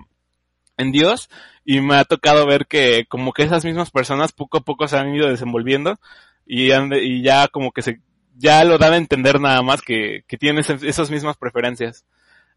en 0.81 0.93
Dios, 0.93 1.31
y 1.65 1.81
me 1.81 1.97
ha 1.97 2.05
tocado 2.05 2.47
ver 2.47 2.67
que 2.67 3.07
como 3.09 3.33
que 3.33 3.43
esas 3.43 3.65
mismas 3.65 3.91
personas 3.91 4.33
poco 4.33 4.59
a 4.59 4.63
poco 4.63 4.89
se 4.89 4.97
han 4.97 5.15
ido 5.15 5.29
desenvolviendo 5.29 5.99
y, 6.47 6.73
y 6.73 7.23
ya 7.23 7.49
como 7.49 7.73
que 7.73 7.83
se, 7.83 8.01
ya 8.37 8.65
lo 8.65 8.79
dan 8.79 8.95
a 8.95 8.97
entender 8.97 9.41
nada 9.41 9.63
más 9.63 9.83
que, 9.83 10.25
que 10.27 10.39
tienen 10.39 10.65
esas 10.67 11.11
mismas 11.11 11.37
preferencias. 11.37 12.05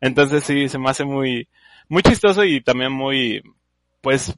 Entonces 0.02 0.44
sí, 0.44 0.70
se 0.70 0.80
me 0.80 0.90
hace 0.90 1.06
muy, 1.06 1.48
muy 1.90 2.02
chistoso 2.04 2.44
y 2.44 2.62
también 2.62 2.92
muy, 2.92 3.42
pues, 4.02 4.34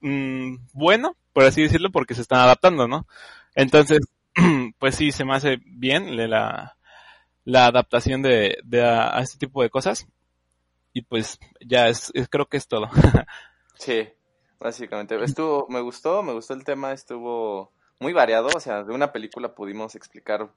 mmm, 0.00 0.56
bueno, 0.72 1.16
por 1.32 1.44
así 1.44 1.62
decirlo, 1.62 1.90
porque 1.90 2.14
se 2.14 2.22
están 2.22 2.40
adaptando, 2.40 2.88
¿no? 2.88 3.06
Entonces, 3.54 4.00
pues 4.78 4.94
sí, 4.94 5.12
se 5.12 5.24
me 5.24 5.34
hace 5.34 5.58
bien 5.64 6.16
la, 6.30 6.76
la 7.44 7.66
adaptación 7.66 8.22
de, 8.22 8.58
de 8.64 8.82
a, 8.84 9.18
este 9.20 9.38
tipo 9.38 9.62
de 9.62 9.70
cosas. 9.70 10.06
Y 10.92 11.02
pues 11.02 11.38
ya 11.60 11.88
es, 11.88 12.12
creo 12.30 12.46
que 12.46 12.56
es 12.56 12.66
todo. 12.66 12.88
sí, 13.74 14.08
básicamente. 14.58 15.22
Estuvo, 15.22 15.66
me 15.68 15.80
gustó, 15.80 16.22
me 16.22 16.32
gustó 16.32 16.54
el 16.54 16.64
tema, 16.64 16.92
estuvo 16.92 17.72
muy 17.98 18.12
variado, 18.12 18.48
o 18.54 18.60
sea, 18.60 18.82
de 18.82 18.92
una 18.92 19.12
película 19.12 19.54
pudimos 19.54 19.94
explicar 19.94 20.50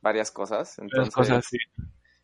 varias 0.00 0.30
cosas. 0.30 0.78
Entonces, 0.78 1.14
cosas, 1.14 1.44
sí. 1.48 1.58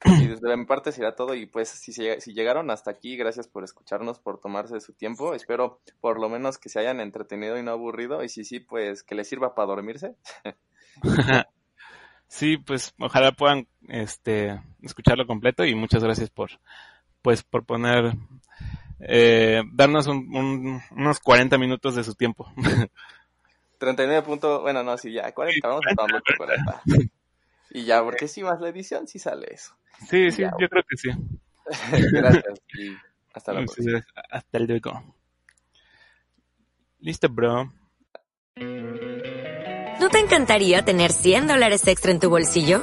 Y 0.04 0.28
desde 0.28 0.56
mi 0.56 0.64
parte 0.64 0.92
será 0.92 1.16
todo 1.16 1.34
y 1.34 1.46
pues 1.46 1.68
si, 1.68 1.92
si 1.92 2.32
llegaron 2.32 2.70
hasta 2.70 2.90
aquí, 2.90 3.16
gracias 3.16 3.48
por 3.48 3.64
escucharnos, 3.64 4.20
por 4.20 4.40
tomarse 4.40 4.80
su 4.80 4.92
tiempo. 4.92 5.34
Espero 5.34 5.80
por 6.00 6.20
lo 6.20 6.28
menos 6.28 6.58
que 6.58 6.68
se 6.68 6.78
hayan 6.78 7.00
entretenido 7.00 7.58
y 7.58 7.64
no 7.64 7.72
aburrido 7.72 8.22
y 8.22 8.28
si 8.28 8.44
sí, 8.44 8.60
pues 8.60 9.02
que 9.02 9.16
les 9.16 9.28
sirva 9.28 9.56
para 9.56 9.66
dormirse. 9.66 10.14
sí, 12.28 12.58
pues 12.58 12.94
ojalá 13.00 13.32
puedan 13.32 13.66
este 13.88 14.60
escucharlo 14.82 15.26
completo 15.26 15.64
y 15.64 15.74
muchas 15.74 16.04
gracias 16.04 16.30
por 16.30 16.50
pues 17.28 17.42
por 17.42 17.66
poner 17.66 18.14
eh, 19.00 19.62
darnos 19.74 20.06
unos 20.06 21.20
40 21.20 21.58
minutos 21.58 21.94
de 21.94 22.02
su 22.02 22.14
tiempo. 22.14 22.50
39 23.78 24.22
puntos, 24.22 24.62
bueno, 24.62 24.82
no, 24.82 24.96
sí, 24.96 25.12
ya, 25.12 25.30
40, 25.30 25.68
vamos 25.68 25.84
a 25.86 25.94
tomarlo 25.94 26.20
40. 26.38 26.82
Y 27.72 27.84
ya, 27.84 28.02
porque 28.02 28.28
si 28.28 28.42
más 28.42 28.62
la 28.62 28.70
edición, 28.70 29.06
sí 29.06 29.18
sale 29.18 29.46
eso. 29.50 29.74
Sí, 30.08 30.30
sí, 30.30 30.42
yo 30.58 30.68
creo 30.70 30.82
que 30.88 30.96
sí. 30.96 31.10
Gracias 32.12 32.62
y 32.78 32.96
hasta 33.34 33.52
la 33.52 33.58
próxima. 33.58 34.06
Hasta 34.30 34.58
luego. 34.58 35.14
Listo, 37.00 37.28
bro. 37.28 37.70
¿No 40.00 40.08
te 40.08 40.18
encantaría 40.18 40.82
tener 40.82 41.12
100 41.12 41.46
dólares 41.46 41.86
extra 41.86 42.10
en 42.10 42.20
tu 42.20 42.30
bolsillo? 42.30 42.82